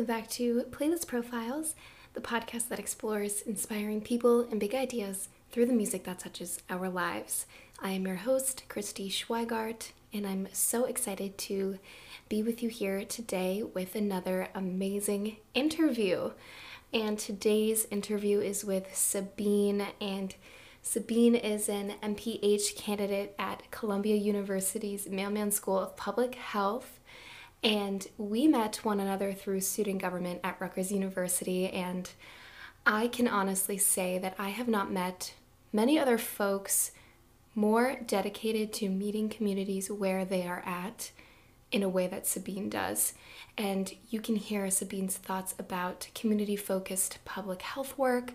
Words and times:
Welcome 0.00 0.16
back 0.16 0.30
to 0.30 0.64
Playlist 0.70 1.08
Profiles, 1.08 1.74
the 2.14 2.22
podcast 2.22 2.68
that 2.70 2.78
explores 2.78 3.42
inspiring 3.42 4.00
people 4.00 4.48
and 4.50 4.58
big 4.58 4.74
ideas 4.74 5.28
through 5.52 5.66
the 5.66 5.74
music 5.74 6.04
that 6.04 6.20
touches 6.20 6.58
our 6.70 6.88
lives. 6.88 7.44
I 7.82 7.90
am 7.90 8.06
your 8.06 8.16
host, 8.16 8.62
Christy 8.70 9.10
Schweigart, 9.10 9.90
and 10.10 10.26
I'm 10.26 10.48
so 10.54 10.86
excited 10.86 11.36
to 11.36 11.78
be 12.30 12.42
with 12.42 12.62
you 12.62 12.70
here 12.70 13.04
today 13.04 13.62
with 13.62 13.94
another 13.94 14.48
amazing 14.54 15.36
interview. 15.52 16.30
And 16.94 17.18
today's 17.18 17.86
interview 17.90 18.40
is 18.40 18.64
with 18.64 18.96
Sabine, 18.96 19.88
and 20.00 20.34
Sabine 20.80 21.34
is 21.34 21.68
an 21.68 21.92
MPH 22.02 22.74
candidate 22.74 23.34
at 23.38 23.70
Columbia 23.70 24.16
University's 24.16 25.10
Mailman 25.10 25.50
School 25.50 25.78
of 25.78 25.94
Public 25.94 26.36
Health. 26.36 26.99
And 27.62 28.06
we 28.16 28.46
met 28.48 28.76
one 28.82 29.00
another 29.00 29.32
through 29.32 29.60
student 29.60 30.00
government 30.00 30.40
at 30.42 30.60
Rutgers 30.60 30.90
University. 30.90 31.68
And 31.68 32.10
I 32.86 33.08
can 33.08 33.28
honestly 33.28 33.76
say 33.76 34.18
that 34.18 34.34
I 34.38 34.48
have 34.48 34.68
not 34.68 34.90
met 34.90 35.34
many 35.72 35.98
other 35.98 36.18
folks 36.18 36.92
more 37.54 37.96
dedicated 38.06 38.72
to 38.72 38.88
meeting 38.88 39.28
communities 39.28 39.90
where 39.90 40.24
they 40.24 40.46
are 40.46 40.62
at 40.64 41.10
in 41.70 41.82
a 41.82 41.88
way 41.88 42.06
that 42.06 42.26
Sabine 42.26 42.68
does. 42.68 43.14
And 43.58 43.92
you 44.08 44.20
can 44.20 44.36
hear 44.36 44.70
Sabine's 44.70 45.16
thoughts 45.16 45.54
about 45.58 46.08
community 46.14 46.56
focused 46.56 47.18
public 47.24 47.62
health 47.62 47.96
work, 47.98 48.32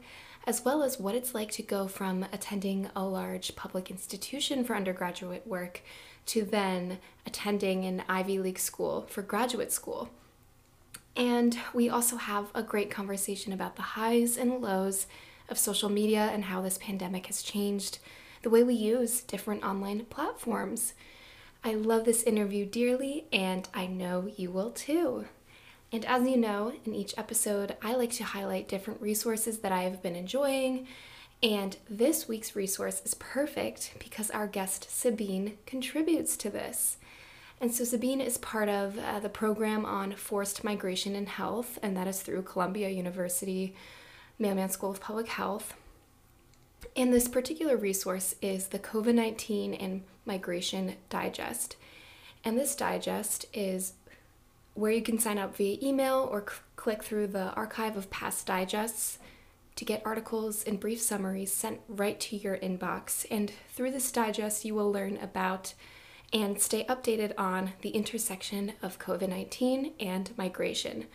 as 0.47 0.63
well 0.63 0.83
as 0.83 1.00
what 1.00 1.16
it's 1.16 1.33
like 1.33 1.52
to 1.52 1.63
go 1.63 1.88
from 1.88 2.23
attending 2.31 2.89
a 2.95 3.03
large 3.03 3.55
public 3.55 3.89
institution 3.89 4.63
for 4.63 4.75
undergraduate 4.75 5.47
work 5.47 5.81
to 6.28 6.44
then 6.44 7.00
attending 7.26 7.86
an 7.86 8.04
Ivy 8.08 8.40
League 8.40 8.59
school 8.59 9.06
for 9.09 9.22
graduate 9.22 9.72
school. 9.72 10.09
And 11.16 11.58
we 11.73 11.88
also 11.90 12.18
have 12.18 12.48
a 12.54 12.64
great 12.64 12.92
conversation 12.92 13.54
about 13.54 13.76
the 13.76 13.81
highs 13.81 14.38
and 14.38 14.62
lows 14.62 15.08
of 15.48 15.58
social 15.58 15.90
media 15.90 16.30
and 16.34 16.46
how 16.46 16.62
this 16.62 16.78
pandemic 16.78 17.28
has 17.28 17.42
changed 17.42 18.00
the 18.42 18.50
way 18.50 18.64
we 18.64 18.73
use 18.73 19.22
different 19.22 19.64
online 19.64 20.06
platforms. 20.06 20.94
I 21.64 21.73
love 21.73 22.06
this 22.06 22.22
interview 22.23 22.66
dearly, 22.66 23.26
and 23.34 23.68
I 23.73 23.88
know 23.88 24.30
you 24.38 24.52
will 24.52 24.70
too. 24.72 25.26
And 25.92 26.06
as 26.06 26.28
you 26.28 26.38
know, 26.38 26.73
in 26.86 26.94
each 26.94 27.18
episode, 27.18 27.76
I 27.81 27.96
like 27.96 28.12
to 28.14 28.23
highlight 28.23 28.68
different 28.68 29.02
resources 29.02 29.59
that 29.59 29.72
I 29.72 29.84
have 29.84 30.03
been 30.03 30.16
enjoying. 30.16 30.88
And 31.44 31.78
this 31.89 32.28
week's 32.28 32.55
resource 32.55 33.02
is 33.05 33.14
perfect 33.16 33.94
because 34.00 34.31
our 34.31 34.47
guest 34.47 34.88
Sabine 34.89 35.58
contributes 35.66 36.36
to 36.38 36.50
this. 36.50 36.97
And 37.61 37.73
so 37.73 37.83
Sabine 37.83 38.22
is 38.22 38.38
part 38.38 38.67
of 38.67 38.97
uh, 38.97 39.19
the 39.19 39.30
program 39.30 39.86
on 39.86 40.13
forced 40.13 40.63
migration 40.63 41.16
and 41.16 41.30
health, 41.30 41.80
and 41.81 41.95
that 41.95 42.08
is 42.08 42.22
through 42.22 42.44
Columbia 42.44 42.89
University 42.89 43.73
Mailman 44.38 44.69
School 44.69 44.91
of 44.91 45.00
Public 45.00 45.28
Health. 45.28 45.75
And 46.95 47.13
this 47.13 47.28
particular 47.28 47.78
resource 47.78 48.36
is 48.41 48.67
the 48.67 48.80
COVID 48.80 49.16
19 49.16 49.73
and 49.73 50.03
Migration 50.25 50.95
Digest. 51.09 51.75
And 52.44 52.58
this 52.58 52.75
digest 52.75 53.45
is 53.53 53.94
where 54.73 54.91
you 54.91 55.02
can 55.02 55.17
sign 55.17 55.38
up 55.38 55.56
via 55.56 55.78
email 55.81 56.28
or 56.31 56.45
c- 56.47 56.58
click 56.75 57.03
through 57.03 57.28
the 57.28 57.53
archive 57.53 57.97
of 57.97 58.11
past 58.11 58.45
digests 58.45 59.17
to 59.76 59.86
get 59.86 60.02
articles 60.06 60.64
and 60.64 60.80
brief 60.80 61.02
summaries 61.02 61.52
sent 61.52 61.81
right 61.88 62.19
to 62.22 62.38
your 62.38 62.58
inbox. 62.58 63.25
And 63.30 63.52
through 63.69 63.91
this 63.91 64.12
digest, 64.12 64.66
you 64.66 64.74
will 64.74 64.91
learn 64.91 65.18
about 65.18 65.74
and 66.34 66.62
stay 66.62 66.84
updated 66.86 67.34
on 67.38 67.74
the 67.81 67.90
intersection 67.90 68.74
of 68.81 69.00
COVID 69.00 69.30
19 69.30 69.94
and 70.00 70.31
migration, 70.38 71.06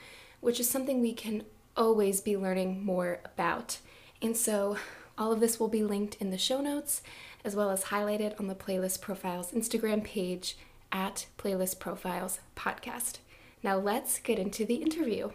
which 0.41 0.61
is 0.61 0.69
something 0.69 1.01
we 1.01 1.13
can 1.13 1.45
always 1.77 2.21
be 2.21 2.37
learning 2.37 2.85
more 2.85 3.21
about. 3.25 3.79
And 4.23 4.37
so, 4.37 4.77
all 5.17 5.33
of 5.33 5.41
this 5.41 5.59
will 5.59 5.69
be 5.69 5.83
linked 5.83 6.17
in 6.17 6.31
the 6.31 6.39
show 6.39 6.61
notes, 6.61 7.03
as 7.45 7.57
well 7.57 7.71
as 7.71 7.85
highlighted 7.85 8.39
on 8.39 8.47
the 8.47 8.55
Playlist 8.55 9.01
Profiles 9.01 9.53
Instagram 9.53 10.05
page 10.05 10.57
at 10.93 11.27
Playlist 11.39 11.79
Profiles 11.79 12.41
Podcast. 12.57 13.19
Now, 13.63 13.77
let's 13.79 14.19
get 14.19 14.39
into 14.39 14.65
the 14.65 14.77
interview. 14.77 15.31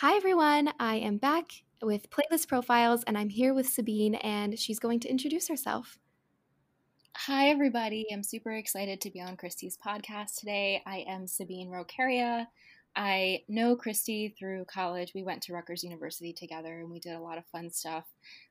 Hi, 0.00 0.16
everyone. 0.16 0.72
I 0.80 0.94
am 0.94 1.18
back 1.18 1.52
with 1.82 2.08
Playlist 2.08 2.48
Profiles, 2.48 3.04
and 3.04 3.18
I'm 3.18 3.28
here 3.28 3.52
with 3.52 3.68
Sabine, 3.68 4.14
and 4.14 4.58
she's 4.58 4.78
going 4.78 4.98
to 5.00 5.10
introduce 5.10 5.46
herself. 5.46 5.98
Hi, 7.14 7.50
everybody. 7.50 8.06
I'm 8.10 8.22
super 8.22 8.52
excited 8.52 9.02
to 9.02 9.10
be 9.10 9.20
on 9.20 9.36
Christy's 9.36 9.76
podcast 9.76 10.38
today. 10.38 10.82
I 10.86 11.04
am 11.06 11.26
Sabine 11.26 11.68
Rocaria. 11.68 12.46
I 12.96 13.42
know 13.46 13.76
Christy 13.76 14.34
through 14.38 14.64
college. 14.64 15.12
We 15.14 15.22
went 15.22 15.42
to 15.42 15.52
Rutgers 15.52 15.84
University 15.84 16.32
together 16.32 16.80
and 16.80 16.90
we 16.90 16.98
did 16.98 17.12
a 17.12 17.20
lot 17.20 17.36
of 17.36 17.44
fun 17.52 17.68
stuff 17.68 18.06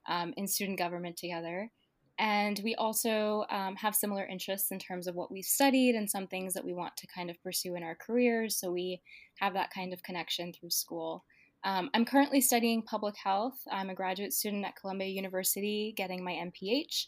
um, 0.08 0.36
in 0.38 0.48
student 0.48 0.78
government 0.78 1.18
together. 1.18 1.72
And 2.20 2.62
we 2.64 2.76
also 2.76 3.46
um, 3.50 3.76
have 3.78 3.96
similar 3.96 4.26
interests 4.28 4.70
in 4.70 4.78
terms 4.78 5.08
of 5.08 5.16
what 5.16 5.32
we've 5.32 5.46
studied 5.46 5.96
and 5.96 6.08
some 6.08 6.28
things 6.28 6.54
that 6.54 6.66
we 6.66 6.74
want 6.74 6.96
to 6.98 7.08
kind 7.08 7.32
of 7.32 7.42
pursue 7.42 7.76
in 7.76 7.82
our 7.82 7.96
careers. 7.96 8.56
So 8.56 8.70
we 8.70 9.02
have 9.40 9.56
that 9.56 9.72
kind 9.74 9.94
of 9.94 10.04
connection 10.04 10.54
through 10.54 10.70
school. 10.70 11.24
Um, 11.64 11.90
I'm 11.94 12.06
currently 12.06 12.42
studying 12.42 12.81
public 12.81 13.16
health. 13.18 13.58
I'm 13.72 13.90
a 13.90 13.96
graduate 13.96 14.34
student 14.34 14.66
at 14.66 14.75
Columbia 14.75 15.08
University 15.08 15.94
getting 15.96 16.24
my 16.24 16.34
MPH. 16.34 17.06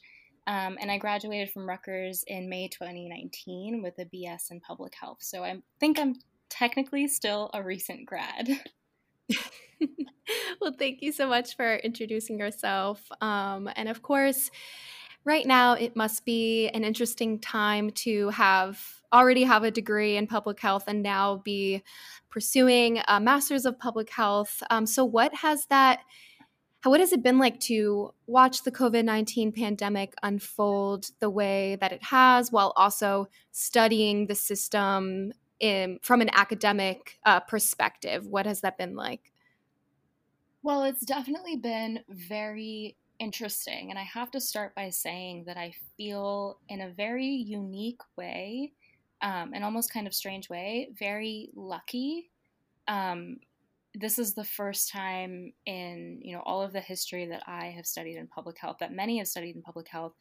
Um, 0.48 0.78
and 0.82 0.92
I 0.92 0.98
graduated 0.98 1.52
from 1.52 1.68
Rutgers 1.68 2.24
in 2.28 2.50
May 2.50 2.68
2019 2.68 3.82
with 3.84 3.94
a 4.00 4.06
BS 4.06 4.52
in 4.52 4.60
public 4.60 4.94
health. 5.00 5.20
So 5.22 5.44
I 5.44 5.62
think 5.80 6.00
I'm 6.00 6.16
technically 6.50 7.08
still 7.08 7.50
a 7.54 7.64
recent 7.64 8.06
grad. 8.06 8.50
well, 10.62 10.74
thank 10.78 11.02
you 11.02 11.12
so 11.12 11.28
much 11.28 11.56
for 11.56 11.76
introducing 11.78 12.40
yourself. 12.40 13.02
Um, 13.22 13.70
and 13.76 13.88
of 13.88 14.02
course, 14.02 14.50
right 15.24 15.46
now 15.46 15.74
it 15.74 15.96
must 15.96 16.26
be 16.26 16.70
an 16.70 16.84
interesting 16.84 17.40
time 17.40 17.92
to 17.92 18.30
have 18.30 18.84
already 19.14 19.44
have 19.44 19.64
a 19.64 19.72
degree 19.72 20.18
in 20.18 20.26
public 20.26 20.60
health 20.60 20.86
and 20.88 21.04
now 21.04 21.42
be 21.44 21.84
pursuing 22.32 23.02
a 23.08 23.20
master's 23.20 23.66
of 23.66 23.78
public 23.78 24.10
health. 24.10 24.64
Um, 24.70 24.88
so, 24.88 25.06
what 25.06 25.36
has 25.36 25.66
that? 25.68 26.00
what 26.84 27.00
has 27.00 27.14
it 27.14 27.22
been 27.22 27.38
like 27.38 27.60
to 27.60 28.12
watch 28.26 28.64
the 28.64 28.72
COVID 28.72 29.06
19 29.06 29.52
pandemic 29.52 30.16
unfold 30.24 31.12
the 31.20 31.30
way 31.30 31.78
that 31.80 31.92
it 31.92 32.02
has 32.02 32.52
while 32.52 32.74
also 32.76 33.28
studying 33.52 34.26
the 34.26 34.34
system 34.34 35.32
in, 35.60 36.00
from 36.02 36.22
an 36.22 36.30
academic 36.34 37.20
uh, 37.24 37.40
perspective? 37.40 38.26
What 38.26 38.48
has 38.48 38.62
that 38.62 38.80
been 38.80 38.96
like? 38.96 39.32
Well, 40.64 40.84
it's 40.84 41.06
definitely 41.06 41.56
been 41.56 42.00
very 42.10 42.98
interesting. 43.20 43.92
And 43.92 44.00
I 44.00 44.04
have 44.04 44.32
to 44.32 44.42
start 44.42 44.74
by 44.74 44.90
saying 44.90 45.44
that 45.46 45.58
I 45.58 45.74
feel, 45.98 46.58
in 46.68 46.82
a 46.82 46.90
very 46.90 47.28
unique 47.28 48.02
way, 48.18 48.74
um, 49.22 49.54
an 49.54 49.64
almost 49.64 49.94
kind 49.94 50.08
of 50.08 50.14
strange 50.14 50.50
way, 50.50 50.90
very 50.98 51.50
lucky. 51.56 52.32
Um, 52.88 53.38
this 53.94 54.18
is 54.18 54.34
the 54.34 54.44
first 54.44 54.90
time 54.90 55.54
in 55.66 56.20
you 56.22 56.34
know 56.36 56.42
all 56.46 56.62
of 56.62 56.74
the 56.74 56.80
history 56.80 57.26
that 57.28 57.44
I 57.46 57.66
have 57.66 57.86
studied 57.86 58.18
in 58.18 58.28
public 58.28 58.58
health, 58.58 58.78
that 58.80 58.94
many 58.94 59.18
have 59.18 59.28
studied 59.28 59.56
in 59.56 59.62
public 59.62 59.88
health, 59.88 60.14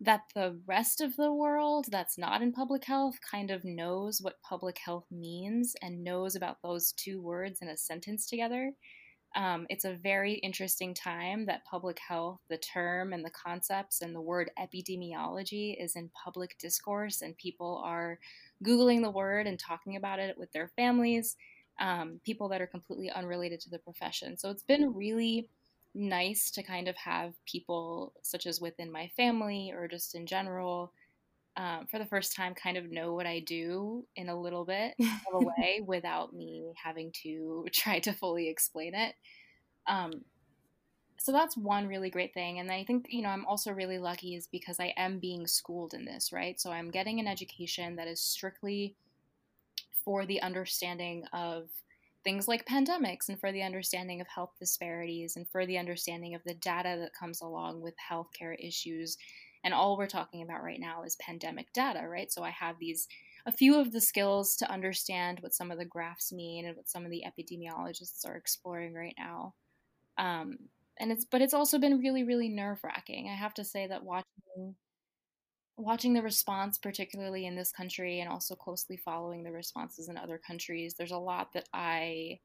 that 0.00 0.22
the 0.34 0.58
rest 0.66 1.00
of 1.00 1.16
the 1.16 1.32
world 1.32 1.86
that's 1.90 2.16
not 2.18 2.42
in 2.42 2.52
public 2.52 2.84
health 2.84 3.16
kind 3.28 3.50
of 3.50 3.64
knows 3.64 4.20
what 4.20 4.40
public 4.42 4.78
health 4.78 5.06
means 5.10 5.74
and 5.82 6.04
knows 6.04 6.36
about 6.36 6.58
those 6.62 6.92
two 6.92 7.20
words 7.20 7.60
in 7.60 7.68
a 7.68 7.76
sentence 7.76 8.26
together. 8.26 8.72
Um, 9.36 9.66
it's 9.68 9.84
a 9.84 9.94
very 9.94 10.34
interesting 10.34 10.94
time 10.94 11.46
that 11.46 11.64
public 11.64 11.98
health, 11.98 12.40
the 12.48 12.56
term 12.56 13.12
and 13.12 13.24
the 13.24 13.30
concepts 13.30 14.00
and 14.00 14.14
the 14.14 14.20
word 14.20 14.50
epidemiology 14.58 15.76
is 15.82 15.96
in 15.96 16.10
public 16.24 16.56
discourse, 16.58 17.22
and 17.22 17.36
people 17.36 17.80
are 17.84 18.18
Googling 18.64 19.02
the 19.02 19.10
word 19.10 19.46
and 19.46 19.58
talking 19.58 19.96
about 19.96 20.18
it 20.18 20.36
with 20.38 20.50
their 20.52 20.68
families, 20.74 21.36
um, 21.78 22.20
people 22.24 22.48
that 22.48 22.60
are 22.60 22.66
completely 22.66 23.10
unrelated 23.10 23.60
to 23.60 23.70
the 23.70 23.78
profession. 23.78 24.36
So 24.36 24.50
it's 24.50 24.64
been 24.64 24.94
really 24.94 25.48
nice 25.94 26.50
to 26.52 26.62
kind 26.62 26.88
of 26.88 26.96
have 26.96 27.34
people, 27.46 28.14
such 28.22 28.46
as 28.46 28.60
within 28.60 28.90
my 28.90 29.08
family 29.16 29.72
or 29.74 29.88
just 29.88 30.14
in 30.14 30.26
general, 30.26 30.92
um, 31.58 31.86
for 31.90 31.98
the 31.98 32.06
first 32.06 32.36
time, 32.36 32.54
kind 32.54 32.76
of 32.76 32.90
know 32.90 33.14
what 33.14 33.26
I 33.26 33.40
do 33.40 34.06
in 34.14 34.28
a 34.28 34.40
little 34.40 34.64
bit 34.64 34.94
of 35.00 35.42
a 35.42 35.44
way 35.44 35.82
without 35.84 36.32
me 36.32 36.72
having 36.82 37.12
to 37.24 37.66
try 37.72 37.98
to 37.98 38.12
fully 38.12 38.48
explain 38.48 38.94
it. 38.94 39.14
Um, 39.88 40.24
so 41.18 41.32
that's 41.32 41.56
one 41.56 41.88
really 41.88 42.10
great 42.10 42.32
thing. 42.32 42.60
And 42.60 42.70
I 42.70 42.84
think, 42.84 43.06
you 43.08 43.22
know, 43.22 43.28
I'm 43.28 43.44
also 43.44 43.72
really 43.72 43.98
lucky 43.98 44.36
is 44.36 44.46
because 44.46 44.78
I 44.78 44.94
am 44.96 45.18
being 45.18 45.48
schooled 45.48 45.94
in 45.94 46.04
this, 46.04 46.32
right? 46.32 46.60
So 46.60 46.70
I'm 46.70 46.92
getting 46.92 47.18
an 47.18 47.26
education 47.26 47.96
that 47.96 48.06
is 48.06 48.20
strictly 48.20 48.94
for 50.04 50.24
the 50.24 50.40
understanding 50.40 51.24
of 51.32 51.68
things 52.22 52.46
like 52.46 52.66
pandemics 52.66 53.28
and 53.28 53.40
for 53.40 53.50
the 53.50 53.62
understanding 53.62 54.20
of 54.20 54.28
health 54.28 54.52
disparities 54.60 55.34
and 55.34 55.48
for 55.48 55.66
the 55.66 55.78
understanding 55.78 56.36
of 56.36 56.42
the 56.44 56.54
data 56.54 56.96
that 57.00 57.18
comes 57.18 57.40
along 57.40 57.80
with 57.80 57.94
healthcare 58.10 58.54
issues 58.60 59.16
and 59.64 59.74
all 59.74 59.96
we're 59.96 60.06
talking 60.06 60.42
about 60.42 60.62
right 60.62 60.80
now 60.80 61.02
is 61.02 61.16
pandemic 61.16 61.72
data, 61.72 62.06
right? 62.08 62.32
So 62.32 62.42
I 62.42 62.50
have 62.50 62.78
these 62.78 63.08
a 63.46 63.52
few 63.52 63.76
of 63.80 63.92
the 63.92 64.00
skills 64.00 64.56
to 64.56 64.70
understand 64.70 65.40
what 65.40 65.54
some 65.54 65.70
of 65.70 65.78
the 65.78 65.84
graphs 65.84 66.32
mean 66.32 66.66
and 66.66 66.76
what 66.76 66.88
some 66.88 67.04
of 67.04 67.10
the 67.10 67.24
epidemiologists 67.26 68.26
are 68.26 68.36
exploring 68.36 68.94
right 68.94 69.14
now. 69.18 69.54
Um, 70.18 70.58
and 71.00 71.12
it's 71.12 71.24
but 71.24 71.42
it's 71.42 71.54
also 71.54 71.78
been 71.78 72.00
really 72.00 72.24
really 72.24 72.48
nerve 72.48 72.82
wracking. 72.84 73.28
I 73.28 73.36
have 73.36 73.54
to 73.54 73.64
say 73.64 73.86
that 73.86 74.04
watching 74.04 74.74
watching 75.76 76.12
the 76.12 76.22
response, 76.22 76.76
particularly 76.76 77.46
in 77.46 77.54
this 77.54 77.70
country, 77.72 78.20
and 78.20 78.28
also 78.28 78.54
closely 78.54 78.96
following 78.96 79.44
the 79.44 79.52
responses 79.52 80.08
in 80.08 80.16
other 80.16 80.38
countries, 80.38 80.94
there's 80.94 81.12
a 81.12 81.18
lot 81.18 81.52
that 81.54 81.68
I 81.72 82.40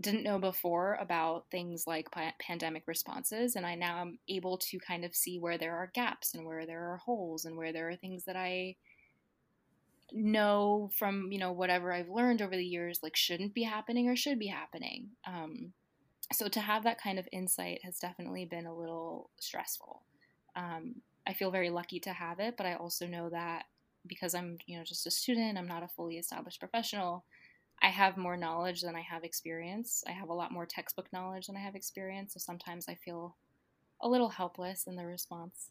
didn't 0.00 0.22
know 0.22 0.38
before 0.38 0.96
about 1.00 1.46
things 1.50 1.84
like 1.86 2.10
pa- 2.10 2.34
pandemic 2.40 2.84
responses 2.86 3.56
and 3.56 3.66
i 3.66 3.74
now 3.74 4.00
am 4.00 4.18
able 4.28 4.56
to 4.56 4.78
kind 4.78 5.04
of 5.04 5.14
see 5.14 5.38
where 5.38 5.58
there 5.58 5.76
are 5.76 5.90
gaps 5.92 6.34
and 6.34 6.46
where 6.46 6.66
there 6.66 6.92
are 6.92 6.98
holes 6.98 7.44
and 7.44 7.56
where 7.56 7.72
there 7.72 7.88
are 7.88 7.96
things 7.96 8.24
that 8.24 8.36
i 8.36 8.76
know 10.12 10.90
from 10.96 11.30
you 11.30 11.38
know 11.38 11.52
whatever 11.52 11.92
i've 11.92 12.08
learned 12.08 12.40
over 12.40 12.56
the 12.56 12.64
years 12.64 13.00
like 13.02 13.16
shouldn't 13.16 13.54
be 13.54 13.62
happening 13.62 14.08
or 14.08 14.16
should 14.16 14.38
be 14.38 14.46
happening. 14.46 15.08
Um, 15.26 15.72
so 16.32 16.48
to 16.48 16.60
have 16.60 16.84
that 16.84 17.00
kind 17.00 17.18
of 17.18 17.28
insight 17.32 17.80
has 17.84 17.98
definitely 17.98 18.44
been 18.44 18.66
a 18.66 18.74
little 18.74 19.30
stressful. 19.38 20.02
Um, 20.56 20.96
i 21.26 21.32
feel 21.32 21.50
very 21.50 21.70
lucky 21.70 22.00
to 22.00 22.12
have 22.12 22.40
it 22.40 22.56
but 22.56 22.66
i 22.66 22.74
also 22.74 23.06
know 23.06 23.28
that 23.28 23.64
because 24.06 24.34
i'm 24.34 24.56
you 24.66 24.78
know 24.78 24.84
just 24.84 25.06
a 25.06 25.10
student 25.10 25.58
i'm 25.58 25.68
not 25.68 25.82
a 25.82 25.88
fully 25.88 26.16
established 26.16 26.58
professional 26.58 27.24
I 27.82 27.88
have 27.88 28.16
more 28.16 28.36
knowledge 28.36 28.82
than 28.82 28.96
I 28.96 29.02
have 29.02 29.24
experience. 29.24 30.02
I 30.06 30.12
have 30.12 30.28
a 30.28 30.34
lot 30.34 30.52
more 30.52 30.66
textbook 30.66 31.12
knowledge 31.12 31.46
than 31.46 31.56
I 31.56 31.60
have 31.60 31.74
experience. 31.74 32.34
So 32.34 32.38
sometimes 32.38 32.88
I 32.88 32.94
feel 32.94 33.36
a 34.00 34.08
little 34.08 34.28
helpless 34.28 34.86
in 34.86 34.96
the 34.96 35.06
response. 35.06 35.70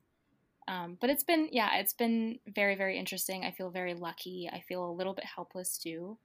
Um, 0.68 0.98
but 1.00 1.10
it's 1.10 1.24
been, 1.24 1.48
yeah, 1.52 1.78
it's 1.78 1.94
been 1.94 2.40
very, 2.48 2.76
very 2.76 2.98
interesting. 2.98 3.46
I 3.46 3.52
feel 3.52 3.70
very 3.70 3.94
lucky. 3.94 4.50
I 4.52 4.62
feel 4.68 4.86
a 4.86 4.92
little 4.92 5.14
bit 5.14 5.26
helpless 5.26 5.78
too. 5.78 6.18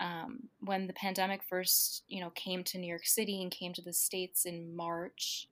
Um, 0.00 0.48
when 0.60 0.86
the 0.86 0.92
pandemic 0.94 1.42
first, 1.42 2.04
you 2.08 2.20
know, 2.20 2.30
came 2.30 2.64
to 2.64 2.78
New 2.78 2.86
York 2.86 3.06
City 3.06 3.42
and 3.42 3.50
came 3.50 3.72
to 3.74 3.82
the 3.82 3.92
states 3.92 4.46
in 4.46 4.74
March, 4.74 5.48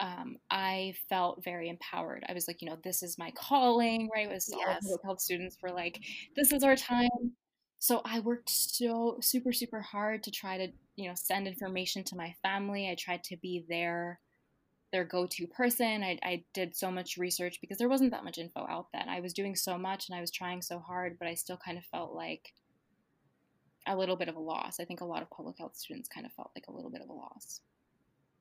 um, 0.00 0.38
I 0.50 0.94
felt 1.08 1.44
very 1.44 1.68
empowered. 1.68 2.24
I 2.28 2.32
was 2.32 2.48
like, 2.48 2.62
you 2.62 2.68
know, 2.68 2.78
this 2.82 3.02
is 3.02 3.18
my 3.18 3.30
calling, 3.32 4.08
right? 4.14 4.26
It 4.26 4.32
was 4.32 4.52
yes. 4.56 4.80
all 4.88 4.98
health 5.04 5.20
students 5.20 5.58
were 5.62 5.70
like, 5.70 6.00
this 6.34 6.52
is 6.52 6.64
our 6.64 6.74
time 6.74 7.32
so 7.80 8.02
I 8.04 8.20
worked 8.20 8.50
so 8.50 9.16
super 9.20 9.52
super 9.52 9.80
hard 9.80 10.22
to 10.24 10.30
try 10.30 10.58
to 10.58 10.68
you 10.96 11.08
know 11.08 11.14
send 11.16 11.48
information 11.48 12.04
to 12.04 12.16
my 12.16 12.34
family. 12.42 12.88
I 12.88 12.94
tried 12.94 13.24
to 13.24 13.36
be 13.38 13.64
their 13.68 14.20
their 14.92 15.04
go-to 15.04 15.46
person. 15.46 16.02
I, 16.02 16.18
I 16.22 16.44
did 16.52 16.76
so 16.76 16.90
much 16.90 17.16
research 17.16 17.60
because 17.60 17.78
there 17.78 17.88
wasn't 17.88 18.10
that 18.10 18.24
much 18.24 18.38
info 18.38 18.66
out 18.68 18.88
then. 18.92 19.08
I 19.08 19.20
was 19.20 19.32
doing 19.32 19.54
so 19.54 19.78
much 19.78 20.08
and 20.08 20.18
I 20.18 20.20
was 20.20 20.32
trying 20.32 20.62
so 20.62 20.80
hard, 20.80 21.16
but 21.18 21.28
I 21.28 21.34
still 21.34 21.56
kind 21.56 21.78
of 21.78 21.84
felt 21.84 22.12
like 22.12 22.52
a 23.86 23.96
little 23.96 24.16
bit 24.16 24.28
of 24.28 24.34
a 24.34 24.40
loss. 24.40 24.80
I 24.80 24.84
think 24.84 25.00
a 25.00 25.04
lot 25.04 25.22
of 25.22 25.30
public 25.30 25.58
health 25.58 25.76
students 25.76 26.08
kind 26.08 26.26
of 26.26 26.32
felt 26.32 26.50
like 26.56 26.66
a 26.66 26.72
little 26.72 26.90
bit 26.90 27.02
of 27.02 27.08
a 27.08 27.12
loss. 27.12 27.60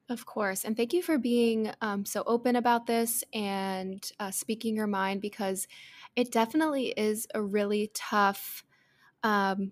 Of 0.09 0.25
course. 0.25 0.65
And 0.65 0.75
thank 0.75 0.91
you 0.91 1.03
for 1.03 1.19
being 1.19 1.71
um, 1.81 2.03
so 2.03 2.24
open 2.25 2.56
about 2.56 2.88
this 2.88 3.24
and 3.31 4.12
uh, 4.19 4.31
speaking 4.31 4.75
your 4.75 4.88
mind 4.88 5.21
because 5.21 5.68
it 6.15 6.31
definitely 6.31 6.95
is 6.97 7.27
a 7.36 7.41
really 7.44 7.91
tough 7.94 8.63
um, 9.24 9.71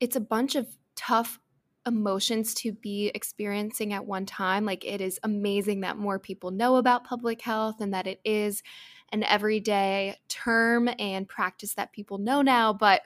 it's 0.00 0.16
a 0.16 0.20
bunch 0.20 0.54
of 0.54 0.66
tough 0.96 1.38
emotions 1.86 2.54
to 2.54 2.72
be 2.72 3.10
experiencing 3.14 3.92
at 3.92 4.06
one 4.06 4.26
time. 4.26 4.64
Like 4.64 4.84
it 4.84 5.00
is 5.00 5.18
amazing 5.22 5.80
that 5.80 5.96
more 5.96 6.18
people 6.18 6.50
know 6.50 6.76
about 6.76 7.04
public 7.04 7.40
health 7.40 7.80
and 7.80 7.94
that 7.94 8.06
it 8.06 8.20
is 8.24 8.62
an 9.10 9.24
everyday 9.24 10.16
term 10.28 10.88
and 10.98 11.28
practice 11.28 11.74
that 11.74 11.92
people 11.92 12.18
know 12.18 12.42
now. 12.42 12.72
But 12.72 13.02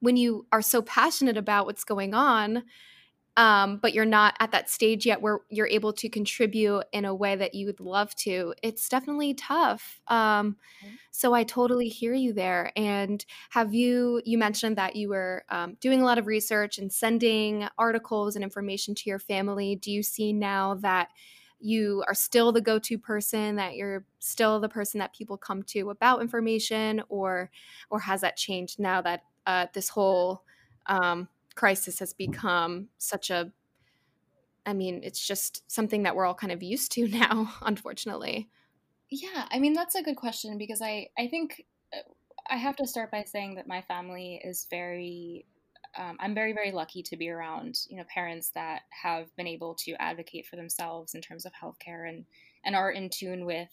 when 0.00 0.16
you 0.16 0.46
are 0.52 0.62
so 0.62 0.82
passionate 0.82 1.36
about 1.36 1.66
what's 1.66 1.84
going 1.84 2.14
on, 2.14 2.64
um, 3.40 3.78
but 3.78 3.94
you're 3.94 4.04
not 4.04 4.36
at 4.38 4.52
that 4.52 4.68
stage 4.68 5.06
yet 5.06 5.22
where 5.22 5.40
you're 5.48 5.66
able 5.66 5.94
to 5.94 6.10
contribute 6.10 6.84
in 6.92 7.06
a 7.06 7.14
way 7.14 7.34
that 7.36 7.54
you 7.54 7.64
would 7.64 7.80
love 7.80 8.14
to, 8.16 8.52
it's 8.62 8.86
definitely 8.86 9.32
tough. 9.32 9.98
Um, 10.08 10.58
mm-hmm. 10.84 10.96
so 11.10 11.32
I 11.32 11.44
totally 11.44 11.88
hear 11.88 12.12
you 12.12 12.34
there. 12.34 12.70
And 12.76 13.24
have 13.48 13.72
you, 13.72 14.20
you 14.26 14.36
mentioned 14.36 14.76
that 14.76 14.94
you 14.94 15.08
were 15.08 15.44
um, 15.48 15.78
doing 15.80 16.02
a 16.02 16.04
lot 16.04 16.18
of 16.18 16.26
research 16.26 16.76
and 16.76 16.92
sending 16.92 17.66
articles 17.78 18.36
and 18.36 18.44
information 18.44 18.94
to 18.96 19.08
your 19.08 19.18
family. 19.18 19.74
Do 19.74 19.90
you 19.90 20.02
see 20.02 20.34
now 20.34 20.74
that? 20.74 21.08
you 21.62 22.02
are 22.08 22.14
still 22.14 22.52
the 22.52 22.60
go-to 22.62 22.96
person 22.96 23.56
that 23.56 23.76
you're 23.76 24.06
still 24.18 24.60
the 24.60 24.68
person 24.70 24.98
that 24.98 25.14
people 25.14 25.36
come 25.36 25.62
to 25.62 25.90
about 25.90 26.22
information 26.22 27.02
or 27.10 27.50
or 27.90 28.00
has 28.00 28.22
that 28.22 28.34
changed 28.34 28.80
now 28.80 29.02
that 29.02 29.24
uh, 29.46 29.66
this 29.74 29.90
whole 29.90 30.42
um, 30.86 31.28
crisis 31.54 31.98
has 31.98 32.12
become 32.12 32.88
such 32.98 33.30
a 33.30 33.52
I 34.66 34.74
mean, 34.74 35.00
it's 35.02 35.26
just 35.26 35.68
something 35.70 36.02
that 36.02 36.14
we're 36.14 36.26
all 36.26 36.34
kind 36.34 36.52
of 36.52 36.62
used 36.62 36.92
to 36.92 37.08
now, 37.08 37.54
unfortunately. 37.62 38.48
Yeah, 39.10 39.46
I 39.50 39.58
mean 39.58 39.72
that's 39.72 39.94
a 39.96 40.02
good 40.02 40.16
question 40.16 40.58
because 40.58 40.80
I 40.80 41.08
I 41.18 41.26
think 41.26 41.64
uh, 41.92 41.98
I 42.48 42.56
have 42.56 42.76
to 42.76 42.86
start 42.86 43.10
by 43.10 43.24
saying 43.24 43.56
that 43.56 43.66
my 43.66 43.82
family 43.82 44.40
is 44.44 44.66
very 44.70 45.46
um, 45.98 46.16
I'm 46.20 46.34
very 46.34 46.52
very 46.52 46.70
lucky 46.70 47.02
to 47.02 47.16
be 47.16 47.28
around 47.28 47.76
you 47.88 47.96
know 47.96 48.04
parents 48.12 48.50
that 48.54 48.82
have 48.90 49.34
been 49.36 49.48
able 49.48 49.74
to 49.86 49.94
advocate 50.00 50.46
for 50.46 50.54
themselves 50.54 51.14
in 51.14 51.20
terms 51.20 51.44
of 51.44 51.52
healthcare 51.52 52.08
and 52.08 52.24
and 52.64 52.76
are 52.76 52.92
in 52.92 53.10
tune 53.10 53.44
with 53.44 53.70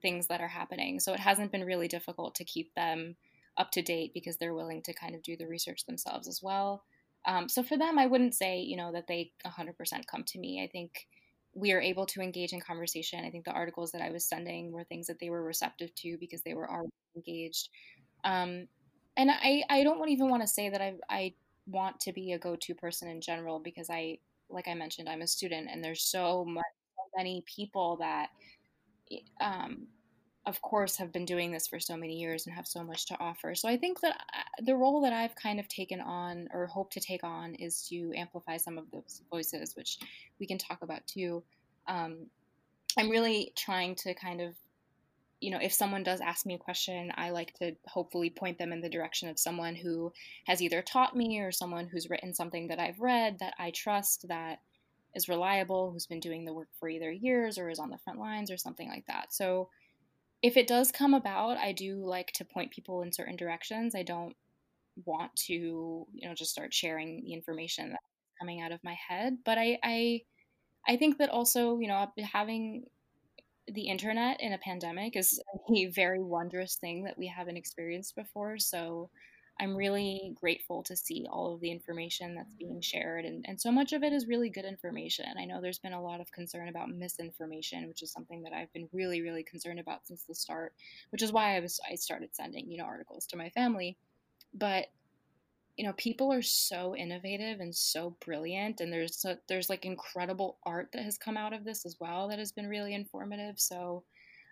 things 0.00 0.26
that 0.28 0.40
are 0.40 0.48
happening. 0.48 1.00
So 1.00 1.12
it 1.12 1.20
hasn't 1.20 1.52
been 1.52 1.64
really 1.64 1.88
difficult 1.88 2.34
to 2.36 2.44
keep 2.44 2.74
them 2.74 3.16
up 3.56 3.70
to 3.72 3.82
date 3.82 4.12
because 4.14 4.36
they're 4.36 4.54
willing 4.54 4.82
to 4.82 4.92
kind 4.92 5.14
of 5.14 5.22
do 5.22 5.36
the 5.36 5.46
research 5.46 5.86
themselves 5.86 6.28
as 6.28 6.40
well. 6.42 6.84
Um, 7.26 7.48
so 7.48 7.62
for 7.62 7.78
them, 7.78 7.98
I 7.98 8.06
wouldn't 8.06 8.34
say, 8.34 8.60
you 8.60 8.76
know, 8.76 8.92
that 8.92 9.06
they 9.06 9.32
100% 9.46 9.74
come 10.06 10.24
to 10.24 10.38
me. 10.38 10.62
I 10.62 10.68
think 10.68 11.06
we 11.54 11.72
are 11.72 11.80
able 11.80 12.04
to 12.06 12.20
engage 12.20 12.52
in 12.52 12.60
conversation. 12.60 13.24
I 13.24 13.30
think 13.30 13.44
the 13.44 13.52
articles 13.52 13.92
that 13.92 14.02
I 14.02 14.10
was 14.10 14.26
sending 14.26 14.72
were 14.72 14.84
things 14.84 15.06
that 15.06 15.20
they 15.20 15.30
were 15.30 15.42
receptive 15.42 15.94
to 15.96 16.16
because 16.18 16.42
they 16.42 16.54
were 16.54 16.70
already 16.70 16.90
engaged. 17.16 17.68
Um, 18.24 18.66
and 19.16 19.30
I, 19.30 19.62
I 19.70 19.84
don't 19.84 20.08
even 20.08 20.28
want 20.28 20.42
to 20.42 20.48
say 20.48 20.68
that 20.68 20.80
I, 20.80 20.94
I 21.08 21.34
want 21.66 22.00
to 22.00 22.12
be 22.12 22.32
a 22.32 22.38
go-to 22.38 22.74
person 22.74 23.08
in 23.08 23.20
general 23.20 23.60
because 23.60 23.88
I, 23.88 24.18
like 24.50 24.66
I 24.66 24.74
mentioned, 24.74 25.08
I'm 25.08 25.22
a 25.22 25.26
student 25.26 25.68
and 25.70 25.82
there's 25.82 26.02
so 26.02 26.44
much, 26.44 26.64
so 26.96 27.02
many 27.16 27.44
people 27.46 27.98
that 28.00 28.30
um, 29.40 29.86
of 30.46 30.60
course, 30.60 30.96
have 30.98 31.12
been 31.12 31.24
doing 31.24 31.50
this 31.50 31.66
for 31.66 31.80
so 31.80 31.96
many 31.96 32.14
years 32.14 32.46
and 32.46 32.54
have 32.54 32.66
so 32.66 32.84
much 32.84 33.06
to 33.06 33.18
offer. 33.18 33.54
So 33.54 33.68
I 33.68 33.78
think 33.78 34.00
that 34.00 34.16
uh, 34.34 34.62
the 34.64 34.76
role 34.76 35.00
that 35.00 35.12
I've 35.12 35.34
kind 35.34 35.58
of 35.58 35.68
taken 35.68 36.00
on 36.00 36.48
or 36.52 36.66
hope 36.66 36.90
to 36.92 37.00
take 37.00 37.24
on 37.24 37.54
is 37.54 37.86
to 37.88 38.12
amplify 38.14 38.58
some 38.58 38.76
of 38.76 38.90
those 38.90 39.22
voices, 39.30 39.74
which 39.74 39.98
we 40.38 40.46
can 40.46 40.58
talk 40.58 40.82
about 40.82 41.06
too. 41.06 41.42
Um, 41.86 42.26
I'm 42.98 43.08
really 43.08 43.52
trying 43.56 43.94
to 43.96 44.14
kind 44.14 44.42
of, 44.42 44.54
you 45.40 45.50
know, 45.50 45.58
if 45.60 45.72
someone 45.72 46.02
does 46.02 46.20
ask 46.20 46.44
me 46.44 46.54
a 46.54 46.58
question, 46.58 47.10
I 47.16 47.30
like 47.30 47.54
to 47.54 47.74
hopefully 47.86 48.28
point 48.28 48.58
them 48.58 48.72
in 48.72 48.82
the 48.82 48.88
direction 48.88 49.28
of 49.30 49.38
someone 49.38 49.74
who 49.74 50.12
has 50.46 50.60
either 50.60 50.82
taught 50.82 51.16
me 51.16 51.40
or 51.40 51.52
someone 51.52 51.86
who's 51.86 52.10
written 52.10 52.34
something 52.34 52.68
that 52.68 52.78
I've 52.78 53.00
read 53.00 53.38
that 53.40 53.54
I 53.58 53.70
trust 53.70 54.28
that 54.28 54.60
is 55.14 55.28
reliable, 55.28 55.90
who's 55.90 56.06
been 56.06 56.20
doing 56.20 56.44
the 56.44 56.52
work 56.52 56.68
for 56.78 56.88
either 56.88 57.10
years 57.10 57.56
or 57.56 57.70
is 57.70 57.78
on 57.78 57.90
the 57.90 57.98
front 57.98 58.18
lines 58.18 58.50
or 58.50 58.58
something 58.58 58.88
like 58.88 59.06
that. 59.06 59.32
So, 59.32 59.68
if 60.44 60.58
it 60.58 60.66
does 60.66 60.92
come 60.92 61.14
about, 61.14 61.56
I 61.56 61.72
do 61.72 62.04
like 62.04 62.30
to 62.32 62.44
point 62.44 62.70
people 62.70 63.00
in 63.00 63.10
certain 63.14 63.34
directions. 63.34 63.94
I 63.94 64.02
don't 64.02 64.36
want 65.06 65.34
to, 65.46 65.54
you 65.54 66.28
know, 66.28 66.34
just 66.34 66.50
start 66.50 66.74
sharing 66.74 67.24
the 67.24 67.32
information 67.32 67.88
that's 67.88 68.04
coming 68.38 68.60
out 68.60 68.70
of 68.70 68.84
my 68.84 68.94
head. 69.08 69.38
But 69.42 69.56
I, 69.56 69.78
I, 69.82 70.20
I 70.86 70.98
think 70.98 71.16
that 71.16 71.30
also, 71.30 71.78
you 71.78 71.88
know, 71.88 72.06
having 72.30 72.84
the 73.68 73.88
internet 73.88 74.38
in 74.42 74.52
a 74.52 74.58
pandemic 74.58 75.16
is 75.16 75.40
a 75.74 75.86
very 75.86 76.22
wondrous 76.22 76.74
thing 76.76 77.04
that 77.04 77.16
we 77.16 77.26
haven't 77.26 77.56
experienced 77.56 78.14
before. 78.14 78.58
So 78.58 79.08
I'm 79.60 79.76
really 79.76 80.32
grateful 80.34 80.82
to 80.84 80.96
see 80.96 81.26
all 81.30 81.54
of 81.54 81.60
the 81.60 81.70
information 81.70 82.34
that's 82.34 82.54
being 82.54 82.80
shared, 82.80 83.24
and, 83.24 83.44
and 83.48 83.60
so 83.60 83.70
much 83.70 83.92
of 83.92 84.02
it 84.02 84.12
is 84.12 84.26
really 84.26 84.50
good 84.50 84.64
information. 84.64 85.26
I 85.38 85.44
know 85.44 85.60
there's 85.60 85.78
been 85.78 85.92
a 85.92 86.02
lot 86.02 86.20
of 86.20 86.32
concern 86.32 86.68
about 86.68 86.90
misinformation, 86.90 87.86
which 87.86 88.02
is 88.02 88.12
something 88.12 88.42
that 88.42 88.52
I've 88.52 88.72
been 88.72 88.88
really, 88.92 89.22
really 89.22 89.44
concerned 89.44 89.78
about 89.78 90.06
since 90.06 90.24
the 90.24 90.34
start, 90.34 90.74
which 91.10 91.22
is 91.22 91.32
why 91.32 91.56
I 91.56 91.60
was 91.60 91.80
I 91.90 91.94
started 91.94 92.34
sending 92.34 92.70
you 92.70 92.78
know 92.78 92.84
articles 92.84 93.26
to 93.26 93.36
my 93.36 93.50
family. 93.50 93.96
But 94.52 94.86
you 95.76 95.84
know, 95.84 95.92
people 95.94 96.32
are 96.32 96.42
so 96.42 96.94
innovative 96.94 97.60
and 97.60 97.74
so 97.74 98.16
brilliant, 98.24 98.80
and 98.80 98.92
there's 98.92 99.16
so, 99.16 99.36
there's 99.48 99.68
like 99.70 99.84
incredible 99.84 100.58
art 100.64 100.90
that 100.92 101.02
has 101.04 101.18
come 101.18 101.36
out 101.36 101.52
of 101.52 101.64
this 101.64 101.84
as 101.84 101.96
well 102.00 102.28
that 102.28 102.38
has 102.38 102.52
been 102.52 102.68
really 102.68 102.94
informative. 102.94 103.58
So 103.58 104.04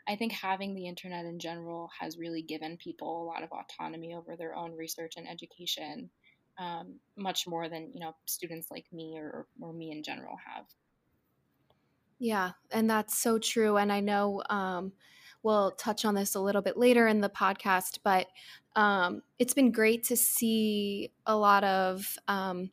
I 0.09 0.17
think 0.17 0.33
having 0.33 0.75
the 0.75 0.89
internet 0.89 1.25
in 1.25 1.39
general 1.39 1.91
has 2.01 2.19
really 2.19 2.43
given 2.43 2.77
people 2.77 3.23
a 3.23 3.27
lot 3.27 3.43
of 3.43 3.51
autonomy 3.53 4.15
over 4.15 4.37
their 4.37 4.55
own 4.55 4.73
research 4.73 5.15
and 5.17 5.29
education, 5.29 6.11
um, 6.59 6.99
much 7.17 7.47
more 7.47 7.69
than 7.69 7.91
you 7.95 8.01
know 8.01 8.15
students 8.27 8.69
like 8.71 8.87
me 8.93 9.19
or, 9.19 9.47
or 9.61 9.73
me 9.73 9.93
in 9.93 10.03
general 10.03 10.37
have. 10.47 10.67
Yeah, 12.19 12.53
and 12.71 12.89
that's 12.89 13.19
so 13.19 13.39
true. 13.39 13.77
And 13.77 13.93
I 13.93 14.01
know 14.01 14.43
um, 14.49 14.93
we'll 15.43 15.73
touch 15.73 16.05
on 16.05 16.15
this 16.15 16.35
a 16.35 16.41
little 16.41 16.63
bit 16.63 16.77
later 16.77 17.09
in 17.09 17.21
the 17.21 17.29
podcast, 17.29 17.99
but 18.05 18.29
um, 18.77 19.23
it's 19.39 19.55
been 19.55 19.73
great 19.73 20.05
to 20.05 20.17
see 20.17 21.11
a 21.27 21.37
lot 21.37 21.65
of 21.65 22.17
um, 22.29 22.71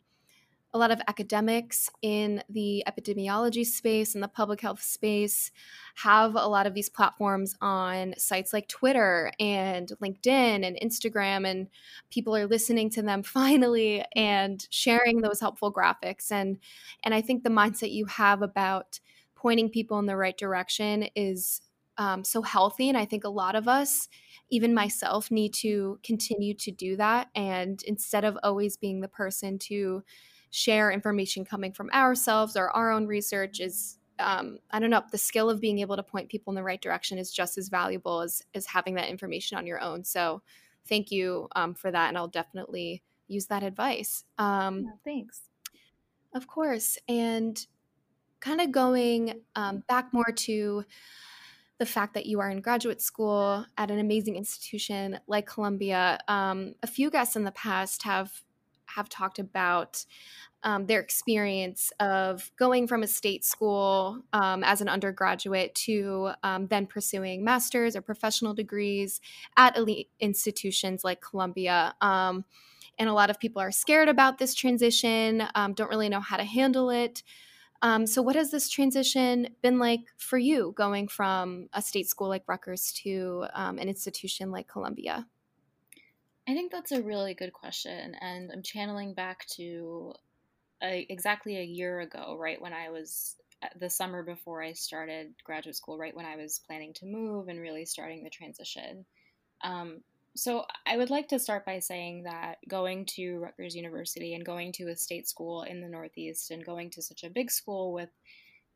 a 0.73 0.77
lot 0.77 0.91
of 0.91 1.01
academics 1.07 1.89
in 2.01 2.43
the 2.47 2.83
epidemiology 2.88 3.65
space 3.65 4.13
and 4.13 4.23
the 4.23 4.27
public 4.27 4.61
health 4.61 4.83
space 4.83 5.51
have 5.95 6.35
a 6.35 6.47
lot 6.47 6.67
of 6.67 6.75
these 6.75 6.89
platforms 6.89 7.55
on 7.59 8.13
sites 8.17 8.53
like 8.53 8.67
Twitter 8.67 9.31
and 9.39 9.91
LinkedIn 10.01 10.65
and 10.65 10.77
Instagram, 10.83 11.47
and 11.47 11.67
people 12.11 12.35
are 12.35 12.45
listening 12.45 12.89
to 12.91 13.01
them 13.01 13.23
finally 13.39 14.05
and 14.15 14.67
sharing 14.69 15.21
those 15.21 15.39
helpful 15.39 15.73
graphics. 15.73 16.31
And 16.31 16.59
and 17.03 17.13
I 17.13 17.21
think 17.21 17.43
the 17.43 17.49
mindset 17.49 17.91
you 17.91 18.05
have 18.05 18.41
about 18.41 18.99
pointing 19.35 19.69
people 19.69 19.97
in 19.99 20.05
the 20.05 20.17
right 20.17 20.38
direction 20.38 21.07
is 21.15 21.61
um, 21.97 22.23
so 22.23 22.41
healthy. 22.41 22.89
And 22.89 22.97
I 22.97 23.05
think 23.05 23.23
a 23.23 23.29
lot 23.29 23.55
of 23.55 23.67
us, 23.67 24.07
even 24.49 24.73
myself, 24.73 25.31
need 25.31 25.53
to 25.55 25.99
continue 26.03 26.53
to 26.55 26.71
do 26.71 26.95
that. 26.95 27.27
And 27.35 27.81
instead 27.83 28.23
of 28.23 28.38
always 28.43 28.77
being 28.77 29.01
the 29.01 29.07
person 29.07 29.59
to 29.59 30.03
share 30.51 30.91
information 30.91 31.45
coming 31.45 31.71
from 31.71 31.89
ourselves 31.91 32.55
or 32.55 32.69
our 32.71 32.91
own 32.91 33.05
research 33.05 33.59
is 33.59 33.99
um, 34.19 34.59
I 34.71 34.79
don't 34.79 34.89
know, 34.89 35.03
the 35.11 35.17
skill 35.17 35.49
of 35.49 35.61
being 35.61 35.79
able 35.79 35.95
to 35.95 36.03
point 36.03 36.29
people 36.29 36.51
in 36.51 36.55
the 36.55 36.63
right 36.63 36.81
direction 36.81 37.17
is 37.17 37.31
just 37.31 37.57
as 37.57 37.69
valuable 37.69 38.21
as, 38.21 38.43
as 38.53 38.65
having 38.65 38.95
that 38.95 39.09
information 39.09 39.57
on 39.57 39.65
your 39.65 39.81
own. 39.81 40.03
So 40.03 40.41
thank 40.87 41.09
you 41.09 41.47
um, 41.55 41.73
for 41.73 41.89
that. 41.89 42.09
And 42.09 42.17
I'll 42.17 42.27
definitely 42.27 43.01
use 43.27 43.45
that 43.47 43.63
advice. 43.63 44.25
Um, 44.37 44.83
yeah, 44.83 44.91
thanks. 45.05 45.41
Of 46.33 46.47
course. 46.47 46.97
And 47.07 47.65
kind 48.39 48.61
of 48.61 48.71
going 48.71 49.41
um, 49.55 49.83
back 49.87 50.13
more 50.13 50.31
to 50.33 50.83
the 51.77 51.85
fact 51.85 52.13
that 52.13 52.25
you 52.25 52.41
are 52.41 52.49
in 52.49 52.59
graduate 52.59 53.01
school 53.01 53.65
at 53.77 53.89
an 53.89 53.99
amazing 53.99 54.35
institution 54.35 55.17
like 55.27 55.47
Columbia. 55.47 56.19
Um, 56.27 56.75
a 56.83 56.87
few 56.87 57.09
guests 57.09 57.37
in 57.37 57.45
the 57.45 57.51
past 57.51 58.03
have 58.03 58.33
have 58.96 59.10
talked 59.10 59.39
about 59.39 60.05
um, 60.63 60.86
their 60.88 61.00
experience 61.00 61.91
of 62.00 62.51
going 62.58 62.88
from 62.88 63.03
a 63.03 63.08
state 63.08 63.46
school 63.46 64.22
um, 64.34 64.63
as 64.63 64.81
an 64.81 64.89
undergraduate 64.89 65.74
to 65.74 66.31
um, 66.43 66.67
then 66.67 66.86
pursuing 66.86 67.43
master's 67.43 67.96
or 67.96 68.01
professional 68.01 68.53
degrees 68.53 69.22
at 69.55 69.77
elite 69.77 70.10
institutions 70.19 71.03
like 71.03 71.22
Columbia. 71.22 71.93
Um, 72.01 72.43
and 72.98 73.08
a 73.08 73.13
lot 73.13 73.29
of 73.29 73.39
people 73.39 73.62
are 73.62 73.72
scared 73.72 74.10
about 74.10 74.38
this 74.38 74.53
transition, 74.53 75.43
um, 75.55 75.74
don't 75.74 75.89
really 75.89 76.10
know 76.10 76.19
how 76.19 76.36
to 76.36 76.43
handle 76.43 76.89
it. 76.89 77.24
Um, 77.81 78.05
so, 78.05 78.22
what 78.22 78.36
has 78.36 78.51
this 78.51 78.67
transition 78.67 79.48
been 79.62 79.79
like 79.79 80.01
for 80.17 80.38
you 80.38 80.74
going 80.75 81.08
from 81.08 81.69
a 81.72 81.81
state 81.81 82.10
school 82.10 82.27
like 82.27 82.43
Rutgers 82.46 82.91
to 83.03 83.46
an 83.55 83.79
institution 83.79 84.51
like 84.51 84.67
Columbia? 84.67 85.25
I 86.49 86.53
think 86.55 86.71
that's 86.71 86.91
a 86.91 87.03
really 87.03 87.35
good 87.35 87.53
question. 87.53 88.15
And 88.19 88.51
I'm 88.51 88.63
channeling 88.63 89.13
back 89.13 89.45
to 89.57 90.13
a, 90.81 91.05
exactly 91.07 91.57
a 91.57 91.63
year 91.63 91.99
ago, 91.99 92.35
right 92.39 92.59
when 92.59 92.73
I 92.73 92.89
was 92.89 93.35
the 93.79 93.89
summer 93.89 94.23
before 94.23 94.63
I 94.63 94.73
started 94.73 95.35
graduate 95.43 95.75
school, 95.75 95.99
right 95.99 96.15
when 96.15 96.25
I 96.25 96.37
was 96.37 96.61
planning 96.65 96.91
to 96.95 97.05
move 97.05 97.49
and 97.49 97.59
really 97.59 97.85
starting 97.85 98.23
the 98.23 98.31
transition. 98.31 99.05
Um, 99.63 100.01
so 100.35 100.65
I 100.87 100.97
would 100.97 101.11
like 101.11 101.27
to 101.27 101.37
start 101.37 101.67
by 101.67 101.77
saying 101.77 102.23
that 102.23 102.57
going 102.67 103.05
to 103.17 103.37
Rutgers 103.37 103.75
University 103.75 104.33
and 104.33 104.43
going 104.43 104.71
to 104.73 104.87
a 104.89 104.95
state 104.95 105.27
school 105.27 105.61
in 105.63 105.81
the 105.81 105.89
Northeast 105.89 106.49
and 106.49 106.65
going 106.65 106.89
to 106.91 107.01
such 107.03 107.23
a 107.23 107.29
big 107.29 107.51
school 107.51 107.93
with 107.93 108.09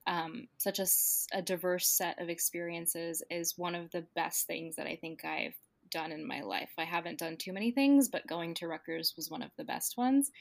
um, 0.05 0.47
such 0.59 0.77
a, 0.77 0.85
a 1.31 1.41
diverse 1.41 1.87
set 1.87 2.21
of 2.21 2.29
experiences 2.29 3.23
is 3.31 3.57
one 3.57 3.73
of 3.73 3.89
the 3.89 4.05
best 4.15 4.45
things 4.45 4.75
that 4.75 4.85
I 4.85 4.95
think 4.95 5.25
I've 5.25 5.55
done 5.93 6.11
in 6.11 6.27
my 6.27 6.41
life. 6.41 6.71
I 6.77 6.83
haven't 6.83 7.19
done 7.19 7.37
too 7.37 7.53
many 7.53 7.71
things, 7.71 8.09
but 8.09 8.27
going 8.27 8.53
to 8.55 8.67
Rutgers 8.67 9.13
was 9.15 9.29
one 9.29 9.41
of 9.41 9.51
the 9.57 9.63
best 9.63 9.97
ones. 9.97 10.31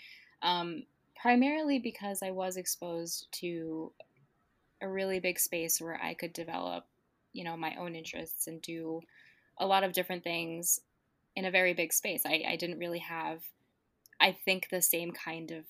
Um, 0.42 0.84
primarily 1.14 1.78
because 1.78 2.22
I 2.22 2.32
was 2.32 2.56
exposed 2.56 3.28
to 3.40 3.92
a 4.80 4.88
really 4.88 5.20
big 5.20 5.38
space 5.38 5.80
where 5.80 6.00
I 6.02 6.14
could 6.14 6.32
develop, 6.32 6.84
you 7.32 7.44
know, 7.44 7.56
my 7.56 7.76
own 7.76 7.94
interests 7.94 8.48
and 8.48 8.60
do 8.60 9.02
a 9.58 9.66
lot 9.66 9.84
of 9.84 9.92
different 9.92 10.24
things 10.24 10.80
in 11.36 11.44
a 11.44 11.50
very 11.50 11.74
big 11.74 11.92
space. 11.92 12.22
I, 12.26 12.44
I 12.48 12.56
didn't 12.56 12.80
really 12.80 12.98
have, 12.98 13.42
I 14.20 14.36
think, 14.44 14.68
the 14.68 14.82
same 14.82 15.12
kind 15.12 15.52
of 15.52 15.64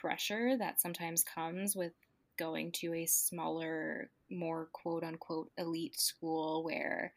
pressure 0.00 0.56
that 0.58 0.80
sometimes 0.80 1.24
comes 1.24 1.74
with 1.74 1.92
going 2.36 2.70
to 2.72 2.94
a 2.94 3.06
smaller, 3.06 4.10
more 4.30 4.68
quote 4.72 5.02
unquote 5.02 5.50
elite 5.56 5.98
school 5.98 6.62
where 6.62 7.12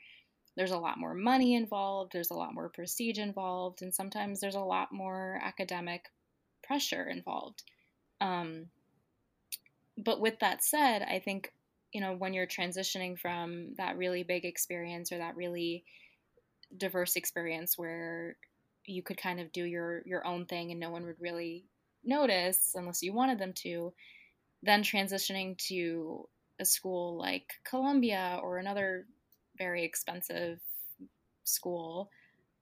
there's 0.61 0.69
a 0.69 0.77
lot 0.77 0.99
more 0.99 1.15
money 1.15 1.55
involved, 1.55 2.13
there's 2.13 2.29
a 2.29 2.35
lot 2.35 2.53
more 2.53 2.69
prestige 2.69 3.17
involved, 3.17 3.81
and 3.81 3.91
sometimes 3.91 4.39
there's 4.39 4.53
a 4.53 4.59
lot 4.59 4.91
more 4.91 5.39
academic 5.43 6.05
pressure 6.63 7.03
involved. 7.09 7.63
Um, 8.21 8.67
but 9.97 10.21
with 10.21 10.37
that 10.37 10.63
said, 10.63 11.01
I 11.01 11.17
think, 11.17 11.51
you 11.91 11.99
know, 11.99 12.13
when 12.13 12.35
you're 12.35 12.45
transitioning 12.45 13.17
from 13.17 13.73
that 13.77 13.97
really 13.97 14.21
big 14.21 14.45
experience 14.45 15.11
or 15.11 15.17
that 15.17 15.35
really 15.35 15.83
diverse 16.77 17.15
experience 17.15 17.75
where 17.75 18.35
you 18.85 19.01
could 19.01 19.17
kind 19.17 19.39
of 19.39 19.51
do 19.51 19.63
your 19.63 20.03
your 20.05 20.27
own 20.27 20.45
thing 20.45 20.69
and 20.69 20.79
no 20.79 20.91
one 20.91 21.07
would 21.07 21.19
really 21.19 21.65
notice 22.03 22.73
unless 22.75 23.01
you 23.01 23.13
wanted 23.13 23.39
them 23.39 23.53
to, 23.63 23.93
then 24.61 24.83
transitioning 24.83 25.57
to 25.57 26.29
a 26.59 26.65
school 26.65 27.17
like 27.17 27.47
Columbia 27.63 28.39
or 28.43 28.59
another 28.59 29.07
very 29.61 29.83
expensive 29.83 30.59
school, 31.43 32.09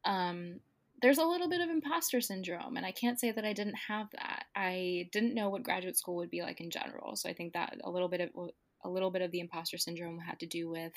um, 0.04 0.60
there's 1.02 1.18
a 1.18 1.24
little 1.26 1.48
bit 1.48 1.62
of 1.62 1.70
imposter 1.70 2.20
syndrome. 2.20 2.76
And 2.76 2.86
I 2.86 2.92
can't 2.92 3.20
say 3.20 3.32
that 3.32 3.46
I 3.46 3.54
didn't 3.54 3.78
have 3.88 4.08
that. 4.12 4.46
I 4.56 5.08
didn't 5.14 5.34
know 5.34 5.50
what 5.50 5.64
graduate 5.64 5.98
school 5.98 6.18
would 6.18 6.30
be 6.30 6.42
like 6.42 6.60
in 6.60 6.70
general. 6.70 7.16
So 7.16 7.30
I 7.30 7.34
think 7.34 7.54
that 7.54 7.78
a 7.84 7.90
little 7.90 8.10
bit 8.10 8.22
of 8.22 8.50
a 8.84 8.90
little 8.90 9.12
bit 9.12 9.22
of 9.22 9.32
the 9.32 9.40
imposter 9.40 9.78
syndrome 9.78 10.20
had 10.20 10.40
to 10.40 10.46
do 10.46 10.70
with 10.70 10.94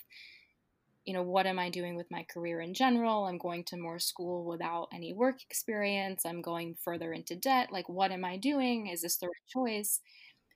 you 1.04 1.12
know 1.12 1.22
what 1.22 1.46
am 1.46 1.58
i 1.58 1.68
doing 1.68 1.96
with 1.96 2.08
my 2.12 2.24
career 2.32 2.60
in 2.60 2.74
general 2.74 3.24
i'm 3.24 3.38
going 3.38 3.64
to 3.64 3.76
more 3.76 3.98
school 3.98 4.44
without 4.44 4.86
any 4.94 5.12
work 5.12 5.42
experience 5.42 6.24
i'm 6.24 6.40
going 6.40 6.76
further 6.76 7.12
into 7.12 7.34
debt 7.34 7.72
like 7.72 7.88
what 7.88 8.12
am 8.12 8.24
i 8.24 8.36
doing 8.36 8.86
is 8.86 9.02
this 9.02 9.16
the 9.16 9.26
right 9.26 9.48
choice 9.48 10.00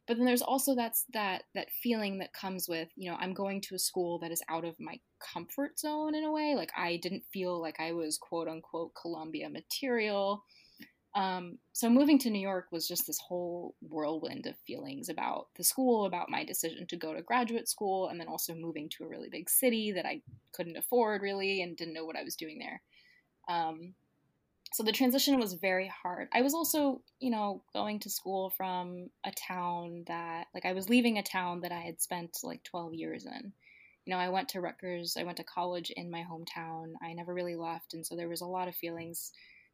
but 0.06 0.16
then 0.16 0.26
there's 0.26 0.42
also 0.42 0.74
that's 0.74 1.04
that 1.12 1.44
that 1.54 1.70
feeling 1.82 2.18
that 2.18 2.32
comes 2.32 2.68
with 2.68 2.88
you 2.96 3.10
know 3.10 3.16
i'm 3.20 3.34
going 3.34 3.60
to 3.60 3.74
a 3.74 3.78
school 3.78 4.18
that 4.18 4.30
is 4.30 4.42
out 4.48 4.64
of 4.64 4.78
my 4.78 4.98
comfort 5.20 5.78
zone 5.78 6.14
in 6.14 6.24
a 6.24 6.32
way 6.32 6.54
like 6.56 6.70
i 6.76 6.96
didn't 6.96 7.24
feel 7.32 7.60
like 7.60 7.78
i 7.80 7.92
was 7.92 8.18
quote 8.18 8.48
unquote 8.48 8.92
columbia 9.00 9.48
material. 9.48 10.44
Um, 11.14 11.56
so 11.72 11.88
moving 11.88 12.18
to 12.18 12.30
new 12.30 12.40
york 12.40 12.66
was 12.70 12.86
just 12.86 13.06
this 13.06 13.18
whole 13.18 13.74
whirlwind 13.80 14.46
of 14.46 14.54
feelings 14.66 15.08
about 15.08 15.46
the 15.56 15.64
school 15.64 16.04
about 16.04 16.28
my 16.28 16.44
decision 16.44 16.86
to 16.88 16.96
go 16.96 17.14
to 17.14 17.22
graduate 17.22 17.70
school 17.70 18.08
and 18.08 18.20
then 18.20 18.28
also 18.28 18.54
moving 18.54 18.90
to 18.90 19.04
a 19.04 19.08
really 19.08 19.30
big 19.30 19.48
city 19.48 19.92
that 19.92 20.04
i 20.04 20.20
couldn't 20.52 20.76
afford 20.76 21.22
really 21.22 21.62
and 21.62 21.78
didn't 21.78 21.94
know 21.94 22.04
what 22.04 22.16
i 22.16 22.22
was 22.22 22.36
doing 22.36 22.58
there. 22.58 22.82
Um, 23.48 23.94
so 24.76 24.82
the 24.82 24.92
transition 24.92 25.40
was 25.40 25.54
very 25.54 25.90
hard. 26.02 26.28
I 26.34 26.42
was 26.42 26.52
also, 26.52 27.00
you 27.18 27.30
know, 27.30 27.62
going 27.72 27.98
to 28.00 28.10
school 28.10 28.50
from 28.50 29.08
a 29.24 29.32
town 29.32 30.04
that, 30.06 30.48
like, 30.52 30.66
I 30.66 30.74
was 30.74 30.90
leaving 30.90 31.16
a 31.16 31.22
town 31.22 31.62
that 31.62 31.72
I 31.72 31.80
had 31.80 31.98
spent 31.98 32.36
like 32.42 32.62
12 32.62 32.92
years 32.92 33.24
in. 33.24 33.54
You 34.04 34.12
know, 34.12 34.18
I 34.18 34.28
went 34.28 34.50
to 34.50 34.60
Rutgers, 34.60 35.16
I 35.18 35.22
went 35.22 35.38
to 35.38 35.44
college 35.44 35.90
in 35.92 36.10
my 36.10 36.26
hometown. 36.30 36.92
I 37.02 37.14
never 37.14 37.32
really 37.32 37.56
left. 37.56 37.94
And 37.94 38.06
so 38.06 38.16
there 38.16 38.28
was 38.28 38.42
a 38.42 38.46
lot 38.46 38.68
of 38.68 38.74
feelings, 38.74 39.32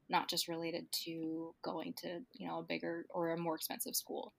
not 0.09 0.31
just 0.31 0.47
related 0.47 0.87
to 1.05 1.53
going 1.63 1.95
to, 1.95 2.21
you 2.33 2.47
know, 2.47 2.61
a 2.61 2.63
bigger 2.63 3.05
or 3.11 3.33
a 3.33 3.37
more 3.37 3.57
expensive 3.57 3.97
school. 3.97 4.33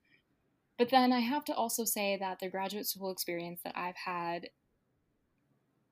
But 0.78 0.88
then 0.88 1.12
I 1.12 1.20
have 1.20 1.44
to 1.44 1.54
also 1.54 1.84
say 1.84 2.16
that 2.16 2.38
the 2.38 2.48
graduate 2.48 2.86
school 2.86 3.10
experience 3.10 3.60
that 3.64 3.76
I've 3.76 3.96
had 3.96 4.48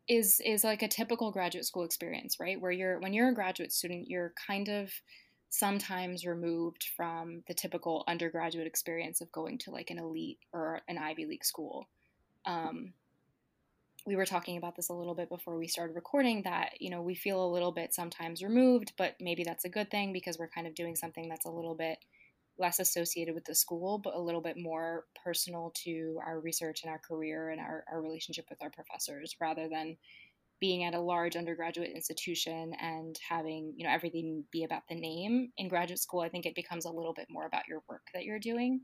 is 0.09 0.41
is 0.45 0.65
like 0.65 0.83
a 0.83 0.89
typical 0.89 1.31
graduate 1.31 1.65
school 1.65 1.85
experience, 1.85 2.39
right? 2.41 2.61
Where 2.61 2.73
you're 2.73 2.99
when 3.01 3.13
you're 3.13 3.29
a 3.29 3.35
graduate 3.35 3.73
student, 3.73 4.09
you're 4.09 4.33
kind 4.47 4.69
of 4.69 4.91
sometimes 5.49 6.25
removed 6.25 6.89
from 6.97 7.43
the 7.47 7.55
typical 7.55 8.05
undergraduate 8.09 8.67
experience 8.67 9.21
of 9.21 9.31
going 9.33 9.59
to 9.59 9.71
like 9.71 9.91
an 9.91 9.99
elite 9.99 10.39
or 10.53 10.81
an 10.89 10.99
Ivy 10.99 11.27
League 11.27 11.45
school. 11.45 11.89
Um, 12.47 12.95
we 14.07 14.17
were 14.17 14.25
talking 14.25 14.57
about 14.57 14.75
this 14.75 14.89
a 14.89 14.95
little 14.95 15.15
bit 15.15 15.29
before 15.29 15.57
we 15.57 15.69
started 15.69 15.95
recording 15.95 16.43
that 16.43 16.81
you 16.81 16.91
know 16.91 17.03
we 17.03 17.15
feel 17.15 17.45
a 17.45 17.53
little 17.53 17.73
bit 17.73 17.95
sometimes 17.95 18.43
removed, 18.43 18.93
but 18.99 19.15
maybe 19.21 19.45
that's 19.45 19.65
a 19.65 19.71
good 19.71 19.91
thing 19.91 20.13
because 20.13 20.39
we're 20.39 20.49
kind 20.49 20.67
of 20.67 20.75
doing 20.75 20.97
something 20.97 21.29
that's 21.29 21.47
a 21.47 21.51
little 21.51 21.75
bit 21.75 21.99
less 22.59 22.79
associated 22.79 23.35
with 23.35 23.45
the 23.45 23.55
school, 23.55 23.99
but 23.99 24.15
a 24.15 24.21
little 24.21 24.41
bit 24.41 24.57
more 24.59 25.07
personal 25.25 25.73
to 25.85 26.19
our 26.25 26.41
research 26.41 26.83
and 26.83 26.91
our 26.91 26.99
career 26.99 27.51
and 27.51 27.61
our, 27.61 27.85
our 27.91 28.03
relationship 28.03 28.47
with 28.51 28.63
our 28.63 28.71
professors 28.71 29.37
rather 29.41 29.69
than 29.69 29.97
being 30.61 30.85
at 30.85 30.95
a 30.95 31.01
large 31.01 31.35
undergraduate 31.35 31.91
institution 31.91 32.73
and 32.81 33.19
having 33.29 33.75
you 33.77 33.85
know 33.85 33.93
everything 33.93 34.45
be 34.53 34.63
about 34.63 34.83
the 34.89 34.95
name 34.95 35.51
in 35.57 35.67
graduate 35.67 35.99
school 35.99 36.21
i 36.21 36.29
think 36.29 36.47
it 36.47 36.55
becomes 36.55 36.85
a 36.85 36.91
little 36.91 37.13
bit 37.13 37.27
more 37.29 37.47
about 37.47 37.67
your 37.69 37.83
work 37.89 38.03
that 38.15 38.23
you're 38.23 38.39
doing 38.39 38.81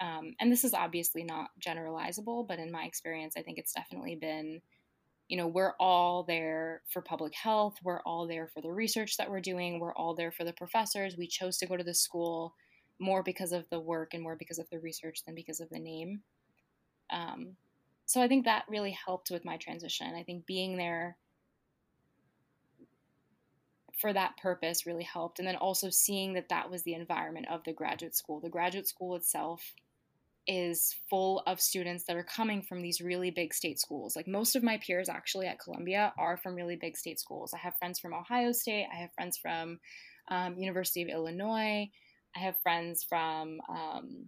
um, 0.00 0.32
and 0.40 0.50
this 0.50 0.64
is 0.64 0.72
obviously 0.72 1.22
not 1.22 1.50
generalizable 1.60 2.48
but 2.48 2.58
in 2.58 2.72
my 2.72 2.84
experience 2.84 3.34
i 3.36 3.42
think 3.42 3.58
it's 3.58 3.74
definitely 3.74 4.16
been 4.16 4.62
you 5.30 5.36
know, 5.36 5.46
we're 5.46 5.74
all 5.78 6.24
there 6.24 6.82
for 6.92 7.00
public 7.00 7.32
health, 7.36 7.76
we're 7.84 8.00
all 8.00 8.26
there 8.26 8.48
for 8.52 8.60
the 8.60 8.72
research 8.72 9.16
that 9.16 9.30
we're 9.30 9.40
doing, 9.40 9.78
we're 9.78 9.94
all 9.94 10.12
there 10.16 10.32
for 10.32 10.42
the 10.42 10.52
professors. 10.52 11.14
We 11.16 11.28
chose 11.28 11.56
to 11.58 11.68
go 11.68 11.76
to 11.76 11.84
the 11.84 11.94
school 11.94 12.52
more 13.00 13.22
because 13.22 13.52
of 13.52 13.68
the 13.70 13.80
work 13.80 14.14
and 14.14 14.22
more 14.22 14.36
because 14.36 14.58
of 14.58 14.68
the 14.70 14.78
research 14.78 15.24
than 15.24 15.34
because 15.34 15.60
of 15.60 15.70
the 15.70 15.78
name. 15.78 16.20
Um, 17.10 17.56
so 18.06 18.20
I 18.20 18.28
think 18.28 18.44
that 18.44 18.64
really 18.68 18.96
helped 19.06 19.30
with 19.30 19.44
my 19.44 19.56
transition. 19.56 20.14
I 20.14 20.22
think 20.22 20.46
being 20.46 20.76
there 20.76 21.16
for 24.00 24.12
that 24.12 24.36
purpose 24.38 24.86
really 24.86 25.04
helped. 25.04 25.38
And 25.38 25.46
then 25.46 25.56
also 25.56 25.90
seeing 25.90 26.32
that 26.34 26.48
that 26.48 26.70
was 26.70 26.82
the 26.82 26.94
environment 26.94 27.46
of 27.50 27.62
the 27.64 27.72
graduate 27.72 28.16
school. 28.16 28.40
The 28.40 28.48
graduate 28.48 28.88
school 28.88 29.14
itself 29.14 29.74
is 30.46 30.96
full 31.08 31.42
of 31.46 31.60
students 31.60 32.04
that 32.04 32.16
are 32.16 32.24
coming 32.24 32.62
from 32.62 32.80
these 32.80 33.00
really 33.00 33.30
big 33.30 33.52
state 33.52 33.78
schools. 33.78 34.16
Like 34.16 34.26
most 34.26 34.56
of 34.56 34.62
my 34.62 34.78
peers 34.78 35.08
actually 35.08 35.46
at 35.46 35.60
Columbia 35.60 36.12
are 36.18 36.38
from 36.38 36.54
really 36.54 36.76
big 36.76 36.96
state 36.96 37.20
schools. 37.20 37.52
I 37.54 37.58
have 37.58 37.76
friends 37.76 38.00
from 38.00 38.14
Ohio 38.14 38.52
State, 38.52 38.86
I 38.92 38.96
have 38.96 39.12
friends 39.14 39.36
from 39.36 39.78
um, 40.28 40.56
University 40.56 41.02
of 41.02 41.08
Illinois, 41.08 41.90
I 42.36 42.40
have 42.40 42.60
friends 42.62 43.04
from 43.08 43.60
um, 43.68 44.26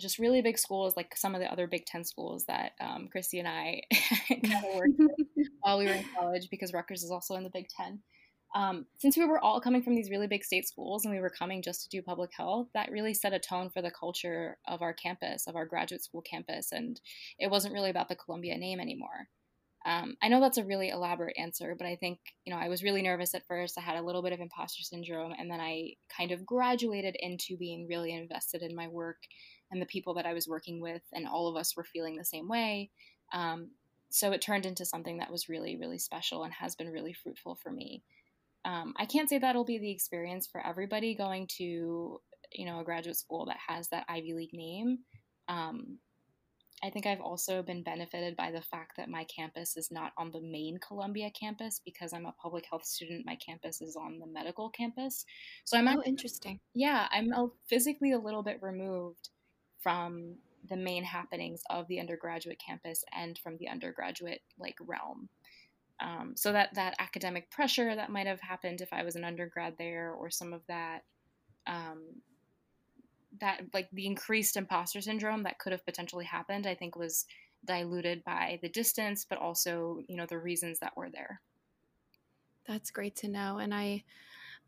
just 0.00 0.18
really 0.18 0.42
big 0.42 0.58
schools, 0.58 0.96
like 0.96 1.16
some 1.16 1.34
of 1.34 1.40
the 1.40 1.50
other 1.50 1.66
Big 1.66 1.86
Ten 1.86 2.04
schools 2.04 2.44
that 2.46 2.72
um, 2.80 3.08
Christy 3.10 3.38
and 3.38 3.48
I 3.48 3.82
kind 4.28 4.64
of 4.64 4.74
worked 4.76 4.98
with 4.98 5.48
while 5.60 5.78
we 5.78 5.86
were 5.86 5.92
in 5.92 6.04
college, 6.16 6.48
because 6.50 6.72
Rutgers 6.72 7.02
is 7.02 7.10
also 7.10 7.34
in 7.34 7.44
the 7.44 7.50
Big 7.50 7.68
Ten 7.68 8.00
um, 8.54 8.86
since 8.98 9.16
we 9.16 9.26
were 9.26 9.38
all 9.38 9.60
coming 9.60 9.82
from 9.82 9.94
these 9.94 10.10
really 10.10 10.26
big 10.26 10.44
state 10.44 10.66
schools 10.66 11.04
and 11.04 11.14
we 11.14 11.20
were 11.20 11.30
coming 11.30 11.62
just 11.62 11.82
to 11.82 11.88
do 11.88 12.02
public 12.02 12.30
health, 12.34 12.68
that 12.74 12.90
really 12.90 13.14
set 13.14 13.34
a 13.34 13.38
tone 13.38 13.68
for 13.68 13.82
the 13.82 13.90
culture 13.90 14.56
of 14.66 14.80
our 14.80 14.94
campus, 14.94 15.46
of 15.46 15.56
our 15.56 15.66
graduate 15.66 16.02
school 16.02 16.22
campus. 16.22 16.72
And 16.72 17.00
it 17.38 17.50
wasn't 17.50 17.74
really 17.74 17.90
about 17.90 18.08
the 18.08 18.16
Columbia 18.16 18.56
name 18.56 18.80
anymore. 18.80 19.28
Um, 19.86 20.16
I 20.20 20.28
know 20.28 20.40
that's 20.40 20.58
a 20.58 20.64
really 20.64 20.88
elaborate 20.88 21.38
answer, 21.38 21.74
but 21.78 21.86
I 21.86 21.96
think, 21.96 22.18
you 22.44 22.52
know, 22.52 22.58
I 22.58 22.68
was 22.68 22.82
really 22.82 23.00
nervous 23.00 23.34
at 23.34 23.46
first. 23.46 23.78
I 23.78 23.80
had 23.80 23.96
a 23.96 24.02
little 24.02 24.22
bit 24.22 24.32
of 24.32 24.40
imposter 24.40 24.82
syndrome, 24.82 25.32
and 25.38 25.50
then 25.50 25.60
I 25.60 25.92
kind 26.14 26.32
of 26.32 26.44
graduated 26.44 27.16
into 27.18 27.56
being 27.56 27.86
really 27.88 28.12
invested 28.12 28.62
in 28.62 28.74
my 28.74 28.88
work 28.88 29.18
and 29.70 29.80
the 29.80 29.86
people 29.86 30.14
that 30.14 30.26
I 30.26 30.34
was 30.34 30.48
working 30.48 30.80
with, 30.80 31.02
and 31.12 31.26
all 31.26 31.48
of 31.48 31.56
us 31.56 31.76
were 31.76 31.84
feeling 31.84 32.16
the 32.16 32.24
same 32.24 32.48
way. 32.48 32.90
Um, 33.32 33.70
so 34.10 34.32
it 34.32 34.40
turned 34.40 34.66
into 34.66 34.84
something 34.84 35.18
that 35.18 35.30
was 35.30 35.48
really, 35.48 35.76
really 35.76 35.98
special 35.98 36.44
and 36.44 36.52
has 36.54 36.74
been 36.74 36.90
really 36.90 37.12
fruitful 37.12 37.58
for 37.62 37.70
me 37.70 38.02
um, 38.64 38.94
I 38.96 39.06
can't 39.06 39.28
say 39.28 39.38
that'll 39.38 39.64
be 39.64 39.78
the 39.78 39.90
experience 39.90 40.46
for 40.46 40.64
everybody 40.64 41.14
going 41.14 41.46
to 41.58 42.20
you 42.52 42.66
know 42.66 42.80
a 42.80 42.84
graduate 42.84 43.16
school 43.16 43.46
that 43.46 43.58
has 43.66 43.88
that 43.88 44.06
Ivy 44.08 44.34
League 44.34 44.52
name. 44.52 44.98
Um, 45.48 45.98
I 46.82 46.90
think 46.90 47.06
I've 47.06 47.20
also 47.20 47.62
been 47.62 47.82
benefited 47.82 48.36
by 48.36 48.52
the 48.52 48.62
fact 48.62 48.96
that 48.96 49.08
my 49.08 49.24
campus 49.24 49.76
is 49.76 49.90
not 49.90 50.12
on 50.16 50.30
the 50.30 50.40
main 50.40 50.78
Columbia 50.78 51.30
campus 51.30 51.80
because 51.84 52.12
I'm 52.12 52.26
a 52.26 52.34
public 52.40 52.66
health 52.70 52.84
student. 52.84 53.26
My 53.26 53.36
campus 53.36 53.80
is 53.80 53.96
on 53.96 54.18
the 54.20 54.26
medical 54.26 54.70
campus, 54.70 55.24
so 55.64 55.76
I'm. 55.76 55.88
Oh, 55.88 56.02
interesting. 56.06 56.60
Yeah, 56.74 57.08
I'm 57.10 57.32
a, 57.32 57.48
physically 57.68 58.12
a 58.12 58.18
little 58.18 58.42
bit 58.42 58.62
removed 58.62 59.30
from 59.80 60.36
the 60.68 60.76
main 60.76 61.04
happenings 61.04 61.62
of 61.70 61.88
the 61.88 62.00
undergraduate 62.00 62.60
campus 62.64 63.04
and 63.12 63.38
from 63.38 63.56
the 63.58 63.68
undergraduate 63.68 64.40
like 64.58 64.76
realm. 64.80 65.28
Um, 66.00 66.34
so 66.36 66.52
that 66.52 66.74
that 66.74 66.94
academic 67.00 67.50
pressure 67.50 67.94
that 67.94 68.10
might 68.10 68.28
have 68.28 68.40
happened 68.40 68.80
if 68.80 68.92
I 68.92 69.02
was 69.02 69.16
an 69.16 69.24
undergrad 69.24 69.74
there, 69.78 70.12
or 70.12 70.30
some 70.30 70.52
of 70.52 70.62
that 70.68 71.02
um, 71.66 72.22
that 73.40 73.62
like 73.74 73.88
the 73.92 74.06
increased 74.06 74.56
imposter 74.56 75.00
syndrome 75.00 75.42
that 75.44 75.58
could 75.58 75.72
have 75.72 75.84
potentially 75.84 76.24
happened, 76.24 76.66
I 76.66 76.74
think 76.74 76.96
was 76.96 77.26
diluted 77.64 78.24
by 78.24 78.58
the 78.62 78.68
distance, 78.68 79.24
but 79.24 79.38
also 79.38 80.00
you 80.08 80.16
know 80.16 80.26
the 80.26 80.38
reasons 80.38 80.78
that 80.80 80.96
were 80.96 81.10
there. 81.10 81.40
That's 82.66 82.90
great 82.90 83.16
to 83.16 83.28
know, 83.28 83.58
and 83.58 83.74
I 83.74 84.04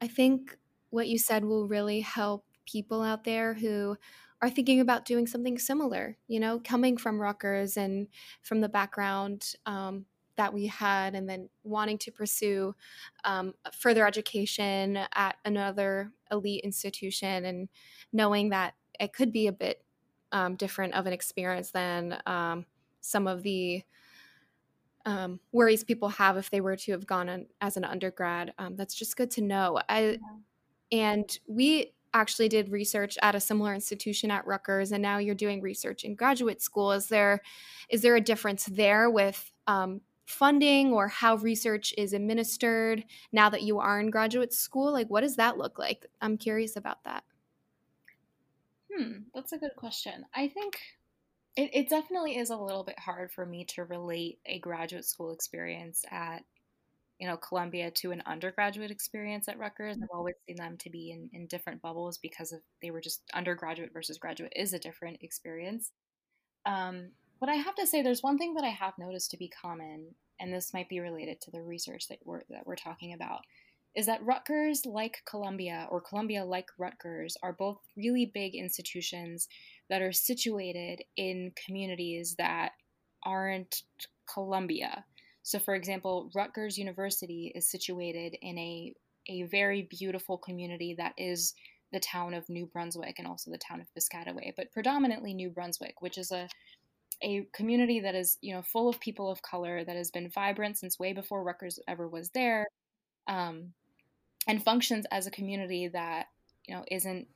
I 0.00 0.08
think 0.08 0.56
what 0.90 1.08
you 1.08 1.18
said 1.18 1.44
will 1.44 1.68
really 1.68 2.00
help 2.00 2.44
people 2.66 3.02
out 3.02 3.24
there 3.24 3.54
who 3.54 3.96
are 4.42 4.50
thinking 4.50 4.80
about 4.80 5.04
doing 5.04 5.26
something 5.26 5.58
similar. 5.58 6.16
You 6.26 6.40
know, 6.40 6.60
coming 6.64 6.96
from 6.96 7.20
Rutgers 7.20 7.76
and 7.76 8.08
from 8.42 8.60
the 8.60 8.68
background 8.68 9.54
um, 9.66 10.06
that 10.36 10.54
we 10.54 10.66
had 10.66 11.14
and 11.14 11.28
then 11.28 11.50
wanting 11.62 11.98
to 11.98 12.10
pursue 12.10 12.74
um, 13.24 13.54
further 13.72 14.06
education 14.06 14.98
at 15.14 15.36
another 15.44 16.12
elite 16.30 16.64
institution 16.64 17.44
and 17.44 17.68
knowing 18.12 18.50
that 18.50 18.74
it 18.98 19.12
could 19.12 19.32
be 19.32 19.46
a 19.46 19.52
bit 19.52 19.82
um, 20.32 20.56
different 20.56 20.94
of 20.94 21.06
an 21.06 21.12
experience 21.12 21.70
than 21.70 22.18
um, 22.26 22.64
some 23.00 23.26
of 23.26 23.42
the 23.42 23.82
um, 25.06 25.40
worries 25.52 25.82
people 25.82 26.08
have 26.08 26.36
if 26.36 26.50
they 26.50 26.60
were 26.60 26.76
to 26.76 26.92
have 26.92 27.06
gone 27.06 27.28
on, 27.28 27.46
as 27.60 27.76
an 27.76 27.84
undergrad. 27.84 28.52
Um, 28.58 28.76
that's 28.76 28.94
just 28.94 29.16
good 29.16 29.30
to 29.32 29.40
know. 29.40 29.80
I, 29.88 30.00
yeah. 30.00 30.16
And 30.92 31.38
we 31.46 31.94
actually 32.12 32.48
did 32.48 32.70
research 32.70 33.16
at 33.22 33.34
a 33.34 33.40
similar 33.40 33.74
institution 33.74 34.30
at 34.30 34.46
Rutgers, 34.46 34.92
and 34.92 35.00
now 35.00 35.18
you're 35.18 35.34
doing 35.34 35.60
research 35.60 36.04
in 36.04 36.14
graduate 36.14 36.60
school. 36.60 36.92
Is 36.92 37.06
there 37.06 37.40
is 37.88 38.02
there 38.02 38.16
a 38.16 38.20
difference 38.20 38.66
there 38.66 39.08
with 39.08 39.50
um, 39.66 40.00
funding 40.30 40.92
or 40.92 41.08
how 41.08 41.36
research 41.36 41.94
is 41.98 42.12
administered 42.12 43.04
now 43.32 43.50
that 43.50 43.62
you 43.62 43.78
are 43.78 44.00
in 44.00 44.10
graduate 44.10 44.52
school? 44.52 44.92
Like, 44.92 45.08
what 45.08 45.22
does 45.22 45.36
that 45.36 45.58
look 45.58 45.78
like? 45.78 46.06
I'm 46.20 46.36
curious 46.36 46.76
about 46.76 47.04
that. 47.04 47.24
Hmm, 48.92 49.18
that's 49.34 49.52
a 49.52 49.58
good 49.58 49.76
question. 49.76 50.24
I 50.34 50.48
think 50.48 50.78
it, 51.56 51.70
it 51.72 51.88
definitely 51.88 52.36
is 52.36 52.50
a 52.50 52.56
little 52.56 52.84
bit 52.84 52.98
hard 52.98 53.32
for 53.32 53.44
me 53.44 53.64
to 53.66 53.84
relate 53.84 54.38
a 54.46 54.58
graduate 54.58 55.04
school 55.04 55.32
experience 55.32 56.04
at 56.10 56.44
you 57.18 57.28
know 57.28 57.36
Columbia 57.36 57.90
to 57.90 58.12
an 58.12 58.22
undergraduate 58.26 58.90
experience 58.90 59.48
at 59.48 59.58
Rutgers. 59.58 59.98
I've 60.02 60.08
always 60.12 60.36
seen 60.46 60.56
them 60.56 60.76
to 60.78 60.90
be 60.90 61.10
in, 61.10 61.28
in 61.32 61.46
different 61.46 61.82
bubbles 61.82 62.18
because 62.18 62.52
of 62.52 62.60
they 62.80 62.90
were 62.90 63.00
just 63.00 63.22
undergraduate 63.34 63.92
versus 63.92 64.18
graduate 64.18 64.52
is 64.56 64.72
a 64.72 64.78
different 64.78 65.18
experience. 65.22 65.92
Um, 66.66 67.10
but 67.40 67.48
I 67.48 67.54
have 67.54 67.74
to 67.76 67.86
say, 67.86 68.02
there's 68.02 68.22
one 68.22 68.38
thing 68.38 68.54
that 68.54 68.64
I 68.64 68.68
have 68.68 68.94
noticed 68.98 69.30
to 69.30 69.38
be 69.38 69.48
common, 69.48 70.14
and 70.38 70.52
this 70.52 70.74
might 70.74 70.88
be 70.88 71.00
related 71.00 71.40
to 71.42 71.50
the 71.50 71.62
research 71.62 72.08
that 72.08 72.18
we're 72.24 72.42
that 72.50 72.66
we're 72.66 72.76
talking 72.76 73.14
about, 73.14 73.40
is 73.96 74.06
that 74.06 74.24
Rutgers, 74.24 74.84
like 74.86 75.22
Columbia, 75.28 75.88
or 75.90 76.00
Columbia, 76.00 76.44
like 76.44 76.68
Rutgers, 76.78 77.36
are 77.42 77.52
both 77.52 77.78
really 77.96 78.30
big 78.32 78.54
institutions 78.54 79.48
that 79.88 80.02
are 80.02 80.12
situated 80.12 81.02
in 81.16 81.52
communities 81.66 82.36
that 82.38 82.72
aren't 83.24 83.82
Columbia. 84.32 85.04
So, 85.42 85.58
for 85.58 85.74
example, 85.74 86.30
Rutgers 86.34 86.78
University 86.78 87.52
is 87.54 87.70
situated 87.70 88.36
in 88.42 88.58
a 88.58 88.94
a 89.28 89.42
very 89.44 89.86
beautiful 89.90 90.38
community 90.38 90.94
that 90.96 91.12
is 91.16 91.54
the 91.92 92.00
town 92.00 92.34
of 92.34 92.48
New 92.48 92.66
Brunswick 92.66 93.18
and 93.18 93.26
also 93.26 93.50
the 93.50 93.58
town 93.58 93.80
of 93.80 93.88
Piscataway, 93.96 94.52
but 94.56 94.72
predominantly 94.72 95.34
New 95.34 95.50
Brunswick, 95.50 96.00
which 96.00 96.18
is 96.18 96.30
a 96.30 96.48
a 97.22 97.46
community 97.52 98.00
that 98.00 98.14
is 98.14 98.38
you 98.40 98.54
know 98.54 98.62
full 98.62 98.88
of 98.88 99.00
people 99.00 99.30
of 99.30 99.42
color 99.42 99.84
that 99.84 99.96
has 99.96 100.10
been 100.10 100.30
vibrant 100.30 100.78
since 100.78 100.98
way 100.98 101.12
before 101.12 101.42
Rutgers 101.42 101.78
ever 101.86 102.08
was 102.08 102.30
there, 102.30 102.66
um, 103.28 103.72
and 104.46 104.62
functions 104.62 105.06
as 105.10 105.26
a 105.26 105.30
community 105.30 105.88
that 105.88 106.26
you 106.66 106.74
know 106.74 106.84
isn't 106.90 107.28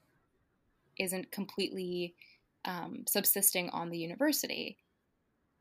isn't 0.98 1.30
completely 1.32 2.14
um, 2.64 3.04
subsisting 3.08 3.70
on 3.70 3.90
the 3.90 3.98
university. 3.98 4.78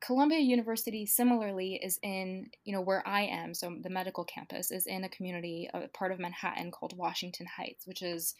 Columbia 0.01 0.39
University 0.39 1.05
similarly 1.05 1.79
is 1.81 1.97
in, 2.03 2.49
you 2.65 2.73
know, 2.73 2.81
where 2.81 3.07
I 3.07 3.21
am, 3.21 3.53
so 3.53 3.73
the 3.81 3.89
medical 3.89 4.25
campus 4.25 4.69
is 4.69 4.86
in 4.86 5.05
a 5.05 5.09
community, 5.09 5.69
a 5.73 5.88
part 5.88 6.12
of 6.12 6.19
Manhattan 6.19 6.71
called 6.71 6.97
Washington 6.97 7.45
Heights, 7.45 7.88
which 7.88 8.01
is, 8.01 8.36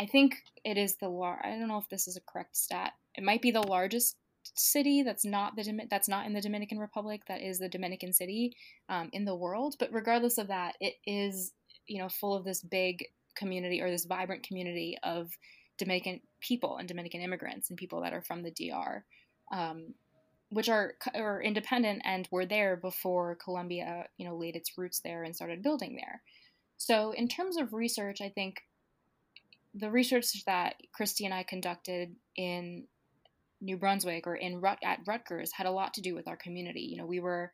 I 0.00 0.06
think 0.06 0.36
it 0.64 0.78
is 0.78 0.96
the 0.96 1.10
lar- 1.10 1.44
I 1.44 1.50
don't 1.50 1.68
know 1.68 1.76
if 1.76 1.88
this 1.90 2.08
is 2.08 2.16
a 2.16 2.22
correct 2.22 2.56
stat. 2.56 2.92
It 3.14 3.24
might 3.24 3.42
be 3.42 3.50
the 3.50 3.60
largest 3.60 4.16
city 4.54 5.02
that's 5.02 5.24
not 5.24 5.56
the 5.56 5.86
that's 5.90 6.08
not 6.08 6.26
in 6.26 6.32
the 6.32 6.40
Dominican 6.40 6.78
Republic 6.78 7.22
that 7.28 7.40
is 7.40 7.58
the 7.58 7.68
Dominican 7.68 8.12
city 8.12 8.56
um, 8.88 9.08
in 9.12 9.24
the 9.24 9.34
world. 9.34 9.76
But 9.78 9.92
regardless 9.92 10.38
of 10.38 10.48
that, 10.48 10.76
it 10.80 10.94
is 11.06 11.52
you 11.86 12.00
know 12.00 12.08
full 12.08 12.34
of 12.34 12.44
this 12.44 12.62
big 12.62 13.04
community 13.34 13.80
or 13.80 13.90
this 13.90 14.04
vibrant 14.04 14.46
community 14.46 14.96
of 15.02 15.30
Dominican 15.78 16.20
people 16.40 16.76
and 16.76 16.88
Dominican 16.88 17.20
immigrants 17.20 17.70
and 17.70 17.78
people 17.78 18.02
that 18.02 18.12
are 18.12 18.22
from 18.22 18.42
the 18.42 18.50
DR, 18.50 19.04
um, 19.52 19.94
which 20.50 20.68
are 20.68 20.94
are 21.14 21.42
independent 21.42 22.02
and 22.04 22.28
were 22.30 22.46
there 22.46 22.76
before 22.76 23.36
Columbia 23.36 24.06
you 24.18 24.26
know 24.26 24.36
laid 24.36 24.56
its 24.56 24.76
roots 24.76 25.00
there 25.00 25.24
and 25.24 25.34
started 25.34 25.62
building 25.62 25.96
there. 25.96 26.22
So 26.76 27.12
in 27.12 27.28
terms 27.28 27.56
of 27.56 27.72
research, 27.72 28.20
I 28.20 28.28
think 28.28 28.62
the 29.74 29.90
research 29.90 30.44
that 30.46 30.74
Christy 30.92 31.24
and 31.24 31.32
I 31.32 31.44
conducted 31.44 32.14
in 32.36 32.86
New 33.62 33.76
Brunswick 33.76 34.26
or 34.26 34.34
in 34.34 34.60
Rut- 34.60 34.82
at 34.82 34.98
Rutgers 35.06 35.52
had 35.52 35.66
a 35.66 35.70
lot 35.70 35.94
to 35.94 36.02
do 36.02 36.14
with 36.14 36.28
our 36.28 36.36
community. 36.36 36.80
You 36.80 36.98
know, 36.98 37.06
we 37.06 37.20
were 37.20 37.52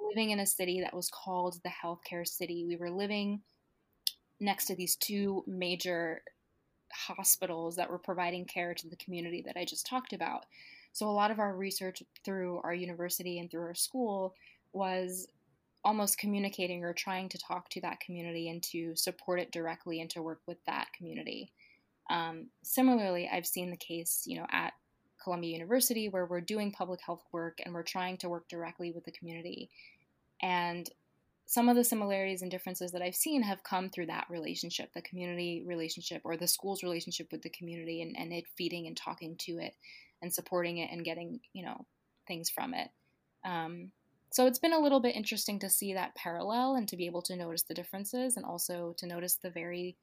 living 0.00 0.30
in 0.30 0.40
a 0.40 0.46
city 0.46 0.80
that 0.80 0.94
was 0.94 1.10
called 1.10 1.60
the 1.62 1.70
healthcare 1.70 2.26
city. 2.26 2.64
We 2.66 2.76
were 2.76 2.90
living 2.90 3.42
next 4.40 4.66
to 4.66 4.74
these 4.74 4.96
two 4.96 5.44
major 5.46 6.22
hospitals 6.92 7.76
that 7.76 7.90
were 7.90 7.98
providing 7.98 8.46
care 8.46 8.74
to 8.74 8.88
the 8.88 8.96
community 8.96 9.42
that 9.46 9.56
I 9.56 9.64
just 9.64 9.86
talked 9.86 10.12
about. 10.12 10.46
So 10.92 11.08
a 11.08 11.12
lot 11.12 11.30
of 11.30 11.38
our 11.38 11.54
research 11.54 12.02
through 12.24 12.60
our 12.64 12.74
university 12.74 13.38
and 13.38 13.50
through 13.50 13.62
our 13.62 13.74
school 13.74 14.34
was 14.72 15.28
almost 15.84 16.18
communicating 16.18 16.84
or 16.84 16.92
trying 16.92 17.28
to 17.28 17.38
talk 17.38 17.68
to 17.70 17.80
that 17.82 18.00
community 18.00 18.48
and 18.48 18.62
to 18.62 18.94
support 18.96 19.40
it 19.40 19.52
directly 19.52 20.00
and 20.00 20.10
to 20.10 20.22
work 20.22 20.40
with 20.46 20.58
that 20.66 20.88
community. 20.96 21.52
Um, 22.10 22.48
similarly, 22.62 23.30
I've 23.32 23.46
seen 23.46 23.70
the 23.70 23.76
case, 23.76 24.24
you 24.26 24.38
know, 24.38 24.46
at 24.50 24.72
Columbia 25.22 25.52
University 25.52 26.08
where 26.08 26.26
we're 26.26 26.40
doing 26.40 26.72
public 26.72 27.00
health 27.00 27.22
work 27.32 27.58
and 27.64 27.74
we're 27.74 27.82
trying 27.82 28.16
to 28.18 28.28
work 28.28 28.48
directly 28.48 28.92
with 28.92 29.04
the 29.04 29.12
community. 29.12 29.70
And 30.42 30.88
some 31.46 31.68
of 31.68 31.74
the 31.74 31.84
similarities 31.84 32.42
and 32.42 32.50
differences 32.50 32.92
that 32.92 33.02
I've 33.02 33.16
seen 33.16 33.42
have 33.42 33.64
come 33.64 33.90
through 33.90 34.06
that 34.06 34.26
relationship, 34.30 34.92
the 34.94 35.02
community 35.02 35.64
relationship 35.66 36.22
or 36.24 36.36
the 36.36 36.46
school's 36.46 36.82
relationship 36.82 37.32
with 37.32 37.42
the 37.42 37.50
community 37.50 38.02
and, 38.02 38.16
and 38.16 38.32
it 38.32 38.44
feeding 38.56 38.86
and 38.86 38.96
talking 38.96 39.36
to 39.40 39.58
it 39.58 39.74
and 40.22 40.32
supporting 40.32 40.78
it 40.78 40.90
and 40.92 41.04
getting, 41.04 41.40
you 41.52 41.64
know, 41.64 41.84
things 42.28 42.50
from 42.50 42.72
it. 42.72 42.88
Um, 43.44 43.90
so 44.30 44.46
it's 44.46 44.60
been 44.60 44.72
a 44.72 44.78
little 44.78 45.00
bit 45.00 45.16
interesting 45.16 45.58
to 45.58 45.68
see 45.68 45.94
that 45.94 46.14
parallel 46.14 46.76
and 46.76 46.86
to 46.86 46.96
be 46.96 47.06
able 47.06 47.22
to 47.22 47.34
notice 47.34 47.62
the 47.62 47.74
differences 47.74 48.36
and 48.36 48.46
also 48.46 48.94
to 48.98 49.06
notice 49.06 49.34
the 49.34 49.50
very 49.50 49.96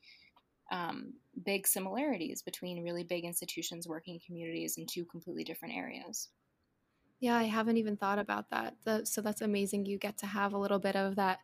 um, 0.71 1.13
big 1.45 1.67
similarities 1.67 2.41
between 2.41 2.83
really 2.83 3.03
big 3.03 3.23
institutions 3.23 3.87
working 3.87 4.19
communities 4.25 4.77
in 4.77 4.85
two 4.85 5.05
completely 5.05 5.43
different 5.43 5.75
areas. 5.75 6.29
Yeah, 7.19 7.35
I 7.35 7.43
haven't 7.43 7.77
even 7.77 7.97
thought 7.97 8.19
about 8.19 8.49
that. 8.51 8.75
The, 8.83 9.05
so 9.05 9.21
that's 9.21 9.41
amazing. 9.41 9.85
You 9.85 9.97
get 9.97 10.17
to 10.19 10.27
have 10.27 10.53
a 10.53 10.57
little 10.57 10.79
bit 10.79 10.95
of 10.95 11.15
that 11.15 11.39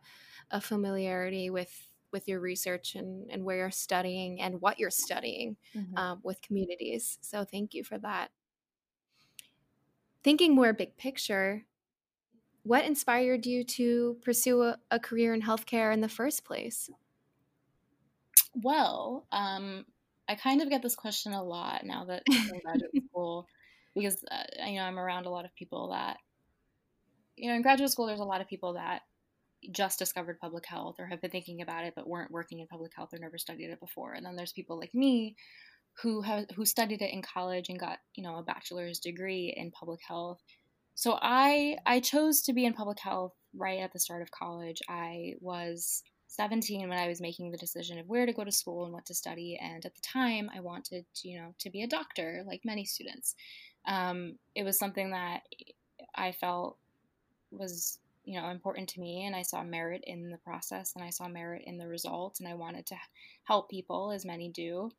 a 0.50 0.60
familiarity 0.60 1.50
with 1.50 1.88
with 2.12 2.28
your 2.28 2.38
research 2.38 2.94
and, 2.94 3.28
and 3.30 3.44
where 3.44 3.56
you're 3.56 3.70
studying 3.72 4.40
and 4.40 4.60
what 4.60 4.78
you're 4.78 4.88
studying 4.88 5.56
mm-hmm. 5.74 5.96
um, 5.96 6.20
with 6.22 6.40
communities. 6.42 7.18
So 7.22 7.44
thank 7.44 7.74
you 7.74 7.82
for 7.82 7.98
that. 7.98 8.30
Thinking 10.22 10.54
more 10.54 10.72
big 10.72 10.96
picture, 10.96 11.64
what 12.62 12.84
inspired 12.84 13.46
you 13.46 13.64
to 13.64 14.16
pursue 14.22 14.62
a, 14.62 14.78
a 14.92 15.00
career 15.00 15.34
in 15.34 15.42
healthcare 15.42 15.92
in 15.92 16.00
the 16.02 16.08
first 16.08 16.44
place? 16.44 16.88
Well, 18.54 19.26
um, 19.32 19.84
I 20.28 20.34
kind 20.34 20.62
of 20.62 20.70
get 20.70 20.82
this 20.82 20.94
question 20.94 21.32
a 21.32 21.42
lot 21.42 21.84
now 21.84 22.04
that 22.06 22.22
I'm 22.30 22.50
in 22.54 22.60
graduate 22.60 23.04
school 23.10 23.46
because 23.94 24.24
uh, 24.30 24.66
you 24.66 24.76
know 24.76 24.84
I'm 24.84 24.98
around 24.98 25.26
a 25.26 25.30
lot 25.30 25.44
of 25.44 25.54
people 25.54 25.90
that 25.90 26.16
you 27.36 27.48
know 27.48 27.56
in 27.56 27.62
graduate 27.62 27.90
school 27.90 28.06
there's 28.06 28.20
a 28.20 28.24
lot 28.24 28.40
of 28.40 28.48
people 28.48 28.74
that 28.74 29.02
just 29.72 29.98
discovered 29.98 30.38
public 30.40 30.66
health 30.66 30.96
or 30.98 31.06
have 31.06 31.22
been 31.22 31.30
thinking 31.30 31.62
about 31.62 31.84
it 31.84 31.94
but 31.96 32.06
weren't 32.06 32.30
working 32.30 32.60
in 32.60 32.66
public 32.66 32.92
health 32.94 33.14
or 33.14 33.18
never 33.18 33.38
studied 33.38 33.70
it 33.70 33.80
before. 33.80 34.12
And 34.12 34.24
then 34.24 34.36
there's 34.36 34.52
people 34.52 34.78
like 34.78 34.94
me 34.94 35.36
who 36.02 36.22
have 36.22 36.46
who 36.54 36.64
studied 36.64 37.02
it 37.02 37.12
in 37.12 37.22
college 37.22 37.68
and 37.68 37.78
got 37.78 37.98
you 38.14 38.22
know 38.22 38.36
a 38.36 38.42
bachelor's 38.42 38.98
degree 38.98 39.54
in 39.56 39.70
public 39.70 40.00
health. 40.06 40.40
So 40.94 41.18
i 41.20 41.76
i 41.86 42.00
chose 42.00 42.42
to 42.42 42.52
be 42.52 42.64
in 42.64 42.72
public 42.72 43.00
health 43.00 43.32
right 43.56 43.80
at 43.80 43.92
the 43.92 44.00
start 44.00 44.22
of 44.22 44.30
college. 44.30 44.80
I 44.88 45.34
was 45.40 46.02
17 46.34 46.88
when 46.88 46.98
i 46.98 47.08
was 47.08 47.20
making 47.20 47.50
the 47.50 47.56
decision 47.56 47.98
of 47.98 48.08
where 48.08 48.26
to 48.26 48.32
go 48.32 48.44
to 48.44 48.52
school 48.52 48.84
and 48.84 48.92
what 48.92 49.06
to 49.06 49.14
study 49.14 49.58
and 49.60 49.84
at 49.86 49.94
the 49.94 50.00
time 50.00 50.50
i 50.54 50.60
wanted 50.60 51.04
to, 51.14 51.28
you 51.28 51.38
know 51.38 51.54
to 51.58 51.70
be 51.70 51.82
a 51.82 51.86
doctor 51.86 52.42
like 52.46 52.64
many 52.64 52.84
students. 52.84 53.34
Um, 53.86 54.38
it 54.54 54.62
was 54.62 54.78
something 54.78 55.10
that 55.10 55.42
I 56.14 56.32
felt 56.32 56.78
was 57.50 57.98
you 58.24 58.40
know 58.40 58.48
important 58.48 58.88
to 58.88 59.00
me 59.00 59.26
and 59.26 59.36
i 59.36 59.42
saw 59.42 59.62
merit 59.62 60.02
in 60.06 60.30
the 60.30 60.38
process 60.38 60.94
and 60.96 61.04
i 61.04 61.10
saw 61.10 61.28
merit 61.28 61.62
in 61.66 61.76
the 61.76 61.86
results 61.86 62.40
and 62.40 62.48
i 62.48 62.54
wanted 62.54 62.86
to 62.86 62.96
help 63.44 63.68
people 63.70 64.10
as 64.10 64.24
many 64.24 64.48
do. 64.48 64.90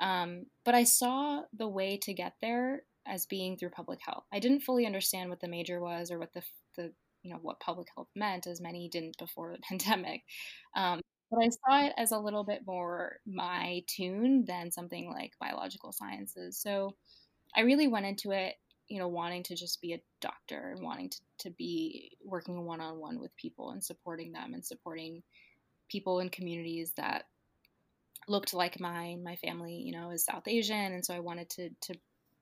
Um, 0.00 0.46
but 0.64 0.74
i 0.74 0.84
saw 0.84 1.42
the 1.56 1.68
way 1.68 1.96
to 1.98 2.12
get 2.12 2.34
there 2.40 2.82
as 3.06 3.26
being 3.26 3.56
through 3.56 3.70
public 3.70 4.00
health. 4.00 4.24
I 4.32 4.38
didn't 4.38 4.60
fully 4.60 4.86
understand 4.86 5.30
what 5.30 5.40
the 5.40 5.48
major 5.48 5.80
was 5.80 6.10
or 6.10 6.18
what 6.18 6.32
the, 6.32 6.42
the 6.76 6.92
you 7.22 7.32
know 7.32 7.38
what 7.42 7.60
public 7.60 7.88
health 7.94 8.08
meant 8.14 8.46
as 8.46 8.60
many 8.60 8.88
didn't 8.88 9.16
before 9.18 9.52
the 9.52 9.58
pandemic 9.68 10.22
um, 10.76 11.00
but 11.30 11.40
i 11.42 11.48
saw 11.48 11.86
it 11.86 11.92
as 11.96 12.12
a 12.12 12.18
little 12.18 12.44
bit 12.44 12.62
more 12.66 13.16
my 13.26 13.82
tune 13.86 14.44
than 14.46 14.70
something 14.70 15.10
like 15.10 15.32
biological 15.40 15.92
sciences 15.92 16.58
so 16.60 16.94
I 17.54 17.60
really 17.60 17.88
went 17.88 18.06
into 18.06 18.30
it, 18.30 18.54
you 18.88 18.98
know, 18.98 19.08
wanting 19.08 19.42
to 19.44 19.54
just 19.56 19.80
be 19.80 19.92
a 19.94 20.02
doctor 20.20 20.72
and 20.74 20.84
wanting 20.84 21.10
to, 21.10 21.20
to 21.40 21.50
be 21.50 22.16
working 22.24 22.64
one 22.64 22.80
on 22.80 22.98
one 22.98 23.20
with 23.20 23.34
people 23.36 23.70
and 23.70 23.82
supporting 23.82 24.32
them 24.32 24.54
and 24.54 24.64
supporting 24.64 25.22
people 25.90 26.20
in 26.20 26.30
communities 26.30 26.92
that 26.96 27.24
looked 28.28 28.54
like 28.54 28.80
mine. 28.80 29.22
My 29.22 29.36
family, 29.36 29.74
you 29.74 29.92
know, 29.92 30.10
is 30.10 30.24
South 30.24 30.46
Asian, 30.46 30.92
and 30.92 31.04
so 31.04 31.14
I 31.14 31.20
wanted 31.20 31.50
to 31.50 31.70
to 31.82 31.94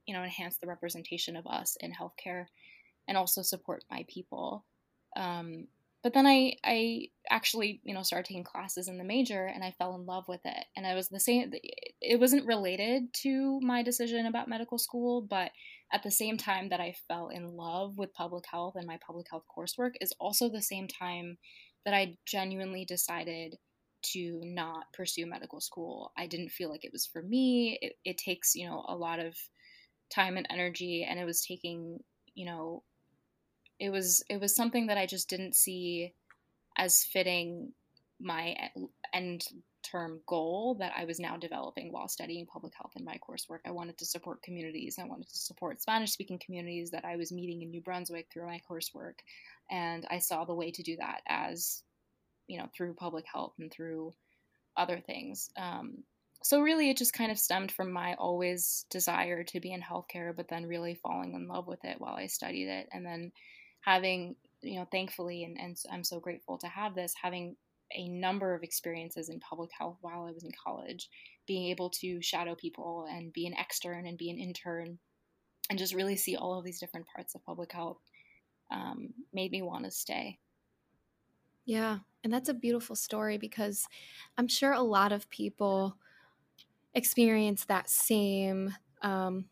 you 0.06 0.14
know 0.14 0.22
enhance 0.22 0.56
the 0.58 0.66
representation 0.66 1.36
of 1.36 1.46
us 1.46 1.76
in 1.80 1.92
healthcare 1.92 2.46
and 3.08 3.16
also 3.16 3.42
support 3.42 3.84
my 3.90 4.04
people. 4.08 4.64
Um, 5.16 5.66
but 6.02 6.14
then 6.14 6.26
I 6.26 6.54
I 6.64 7.08
actually 7.30 7.80
you 7.84 7.94
know 7.94 8.02
started 8.02 8.26
taking 8.26 8.44
classes 8.44 8.88
in 8.88 8.98
the 8.98 9.04
major 9.04 9.46
and 9.46 9.62
I 9.62 9.74
fell 9.78 9.94
in 9.94 10.06
love 10.06 10.24
with 10.28 10.40
it 10.44 10.64
and 10.76 10.86
I 10.86 10.94
was 10.94 11.08
the 11.08 11.20
same 11.20 11.52
it 12.00 12.18
wasn't 12.18 12.46
related 12.46 13.12
to 13.22 13.60
my 13.60 13.82
decision 13.82 14.26
about 14.26 14.48
medical 14.48 14.78
school 14.78 15.20
but 15.22 15.50
at 15.92 16.02
the 16.02 16.10
same 16.10 16.36
time 16.36 16.68
that 16.70 16.80
I 16.80 16.94
fell 17.08 17.28
in 17.28 17.56
love 17.56 17.98
with 17.98 18.14
public 18.14 18.44
health 18.50 18.74
and 18.76 18.86
my 18.86 18.98
public 19.04 19.26
health 19.30 19.44
coursework 19.54 19.92
is 20.00 20.14
also 20.18 20.48
the 20.48 20.62
same 20.62 20.88
time 20.88 21.36
that 21.84 21.94
I 21.94 22.16
genuinely 22.26 22.84
decided 22.84 23.56
to 24.02 24.40
not 24.44 24.84
pursue 24.94 25.26
medical 25.26 25.60
school. 25.60 26.12
I 26.16 26.26
didn't 26.26 26.50
feel 26.50 26.70
like 26.70 26.84
it 26.84 26.92
was 26.92 27.06
for 27.06 27.22
me. 27.22 27.78
It, 27.82 27.94
it 28.04 28.18
takes, 28.18 28.54
you 28.54 28.66
know, 28.66 28.84
a 28.88 28.96
lot 28.96 29.18
of 29.18 29.36
time 30.14 30.36
and 30.36 30.46
energy 30.50 31.06
and 31.08 31.18
it 31.18 31.24
was 31.24 31.44
taking, 31.44 31.98
you 32.34 32.46
know, 32.46 32.82
it 33.80 33.90
was 33.90 34.22
it 34.28 34.40
was 34.40 34.54
something 34.54 34.86
that 34.86 34.98
I 34.98 35.06
just 35.06 35.28
didn't 35.28 35.56
see 35.56 36.12
as 36.76 37.02
fitting 37.02 37.72
my 38.20 38.54
end 39.12 39.44
term 39.82 40.20
goal 40.26 40.76
that 40.78 40.92
I 40.94 41.06
was 41.06 41.18
now 41.18 41.38
developing 41.38 41.90
while 41.90 42.06
studying 42.06 42.46
public 42.46 42.74
health 42.74 42.92
in 42.96 43.04
my 43.04 43.18
coursework. 43.26 43.60
I 43.64 43.70
wanted 43.70 43.96
to 43.98 44.04
support 44.04 44.42
communities. 44.42 44.98
I 45.00 45.06
wanted 45.06 45.28
to 45.30 45.38
support 45.38 45.80
Spanish 45.80 46.12
speaking 46.12 46.38
communities 46.44 46.90
that 46.90 47.06
I 47.06 47.16
was 47.16 47.32
meeting 47.32 47.62
in 47.62 47.70
New 47.70 47.80
Brunswick 47.80 48.26
through 48.30 48.46
my 48.46 48.60
coursework. 48.70 49.14
And 49.70 50.06
I 50.10 50.18
saw 50.18 50.44
the 50.44 50.54
way 50.54 50.70
to 50.70 50.82
do 50.82 50.96
that 50.96 51.22
as, 51.26 51.82
you 52.46 52.58
know, 52.58 52.66
through 52.76 52.94
public 52.94 53.24
health 53.32 53.54
and 53.58 53.72
through 53.72 54.12
other 54.76 55.00
things. 55.00 55.48
Um, 55.56 56.04
so 56.42 56.60
really 56.60 56.90
it 56.90 56.96
just 56.96 57.12
kind 57.12 57.30
of 57.30 57.38
stemmed 57.38 57.72
from 57.72 57.92
my 57.92 58.14
always 58.14 58.86
desire 58.90 59.44
to 59.44 59.60
be 59.60 59.72
in 59.72 59.82
healthcare 59.82 60.34
but 60.34 60.48
then 60.48 60.66
really 60.66 60.94
falling 60.94 61.34
in 61.34 61.46
love 61.46 61.66
with 61.66 61.84
it 61.84 62.00
while 62.00 62.14
i 62.14 62.26
studied 62.26 62.68
it 62.68 62.88
and 62.92 63.04
then 63.04 63.30
having 63.80 64.36
you 64.62 64.78
know 64.78 64.86
thankfully 64.90 65.44
and, 65.44 65.58
and 65.58 65.76
i'm 65.92 66.04
so 66.04 66.20
grateful 66.20 66.58
to 66.58 66.66
have 66.66 66.94
this 66.94 67.14
having 67.20 67.56
a 67.92 68.08
number 68.08 68.54
of 68.54 68.62
experiences 68.62 69.28
in 69.28 69.40
public 69.40 69.70
health 69.76 69.96
while 70.00 70.26
i 70.26 70.32
was 70.32 70.44
in 70.44 70.52
college 70.64 71.08
being 71.46 71.70
able 71.70 71.90
to 71.90 72.20
shadow 72.22 72.54
people 72.54 73.06
and 73.10 73.32
be 73.32 73.46
an 73.46 73.54
extern 73.54 74.06
and 74.06 74.18
be 74.18 74.30
an 74.30 74.38
intern 74.38 74.98
and 75.68 75.78
just 75.78 75.94
really 75.94 76.16
see 76.16 76.36
all 76.36 76.58
of 76.58 76.64
these 76.64 76.78
different 76.78 77.06
parts 77.06 77.34
of 77.34 77.44
public 77.44 77.72
health 77.72 77.98
um, 78.72 79.08
made 79.32 79.50
me 79.50 79.62
want 79.62 79.84
to 79.84 79.90
stay. 79.90 80.38
Yeah 81.64 81.98
and 82.22 82.32
that's 82.32 82.48
a 82.48 82.54
beautiful 82.54 82.96
story 82.96 83.38
because 83.38 83.86
i'm 84.36 84.48
sure 84.48 84.72
a 84.72 84.82
lot 84.82 85.12
of 85.12 85.28
people 85.30 85.96
experience 86.94 87.64
that 87.64 87.88
same 87.88 88.74
um, 89.02 89.46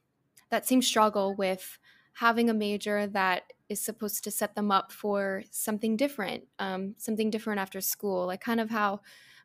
that 0.50 0.66
same 0.66 0.82
struggle 0.82 1.34
with 1.34 1.78
having 2.18 2.50
a 2.50 2.54
major 2.54 3.06
that 3.06 3.52
is 3.68 3.80
supposed 3.80 4.24
to 4.24 4.30
set 4.30 4.56
them 4.56 4.72
up 4.72 4.90
for 4.90 5.44
something 5.52 5.96
different, 5.96 6.42
um, 6.58 6.96
something 6.98 7.30
different 7.30 7.60
after 7.60 7.80
school, 7.80 8.26
like 8.26 8.40
kind 8.40 8.58
of 8.58 8.68
how 8.68 9.00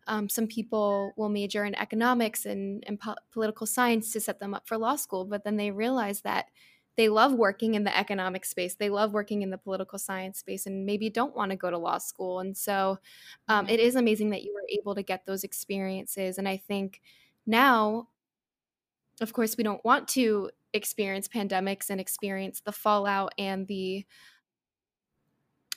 um, 0.08 0.28
some 0.28 0.48
people 0.48 1.14
will 1.16 1.30
major 1.30 1.66
in 1.66 1.76
economics 1.76 2.48
and, 2.48 2.84
and 2.88 3.00
po- 3.00 3.14
political 3.32 3.68
science 3.68 4.12
to 4.12 4.20
set 4.20 4.40
them 4.40 4.56
up 4.56 4.68
for 4.68 4.76
law 4.76 4.96
school, 4.96 5.24
but 5.24 5.44
then 5.44 5.56
they 5.56 5.70
realize 5.70 6.22
that 6.22 6.48
they 6.96 7.10
love 7.10 7.34
working 7.34 7.76
in 7.76 7.84
the 7.84 7.96
economic 7.96 8.44
space, 8.44 8.74
they 8.74 8.90
love 8.90 9.14
working 9.14 9.44
in 9.44 9.52
the 9.52 9.58
political 9.60 10.00
science 10.00 10.40
space, 10.40 10.66
and 10.66 10.84
maybe 10.84 11.12
don't 11.12 11.36
want 11.36 11.52
to 11.52 11.58
go 11.58 11.70
to 11.70 11.78
law 11.78 12.00
school. 12.00 12.40
And 12.40 12.58
so 12.58 12.98
um, 13.48 13.70
it 13.70 13.80
is 13.80 13.96
amazing 13.96 14.32
that 14.32 14.44
you 14.44 14.52
were 14.52 14.68
able 14.80 14.96
to 14.96 15.04
get 15.04 15.28
those 15.28 15.44
experiences. 15.44 16.40
And 16.40 16.48
I 16.48 16.58
think 16.58 17.02
now, 17.46 18.08
of 19.22 19.32
course, 19.32 19.58
we 19.58 19.64
don't 19.64 19.86
want 19.86 20.08
to 20.10 20.50
experience 20.74 21.28
pandemics 21.28 21.90
and 21.90 22.00
experience 22.02 22.62
the 22.62 22.72
fallout 22.72 23.34
and 23.38 23.68
the 23.68 24.06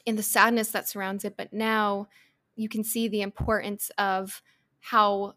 and 0.07 0.17
the 0.17 0.23
sadness 0.23 0.71
that 0.71 0.89
surrounds 0.89 1.25
it 1.25 1.37
but 1.37 1.53
now 1.53 2.09
you 2.55 2.69
can 2.69 2.83
see 2.83 3.07
the 3.09 3.23
importance 3.23 3.91
of 3.99 4.43
how 4.81 5.35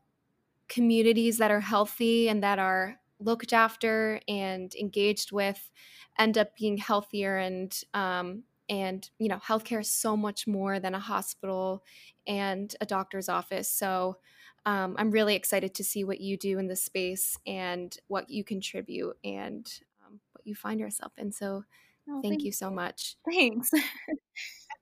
communities 0.67 1.37
that 1.39 1.51
are 1.51 1.59
healthy 1.59 2.29
and 2.29 2.43
that 2.43 2.59
are 2.59 2.99
looked 3.19 3.51
after 3.51 4.21
and 4.27 4.73
engaged 4.75 5.31
with 5.31 5.69
end 6.17 6.37
up 6.37 6.55
being 6.55 6.77
healthier 6.77 7.37
and 7.37 7.81
um, 7.93 8.43
and 8.69 9.09
you 9.17 9.27
know 9.27 9.37
healthcare 9.37 9.81
is 9.81 9.91
so 9.91 10.15
much 10.15 10.47
more 10.47 10.79
than 10.79 10.95
a 10.95 10.99
hospital 10.99 11.83
and 12.27 12.75
a 12.79 12.85
doctor's 12.85 13.27
office. 13.27 13.69
So 13.69 14.17
um, 14.65 14.95
I'm 14.97 15.11
really 15.11 15.35
excited 15.35 15.73
to 15.75 15.83
see 15.83 16.03
what 16.03 16.19
you 16.19 16.37
do 16.37 16.59
in 16.59 16.67
this 16.67 16.83
space 16.83 17.37
and 17.47 17.95
what 18.07 18.29
you 18.29 18.43
contribute 18.43 19.17
and 19.23 19.71
um, 20.05 20.19
what 20.33 20.45
you 20.45 20.55
find 20.55 20.79
yourself 20.79 21.13
in. 21.17 21.31
So, 21.31 21.63
oh, 22.09 22.21
thank, 22.21 22.43
you 22.43 22.51
so 22.51 22.69
much. 22.69 23.15
Thanks. 23.25 23.71
of 23.73 23.81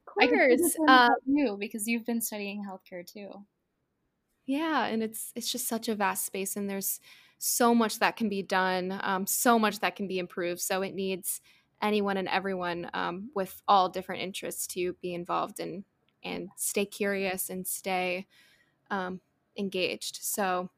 course. 0.05 0.77
Uh, 0.87 1.09
you 1.25 1.57
because 1.59 1.87
you've 1.87 2.05
been 2.05 2.21
studying 2.21 2.65
healthcare 2.65 3.05
too. 3.05 3.29
Yeah, 4.45 4.85
and 4.85 5.03
it's 5.03 5.31
it's 5.35 5.51
just 5.51 5.67
such 5.67 5.89
a 5.89 5.95
vast 5.95 6.25
space, 6.25 6.55
and 6.55 6.69
there's 6.69 6.99
so 7.37 7.75
much 7.75 7.99
that 7.99 8.15
can 8.15 8.29
be 8.29 8.41
done, 8.41 8.99
um, 9.03 9.27
so 9.27 9.59
much 9.59 9.79
that 9.79 9.95
can 9.95 10.07
be 10.07 10.19
improved. 10.19 10.61
So 10.61 10.81
it 10.81 10.95
needs 10.95 11.41
anyone 11.81 12.17
and 12.17 12.27
everyone 12.27 12.89
um, 12.93 13.29
with 13.35 13.61
all 13.67 13.89
different 13.89 14.23
interests 14.23 14.65
to 14.67 14.93
be 15.01 15.13
involved 15.13 15.59
and 15.59 15.83
and 16.23 16.49
stay 16.57 16.85
curious 16.85 17.49
and 17.49 17.67
stay 17.67 18.25
um, 18.89 19.21
engaged. 19.57 20.19
So 20.21 20.69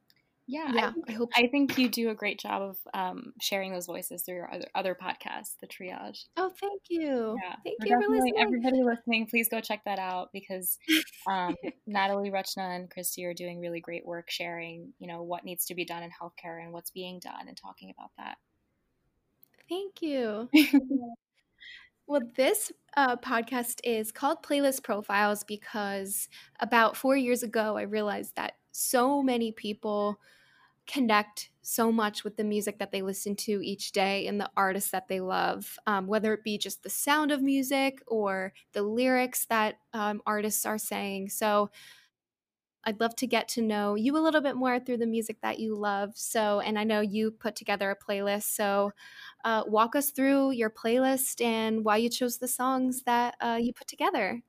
yeah, 0.50 0.72
yeah. 0.74 0.88
I, 0.88 0.92
think, 0.92 1.06
I 1.10 1.12
hope. 1.12 1.30
I 1.36 1.48
think 1.48 1.78
you 1.78 1.88
do 1.90 2.10
a 2.10 2.16
great 2.16 2.40
job 2.40 2.64
of 2.64 2.78
um, 2.96 3.34
sharing 3.40 3.72
those 3.72 3.86
voices 3.86 4.24
through 4.24 4.38
your 4.38 4.52
other 4.52 4.66
other 4.74 4.98
podcasts, 5.00 5.54
the 5.62 5.68
Triage. 5.68 6.26
Oh, 6.38 6.52
thank 6.60 6.82
you. 6.90 7.38
Yeah, 7.44 7.56
thank 7.64 7.78
you 7.86 8.02
for 8.02 8.12
listening. 8.12 8.34
Everybody 8.40 8.82
listening, 8.82 9.28
please 9.28 9.48
go 9.48 9.62
check 9.62 9.84
that 9.86 10.00
out 10.00 10.30
because 10.34 10.80
um, 11.28 11.56
Natalie 11.86 12.32
Ruchna 12.32 12.76
and 12.76 12.90
Christy 12.90 13.26
are 13.26 13.34
doing 13.36 13.60
really 13.60 13.80
great 13.80 14.08
work 14.08 14.32
sharing, 14.32 14.92
you 14.98 15.08
know, 15.08 15.22
what 15.22 15.46
needs 15.46 15.66
to 15.66 15.76
be 15.76 15.86
done 15.86 16.02
in 16.02 16.10
healthcare 16.10 16.64
and 16.64 16.74
what's 16.74 16.90
being 16.90 17.20
done, 17.20 17.48
and 17.48 17.56
talking 17.56 17.94
about 17.96 18.10
that. 18.18 18.38
Thank 19.70 20.02
you. 20.02 20.50
Well, 22.10 22.22
this 22.38 22.72
uh, 22.98 23.18
podcast 23.18 23.82
is 23.84 24.12
called 24.12 24.44
Playlist 24.44 24.84
Profiles 24.84 25.44
because 25.44 26.30
about 26.60 26.98
four 26.98 27.18
years 27.18 27.44
ago, 27.44 27.78
I 27.78 27.84
realized 27.84 28.36
that 28.36 28.54
so 28.72 29.24
many 29.24 29.52
people 29.52 30.20
connect 30.88 31.52
so 31.62 31.92
much 31.92 32.24
with 32.24 32.38
the 32.38 32.44
music 32.46 32.80
that 32.80 32.92
they 32.92 33.02
listen 33.04 33.36
to 33.36 33.62
each 33.64 33.92
day 33.94 34.28
and 34.28 34.42
the 34.42 34.50
artists 34.58 34.92
that 34.92 35.08
they 35.10 35.22
love, 35.22 35.78
um, 35.88 36.08
whether 36.08 36.34
it 36.34 36.44
be 36.44 36.58
just 36.58 36.84
the 36.84 36.90
sound 36.90 37.32
of 37.32 37.42
music 37.42 38.02
or 38.08 38.54
the 38.74 38.84
lyrics 38.84 39.46
that 39.48 39.78
um, 39.94 40.22
artists 40.28 40.66
are 40.66 40.80
saying. 40.80 41.30
So 41.30 41.72
I'd 42.86 43.00
love 43.00 43.16
to 43.18 43.28
get 43.28 43.48
to 43.50 43.62
know 43.62 43.96
you 43.96 44.18
a 44.18 44.20
little 44.20 44.42
bit 44.42 44.56
more 44.56 44.80
through 44.80 44.98
the 44.98 45.08
music 45.08 45.38
that 45.42 45.60
you 45.60 45.76
love. 45.76 46.12
So, 46.16 46.60
and 46.60 46.80
I 46.80 46.84
know 46.84 47.02
you 47.02 47.32
put 47.32 47.56
together 47.56 47.92
a 47.92 47.96
playlist. 48.12 48.56
So, 48.56 48.92
uh, 49.44 49.64
walk 49.68 49.96
us 49.96 50.12
through 50.12 50.52
your 50.52 50.70
playlist 50.70 51.42
and 51.44 51.84
why 51.84 51.98
you 51.98 52.10
chose 52.10 52.38
the 52.38 52.48
songs 52.48 53.04
that 53.04 53.36
uh, 53.42 53.60
you 53.62 53.74
put 53.74 53.88
together. 53.88 54.42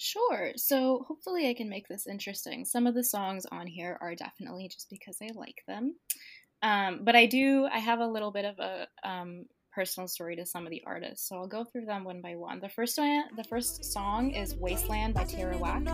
Sure. 0.00 0.52
So 0.54 1.04
hopefully 1.08 1.48
I 1.48 1.54
can 1.54 1.68
make 1.68 1.88
this 1.88 2.06
interesting. 2.06 2.64
Some 2.64 2.86
of 2.86 2.94
the 2.94 3.02
songs 3.02 3.46
on 3.50 3.66
here 3.66 3.98
are 4.00 4.14
definitely 4.14 4.68
just 4.68 4.88
because 4.88 5.18
I 5.20 5.30
like 5.34 5.64
them. 5.66 5.96
Um, 6.62 7.00
but 7.02 7.16
I 7.16 7.26
do, 7.26 7.66
I 7.66 7.78
have 7.78 7.98
a 7.98 8.06
little 8.06 8.30
bit 8.30 8.44
of 8.44 8.58
a 8.60 8.86
um, 9.02 9.46
personal 9.78 10.08
story 10.08 10.34
to 10.34 10.44
some 10.44 10.66
of 10.66 10.70
the 10.70 10.82
artists. 10.84 11.28
So 11.28 11.36
I'll 11.36 11.46
go 11.46 11.62
through 11.62 11.84
them 11.84 12.02
one 12.02 12.20
by 12.20 12.34
one. 12.34 12.58
The 12.58 12.68
first 12.68 12.98
one, 12.98 13.22
the 13.36 13.44
first 13.44 13.84
song 13.84 14.32
is 14.32 14.56
Wasteland 14.56 15.14
by 15.14 15.22
Tierra 15.22 15.56
Whack. 15.56 15.86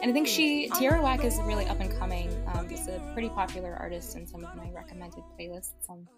And 0.00 0.10
I 0.10 0.12
think 0.14 0.26
she, 0.26 0.70
Tierra 0.78 1.02
Whack 1.02 1.22
is 1.22 1.38
really 1.42 1.66
up 1.66 1.80
and 1.80 1.94
coming. 1.98 2.30
Um, 2.46 2.66
it's 2.70 2.88
a 2.88 2.98
pretty 3.12 3.28
popular 3.28 3.76
artist 3.78 4.16
in 4.16 4.26
some 4.26 4.42
of 4.42 4.56
my 4.56 4.70
recommended 4.70 5.22
playlists 5.38 5.74
on 5.90 6.08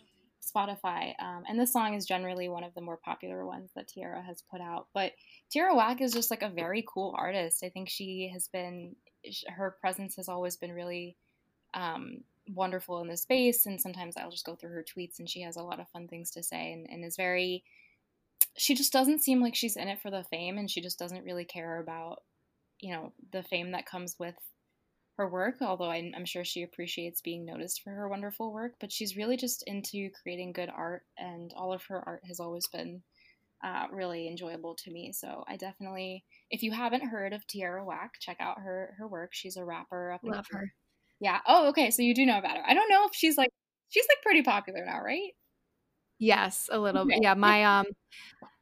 Spotify. 0.41 1.15
Um, 1.21 1.43
and 1.49 1.59
this 1.59 1.73
song 1.73 1.95
is 1.95 2.07
generally 2.07 2.49
one 2.49 2.63
of 2.63 2.73
the 2.75 2.81
more 2.81 2.99
popular 2.99 3.45
ones 3.45 3.73
that 3.75 3.89
Tierra 3.89 4.23
has 4.23 4.45
put 4.49 4.61
out. 4.61 4.87
But 4.95 5.11
Tierra 5.51 5.75
Whack 5.75 6.01
is 6.01 6.13
just 6.13 6.31
like 6.31 6.43
a 6.43 6.51
very 6.51 6.85
cool 6.87 7.17
artist. 7.19 7.65
I 7.65 7.69
think 7.69 7.89
she 7.89 8.31
has 8.33 8.47
been, 8.47 8.95
her 9.49 9.75
presence 9.81 10.15
has 10.15 10.29
always 10.29 10.57
been 10.57 10.71
really 10.71 11.17
um, 11.75 12.23
wonderful 12.55 13.01
in 13.01 13.09
the 13.09 13.17
space. 13.17 13.67
And 13.67 13.81
sometimes 13.81 14.17
I'll 14.17 14.31
just 14.31 14.47
go 14.47 14.55
through 14.55 14.71
her 14.71 14.85
tweets 14.85 15.19
and 15.19 15.29
she 15.29 15.43
has 15.43 15.57
a 15.57 15.63
lot 15.63 15.81
of 15.81 15.89
fun 15.89 16.09
things 16.09 16.31
to 16.33 16.43
say 16.43 16.73
and, 16.73 16.87
and 16.91 17.05
is 17.05 17.17
very, 17.17 17.65
she 18.57 18.75
just 18.75 18.93
doesn't 18.93 19.23
seem 19.23 19.41
like 19.41 19.55
she's 19.55 19.77
in 19.77 19.89
it 19.89 20.01
for 20.01 20.11
the 20.11 20.25
fame 20.25 20.59
and 20.59 20.71
she 20.71 20.81
just 20.81 20.99
doesn't 20.99 21.25
really 21.25 21.45
care 21.45 21.81
about, 21.81 22.23
you 22.81 22.93
know, 22.93 23.13
the 23.33 23.43
fame 23.43 23.73
that 23.73 23.87
comes 23.87 24.17
with 24.19 24.35
her 25.21 25.29
work, 25.29 25.57
although 25.61 25.91
I'm, 25.91 26.13
I'm, 26.17 26.25
sure 26.25 26.45
she 26.45 26.63
appreciates 26.63 27.21
being 27.21 27.45
noticed 27.45 27.83
for 27.83 27.91
her 27.91 28.09
wonderful 28.09 28.55
work. 28.55 28.73
But 28.81 28.91
she's 28.91 29.19
really 29.19 29.37
just 29.37 29.63
into 29.67 30.09
creating 30.23 30.55
good 30.55 30.71
art, 30.75 31.03
and 31.19 31.53
all 31.55 31.75
of 31.75 31.85
her 31.85 32.03
art 32.07 32.23
has 32.27 32.41
always 32.41 32.67
been 32.69 33.03
uh, 33.63 33.87
really 33.93 34.29
enjoyable 34.29 34.75
to 34.77 34.91
me. 34.91 35.13
So 35.13 35.45
I 35.47 35.59
definitely, 35.59 36.25
if 36.51 36.63
you 36.63 36.73
haven't 36.73 37.07
heard 37.07 37.35
of 37.35 37.47
Tierra 37.47 37.85
Whack, 37.85 38.15
check 38.19 38.39
out 38.41 38.61
her 38.61 38.95
her 38.97 39.07
work. 39.07 39.31
She's 39.35 39.59
a 39.59 39.65
rapper. 39.65 40.13
Up 40.13 40.21
Love 40.23 40.47
her. 40.51 40.73
Yeah. 41.21 41.41
Oh, 41.47 41.69
okay. 41.69 41.91
So 41.91 42.03
you 42.03 42.15
do 42.15 42.25
know 42.27 42.39
about 42.39 42.57
her. 42.57 42.63
I 42.67 42.75
don't 42.75 42.89
know 42.89 43.07
if 43.07 43.15
she's 43.15 43.37
like 43.37 43.51
she's 43.89 44.07
like 44.09 44.23
pretty 44.23 44.43
popular 44.43 44.85
now, 44.85 45.01
right? 45.01 45.33
Yes, 46.19 46.69
a 46.71 46.79
little 46.79 47.03
okay. 47.03 47.15
bit. 47.15 47.23
Yeah, 47.23 47.35
my 47.35 47.65
um 47.65 47.87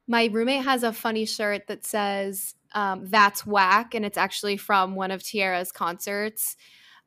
my 0.06 0.26
roommate 0.26 0.64
has 0.64 0.82
a 0.82 0.92
funny 0.92 1.26
shirt 1.26 1.66
that 1.68 1.84
says 1.84 2.54
um, 2.74 3.06
"That's 3.06 3.46
Whack," 3.46 3.94
and 3.94 4.04
it's 4.04 4.18
actually 4.18 4.56
from 4.56 4.94
one 4.94 5.10
of 5.10 5.22
Tierra's 5.22 5.70
concerts. 5.70 6.56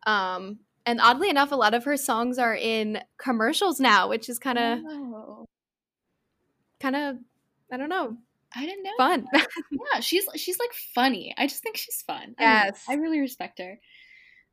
Um, 0.06 0.60
and 0.86 1.00
oddly 1.02 1.30
enough, 1.30 1.52
a 1.52 1.56
lot 1.56 1.74
of 1.74 1.84
her 1.84 1.98
songs 1.98 2.38
are 2.38 2.56
in 2.56 3.00
commercials 3.18 3.80
now, 3.80 4.10
which 4.10 4.30
is 4.30 4.40
kind 4.40 4.58
of, 4.58 4.80
oh. 4.86 5.46
kind 6.80 6.96
of, 6.96 7.18
I 7.72 7.78
don't 7.78 7.90
know. 7.90 8.18
I 8.56 8.66
didn't 8.66 8.84
know. 8.84 8.92
Fun. 8.98 9.28
yeah, 9.34 10.00
she's 10.02 10.28
she's 10.36 10.60
like 10.60 10.74
funny. 10.94 11.34
I 11.38 11.48
just 11.48 11.64
think 11.64 11.78
she's 11.78 12.02
fun. 12.02 12.36
Yes, 12.40 12.84
I, 12.88 12.94
I 12.94 12.96
really 12.98 13.20
respect 13.20 13.60
her. 13.60 13.80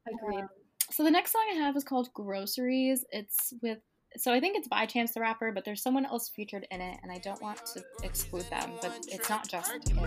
Agreed. 0.07 0.41
Um, 0.41 0.49
so 0.91 1.05
the 1.05 1.11
next 1.11 1.33
song 1.33 1.45
I 1.53 1.57
have 1.57 1.77
is 1.77 1.85
called 1.85 2.13
"Groceries." 2.15 3.05
It's 3.11 3.53
with 3.63 3.79
so 4.17 4.33
I 4.33 4.41
think 4.41 4.57
it's 4.57 4.69
by 4.69 4.87
Chance 4.87 5.13
the 5.13 5.21
Rapper, 5.21 5.53
but 5.53 5.65
there's 5.65 5.83
someone 5.83 6.07
else 6.07 6.31
featured 6.31 6.67
in 6.71 6.81
it, 6.81 6.99
and 7.03 7.13
I 7.13 7.19
don't 7.19 7.41
want 7.43 7.65
to 7.75 7.83
exclude 8.03 8.47
them, 8.51 8.73
but 8.81 8.99
it's 9.09 9.29
not 9.29 9.49
just 9.49 9.89
him. 9.89 9.99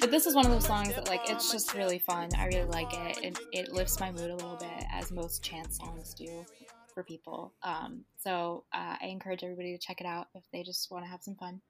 But 0.00 0.10
this 0.10 0.26
is 0.26 0.34
one 0.34 0.44
of 0.44 0.52
those 0.52 0.66
songs 0.66 0.94
that 0.94 1.08
like 1.08 1.30
it's 1.30 1.52
just 1.52 1.74
really 1.74 1.98
fun. 1.98 2.30
I 2.36 2.46
really 2.46 2.64
like 2.64 2.92
it. 2.92 3.18
It, 3.22 3.38
it 3.52 3.72
lifts 3.72 4.00
my 4.00 4.10
mood 4.10 4.30
a 4.30 4.34
little 4.34 4.56
bit, 4.56 4.84
as 4.92 5.10
most 5.12 5.42
Chance 5.42 5.78
songs 5.78 6.14
do 6.14 6.44
for 6.92 7.02
people. 7.04 7.54
Um, 7.62 8.04
so 8.18 8.64
uh, 8.74 8.96
I 9.00 9.06
encourage 9.06 9.44
everybody 9.44 9.72
to 9.72 9.78
check 9.78 10.00
it 10.00 10.06
out 10.06 10.26
if 10.34 10.44
they 10.52 10.62
just 10.62 10.90
want 10.90 11.04
to 11.04 11.10
have 11.10 11.22
some 11.22 11.36
fun. 11.36 11.60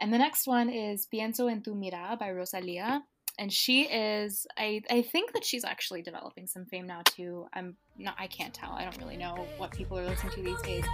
And 0.00 0.12
the 0.12 0.18
next 0.18 0.46
one 0.46 0.68
is 0.68 1.06
Pienso 1.12 1.50
en 1.50 1.62
tu 1.62 1.74
mirada 1.74 2.18
by 2.18 2.30
Rosalia 2.32 3.02
and 3.38 3.52
she 3.52 3.82
is 3.82 4.46
I, 4.56 4.82
I 4.90 5.02
think 5.02 5.32
that 5.32 5.44
she's 5.44 5.64
actually 5.64 6.02
developing 6.02 6.46
some 6.46 6.66
fame 6.66 6.86
now 6.86 7.02
too. 7.04 7.46
I'm 7.52 7.76
not 7.96 8.14
i 8.18 8.26
can't 8.26 8.54
tell. 8.54 8.72
I 8.72 8.84
don't 8.84 8.98
really 8.98 9.16
know 9.16 9.46
what 9.58 9.70
people 9.72 9.98
are 9.98 10.06
listening 10.06 10.32
to 10.34 10.42
these 10.42 10.62
days. 10.62 10.84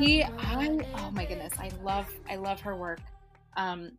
She 0.00 0.22
i 0.24 0.78
oh 0.96 1.10
my 1.12 1.24
goodness 1.24 1.54
i 1.58 1.70
love 1.82 2.12
i 2.28 2.36
love 2.36 2.60
her 2.60 2.76
work. 2.76 3.00
Um 3.56 3.92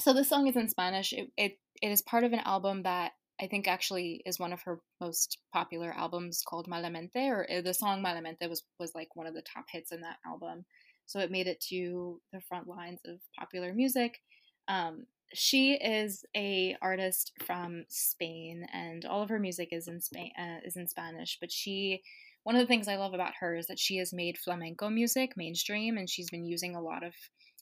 so 0.00 0.12
this 0.12 0.28
song 0.28 0.46
is 0.46 0.56
in 0.56 0.68
spanish. 0.68 1.12
It, 1.12 1.30
it 1.36 1.58
it 1.82 1.88
is 1.88 2.02
part 2.02 2.24
of 2.24 2.32
an 2.32 2.40
album 2.44 2.84
that 2.84 3.12
I 3.38 3.48
think 3.48 3.68
actually 3.68 4.22
is 4.24 4.38
one 4.38 4.54
of 4.54 4.62
her 4.62 4.80
most 4.98 5.38
popular 5.52 5.92
albums 5.94 6.42
called 6.46 6.68
Malamente, 6.68 7.28
or 7.28 7.46
uh, 7.50 7.60
the 7.60 7.74
song 7.74 8.02
Malamente 8.02 8.48
was 8.48 8.64
was 8.78 8.94
like 8.94 9.14
one 9.14 9.26
of 9.26 9.34
the 9.34 9.42
top 9.42 9.66
hits 9.70 9.92
in 9.92 10.00
that 10.00 10.16
album 10.24 10.64
so 11.06 11.20
it 11.20 11.30
made 11.30 11.46
it 11.46 11.60
to 11.68 12.20
the 12.32 12.40
front 12.40 12.68
lines 12.68 13.00
of 13.06 13.20
popular 13.38 13.72
music. 13.72 14.20
Um, 14.68 15.06
she 15.32 15.74
is 15.74 16.24
a 16.36 16.76
artist 16.80 17.32
from 17.44 17.84
Spain, 17.88 18.66
and 18.72 19.04
all 19.04 19.22
of 19.22 19.28
her 19.28 19.38
music 19.38 19.68
is 19.72 19.88
in 19.88 20.00
Spain 20.00 20.30
uh, 20.38 20.58
is 20.64 20.76
in 20.76 20.86
Spanish. 20.86 21.38
But 21.40 21.50
she, 21.50 22.02
one 22.44 22.54
of 22.54 22.60
the 22.60 22.66
things 22.66 22.88
I 22.88 22.96
love 22.96 23.14
about 23.14 23.34
her 23.40 23.56
is 23.56 23.66
that 23.66 23.78
she 23.78 23.96
has 23.96 24.12
made 24.12 24.38
flamenco 24.38 24.88
music 24.88 25.32
mainstream, 25.36 25.96
and 25.96 26.08
she's 26.08 26.30
been 26.30 26.44
using 26.44 26.76
a 26.76 26.82
lot 26.82 27.04
of 27.04 27.14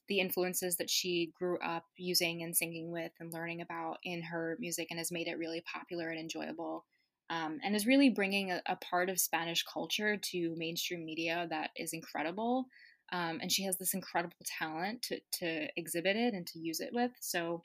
the 0.09 0.21
influences 0.21 0.77
that 0.77 0.91
she 0.91 1.33
grew 1.39 1.59
up 1.61 1.85
using 1.97 2.43
and 2.43 2.55
singing 2.55 2.91
with 2.91 3.13
and 3.19 3.33
learning 3.33 3.63
about 3.63 3.97
in 4.05 4.23
her 4.23 4.57
music, 4.61 4.89
and 4.91 4.99
has 4.99 5.13
made 5.13 5.29
it 5.29 5.39
really 5.39 5.63
popular 5.73 6.11
and 6.11 6.19
enjoyable. 6.21 6.85
Um, 7.31 7.59
and 7.65 7.75
is 7.75 7.87
really 7.87 8.11
bringing 8.11 8.51
a, 8.51 8.61
a 8.67 8.77
part 8.77 9.09
of 9.09 9.19
Spanish 9.19 9.65
culture 9.65 10.19
to 10.19 10.55
mainstream 10.59 11.07
media 11.07 11.47
that 11.49 11.71
is 11.75 11.95
incredible. 11.95 12.67
Um, 13.12 13.38
and 13.40 13.53
she 13.53 13.64
has 13.64 13.79
this 13.79 13.95
incredible 13.95 14.37
talent 14.59 15.03
to, 15.03 15.21
to 15.40 15.69
exhibit 15.77 16.17
it 16.17 16.35
and 16.35 16.47
to 16.49 16.59
use 16.59 16.81
it 16.81 16.90
with. 16.93 17.12
So 17.21 17.64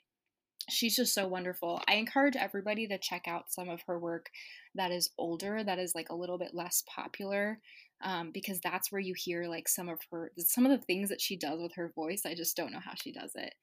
she's 0.68 0.94
just 0.94 1.14
so 1.14 1.26
wonderful. 1.26 1.82
I 1.88 1.94
encourage 1.94 2.36
everybody 2.36 2.86
to 2.86 2.98
check 2.98 3.24
out 3.26 3.50
some 3.52 3.68
of 3.68 3.80
her 3.86 3.98
work 3.98 4.30
that 4.74 4.90
is 4.90 5.10
older, 5.18 5.64
that 5.64 5.78
is 5.78 5.94
like 5.94 6.10
a 6.10 6.14
little 6.14 6.38
bit 6.38 6.54
less 6.54 6.84
popular, 6.86 7.58
um, 8.04 8.30
because 8.32 8.60
that's 8.60 8.92
where 8.92 9.00
you 9.00 9.14
hear 9.16 9.46
like 9.48 9.68
some 9.68 9.88
of 9.88 9.98
her, 10.12 10.30
some 10.38 10.66
of 10.66 10.70
the 10.70 10.84
things 10.84 11.08
that 11.08 11.20
she 11.20 11.36
does 11.36 11.60
with 11.60 11.74
her 11.74 11.90
voice. 11.94 12.22
I 12.24 12.34
just 12.34 12.56
don't 12.56 12.72
know 12.72 12.80
how 12.84 12.92
she 12.94 13.12
does 13.12 13.32
it. 13.34 13.54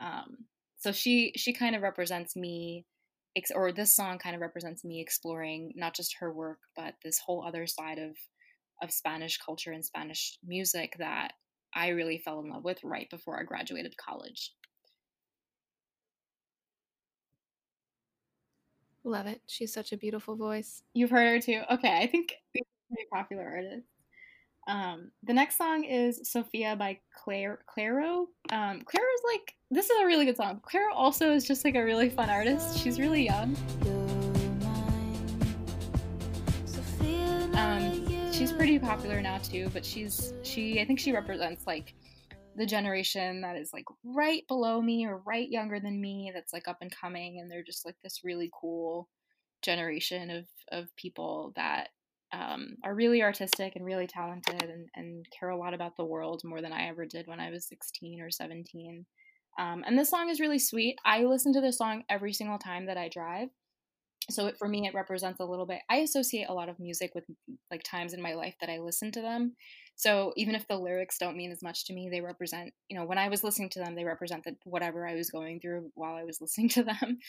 Um, 0.00 0.46
so 0.76 0.92
she 0.92 1.32
she 1.36 1.52
kind 1.52 1.76
of 1.76 1.82
represents 1.82 2.34
me, 2.34 2.84
or 3.54 3.72
this 3.72 3.94
song 3.94 4.18
kind 4.18 4.34
of 4.34 4.42
represents 4.42 4.84
me 4.84 5.00
exploring 5.00 5.72
not 5.76 5.94
just 5.94 6.16
her 6.18 6.32
work, 6.32 6.58
but 6.76 6.94
this 7.04 7.20
whole 7.20 7.44
other 7.46 7.66
side 7.66 7.98
of 7.98 8.16
of 8.82 8.90
Spanish 8.90 9.38
culture 9.38 9.72
and 9.72 9.84
Spanish 9.84 10.38
music 10.44 10.96
that 10.98 11.32
I 11.74 11.88
really 11.88 12.18
fell 12.18 12.40
in 12.40 12.50
love 12.50 12.64
with 12.64 12.82
right 12.84 13.08
before 13.10 13.38
I 13.40 13.44
graduated 13.44 13.96
college. 13.96 14.52
Love 19.04 19.26
it. 19.26 19.40
She's 19.46 19.72
such 19.72 19.92
a 19.92 19.96
beautiful 19.96 20.36
voice. 20.36 20.82
You've 20.94 21.10
heard 21.10 21.28
her 21.28 21.40
too. 21.40 21.62
Okay, 21.70 21.98
I 21.98 22.06
think 22.06 22.34
she's 22.52 22.62
a 22.62 22.94
pretty 22.94 23.08
popular 23.12 23.44
artist. 23.44 23.86
Um, 24.68 25.10
the 25.24 25.32
next 25.32 25.58
song 25.58 25.82
is 25.82 26.20
Sofia 26.30 26.76
by 26.76 26.98
Claire 27.16 27.64
Clairo. 27.66 28.26
Um, 28.50 28.82
Clairo's 28.82 29.22
like 29.32 29.54
this 29.70 29.90
is 29.90 30.00
a 30.02 30.06
really 30.06 30.24
good 30.24 30.36
song. 30.36 30.60
Clairo 30.62 30.92
also 30.94 31.32
is 31.32 31.44
just 31.44 31.64
like 31.64 31.74
a 31.74 31.84
really 31.84 32.10
fun 32.10 32.30
artist. 32.30 32.78
She's 32.78 33.00
really 33.00 33.24
young. 33.24 33.56
Pretty 38.52 38.78
popular 38.78 39.20
now 39.20 39.38
too, 39.38 39.70
but 39.72 39.84
she's 39.84 40.32
she 40.42 40.80
I 40.80 40.84
think 40.84 40.98
she 40.98 41.12
represents 41.12 41.66
like 41.66 41.94
the 42.56 42.66
generation 42.66 43.40
that 43.40 43.56
is 43.56 43.72
like 43.72 43.84
right 44.04 44.42
below 44.48 44.80
me 44.80 45.06
or 45.06 45.22
right 45.26 45.48
younger 45.48 45.80
than 45.80 46.00
me 46.00 46.30
that's 46.34 46.52
like 46.52 46.68
up 46.68 46.78
and 46.80 46.94
coming 46.94 47.38
and 47.40 47.50
they're 47.50 47.62
just 47.62 47.86
like 47.86 47.96
this 48.02 48.20
really 48.24 48.50
cool 48.52 49.08
generation 49.62 50.30
of 50.30 50.44
of 50.70 50.94
people 50.96 51.52
that 51.56 51.88
um, 52.32 52.76
are 52.84 52.94
really 52.94 53.22
artistic 53.22 53.76
and 53.76 53.84
really 53.84 54.06
talented 54.06 54.62
and, 54.62 54.88
and 54.94 55.26
care 55.38 55.50
a 55.50 55.56
lot 55.56 55.74
about 55.74 55.96
the 55.96 56.04
world 56.04 56.40
more 56.44 56.62
than 56.62 56.72
I 56.72 56.88
ever 56.88 57.04
did 57.04 57.26
when 57.26 57.40
I 57.40 57.50
was 57.50 57.66
16 57.68 58.22
or 58.22 58.30
17. 58.30 59.04
Um, 59.58 59.84
and 59.86 59.98
this 59.98 60.08
song 60.08 60.30
is 60.30 60.40
really 60.40 60.58
sweet. 60.58 60.96
I 61.04 61.24
listen 61.24 61.52
to 61.52 61.60
this 61.60 61.76
song 61.76 62.04
every 62.08 62.32
single 62.32 62.58
time 62.58 62.86
that 62.86 62.96
I 62.96 63.10
drive. 63.10 63.48
So 64.30 64.46
it, 64.46 64.56
for 64.58 64.68
me, 64.68 64.86
it 64.86 64.94
represents 64.94 65.40
a 65.40 65.44
little 65.44 65.66
bit. 65.66 65.80
I 65.90 65.98
associate 65.98 66.48
a 66.48 66.54
lot 66.54 66.68
of 66.68 66.78
music 66.78 67.12
with 67.14 67.24
like 67.70 67.82
times 67.82 68.12
in 68.12 68.22
my 68.22 68.34
life 68.34 68.54
that 68.60 68.70
I 68.70 68.78
listen 68.78 69.12
to 69.12 69.20
them. 69.20 69.54
So 69.94 70.32
even 70.36 70.54
if 70.54 70.66
the 70.66 70.78
lyrics 70.78 71.18
don't 71.18 71.36
mean 71.36 71.52
as 71.52 71.62
much 71.62 71.84
to 71.86 71.92
me, 71.92 72.08
they 72.10 72.20
represent, 72.22 72.72
you 72.88 72.98
know, 72.98 73.04
when 73.04 73.18
I 73.18 73.28
was 73.28 73.44
listening 73.44 73.68
to 73.70 73.78
them, 73.78 73.94
they 73.94 74.04
represent 74.04 74.32
represented 74.32 74.56
whatever 74.64 75.06
I 75.06 75.14
was 75.14 75.30
going 75.30 75.60
through 75.60 75.90
while 75.94 76.14
I 76.14 76.24
was 76.24 76.40
listening 76.40 76.68
to 76.70 76.84
them. 76.84 77.18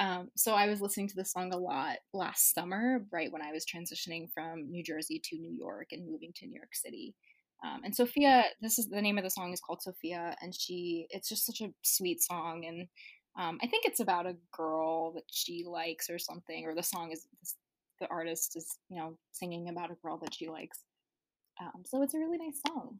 Um, 0.00 0.28
so 0.36 0.54
I 0.54 0.68
was 0.68 0.80
listening 0.80 1.08
to 1.08 1.16
this 1.16 1.32
song 1.32 1.52
a 1.52 1.58
lot 1.58 1.96
last 2.14 2.54
summer, 2.54 3.04
right 3.10 3.32
when 3.32 3.42
I 3.42 3.50
was 3.50 3.66
transitioning 3.66 4.28
from 4.32 4.70
New 4.70 4.84
Jersey 4.84 5.20
to 5.24 5.36
New 5.36 5.50
York 5.50 5.88
and 5.90 6.08
moving 6.08 6.30
to 6.36 6.46
New 6.46 6.54
York 6.54 6.72
City. 6.72 7.16
Um, 7.64 7.80
and 7.82 7.96
Sofia, 7.96 8.44
this 8.62 8.78
is 8.78 8.86
the 8.86 9.02
name 9.02 9.18
of 9.18 9.24
the 9.24 9.30
song 9.30 9.52
is 9.52 9.60
called 9.60 9.82
Sofia, 9.82 10.36
and 10.40 10.54
she 10.54 11.08
it's 11.10 11.28
just 11.28 11.44
such 11.44 11.62
a 11.62 11.72
sweet 11.82 12.22
song, 12.22 12.64
and 12.64 12.86
um, 13.38 13.58
I 13.62 13.68
think 13.68 13.86
it's 13.86 14.00
about 14.00 14.26
a 14.26 14.36
girl 14.52 15.12
that 15.12 15.22
she 15.30 15.64
likes 15.64 16.10
or 16.10 16.18
something, 16.18 16.66
or 16.66 16.74
the 16.74 16.82
song 16.82 17.12
is 17.12 17.26
the 18.00 18.08
artist 18.08 18.56
is 18.56 18.78
you 18.88 18.98
know 18.98 19.16
singing 19.32 19.68
about 19.68 19.90
a 19.90 19.94
girl 19.94 20.18
that 20.18 20.34
she 20.34 20.48
likes. 20.48 20.84
Um, 21.60 21.82
so 21.84 22.02
it's 22.02 22.14
a 22.14 22.18
really 22.18 22.38
nice 22.38 22.60
song. 22.66 22.98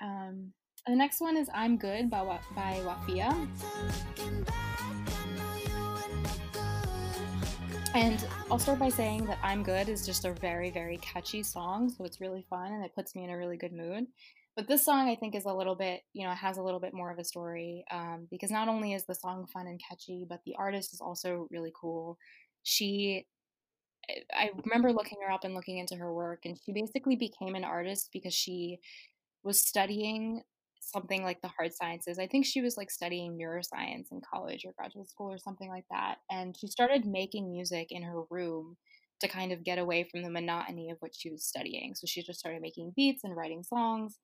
Um, 0.00 0.52
the 0.86 0.94
next 0.94 1.20
one 1.20 1.36
is 1.36 1.48
"I'm 1.54 1.78
Good" 1.78 2.10
by 2.10 2.22
by 2.54 2.80
Wafia. 2.84 3.48
And 7.94 8.24
I'll 8.50 8.58
start 8.58 8.78
by 8.78 8.90
saying 8.90 9.24
that 9.24 9.38
I'm 9.42 9.62
Good 9.62 9.88
is 9.88 10.04
just 10.04 10.26
a 10.26 10.32
very, 10.32 10.70
very 10.70 10.98
catchy 10.98 11.42
song. 11.42 11.88
So 11.88 12.04
it's 12.04 12.20
really 12.20 12.44
fun 12.48 12.72
and 12.72 12.84
it 12.84 12.94
puts 12.94 13.16
me 13.16 13.24
in 13.24 13.30
a 13.30 13.36
really 13.36 13.56
good 13.56 13.72
mood. 13.72 14.06
But 14.58 14.66
this 14.66 14.84
song, 14.84 15.08
I 15.08 15.14
think, 15.14 15.36
is 15.36 15.44
a 15.44 15.54
little 15.54 15.76
bit, 15.76 16.00
you 16.14 16.26
know, 16.26 16.34
has 16.34 16.56
a 16.58 16.62
little 16.64 16.80
bit 16.80 16.92
more 16.92 17.12
of 17.12 17.20
a 17.20 17.24
story 17.24 17.84
um, 17.92 18.26
because 18.28 18.50
not 18.50 18.66
only 18.66 18.92
is 18.92 19.04
the 19.06 19.14
song 19.14 19.46
fun 19.52 19.68
and 19.68 19.80
catchy, 19.88 20.26
but 20.28 20.40
the 20.44 20.56
artist 20.58 20.92
is 20.92 21.00
also 21.00 21.46
really 21.52 21.70
cool. 21.80 22.18
She, 22.64 23.28
I 24.34 24.50
remember 24.64 24.92
looking 24.92 25.18
her 25.24 25.30
up 25.32 25.44
and 25.44 25.54
looking 25.54 25.78
into 25.78 25.94
her 25.94 26.12
work, 26.12 26.40
and 26.44 26.58
she 26.58 26.72
basically 26.72 27.14
became 27.14 27.54
an 27.54 27.62
artist 27.62 28.10
because 28.12 28.34
she 28.34 28.80
was 29.44 29.62
studying 29.62 30.42
something 30.80 31.22
like 31.22 31.40
the 31.40 31.52
hard 31.56 31.72
sciences. 31.72 32.18
I 32.18 32.26
think 32.26 32.44
she 32.44 32.60
was 32.60 32.76
like 32.76 32.90
studying 32.90 33.38
neuroscience 33.38 34.10
in 34.10 34.20
college 34.28 34.64
or 34.64 34.72
graduate 34.76 35.08
school 35.08 35.30
or 35.30 35.38
something 35.38 35.68
like 35.68 35.86
that. 35.92 36.16
And 36.32 36.56
she 36.58 36.66
started 36.66 37.06
making 37.06 37.48
music 37.48 37.92
in 37.92 38.02
her 38.02 38.22
room 38.28 38.76
to 39.20 39.28
kind 39.28 39.52
of 39.52 39.62
get 39.62 39.78
away 39.78 40.08
from 40.10 40.22
the 40.24 40.30
monotony 40.30 40.90
of 40.90 40.96
what 40.98 41.14
she 41.14 41.30
was 41.30 41.44
studying. 41.44 41.94
So 41.94 42.08
she 42.08 42.24
just 42.24 42.40
started 42.40 42.60
making 42.60 42.94
beats 42.96 43.22
and 43.22 43.36
writing 43.36 43.62
songs. 43.62 44.18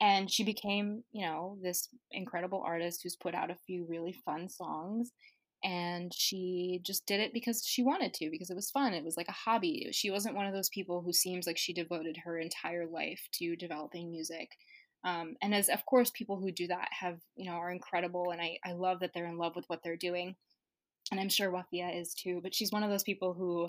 And 0.00 0.30
she 0.30 0.44
became, 0.44 1.04
you 1.12 1.24
know, 1.24 1.56
this 1.62 1.88
incredible 2.10 2.62
artist 2.64 3.00
who's 3.02 3.16
put 3.16 3.34
out 3.34 3.50
a 3.50 3.56
few 3.66 3.86
really 3.88 4.12
fun 4.24 4.48
songs. 4.48 5.12
And 5.62 6.12
she 6.12 6.80
just 6.82 7.06
did 7.06 7.20
it 7.20 7.32
because 7.32 7.64
she 7.64 7.82
wanted 7.82 8.12
to, 8.14 8.28
because 8.30 8.50
it 8.50 8.56
was 8.56 8.70
fun. 8.70 8.92
It 8.92 9.04
was 9.04 9.16
like 9.16 9.28
a 9.28 9.32
hobby. 9.32 9.88
She 9.92 10.10
wasn't 10.10 10.36
one 10.36 10.46
of 10.46 10.52
those 10.52 10.68
people 10.68 11.00
who 11.00 11.12
seems 11.12 11.46
like 11.46 11.56
she 11.56 11.72
devoted 11.72 12.18
her 12.18 12.38
entire 12.38 12.86
life 12.86 13.28
to 13.34 13.56
developing 13.56 14.10
music 14.10 14.50
um, 15.04 15.36
and 15.42 15.54
as 15.54 15.68
of 15.68 15.84
course 15.86 16.10
people 16.10 16.36
who 16.36 16.50
do 16.50 16.66
that 16.66 16.88
have 16.90 17.18
you 17.36 17.44
know 17.44 17.56
are 17.56 17.70
incredible 17.70 18.30
and 18.30 18.40
I, 18.40 18.58
I 18.64 18.72
love 18.72 19.00
that 19.00 19.12
they're 19.14 19.26
in 19.26 19.38
love 19.38 19.54
with 19.54 19.66
what 19.68 19.80
they're 19.84 19.96
doing 19.96 20.34
and 21.10 21.20
i'm 21.20 21.28
sure 21.28 21.52
wafia 21.52 22.00
is 22.00 22.14
too 22.14 22.40
but 22.42 22.54
she's 22.54 22.72
one 22.72 22.82
of 22.82 22.90
those 22.90 23.02
people 23.02 23.34
who 23.34 23.68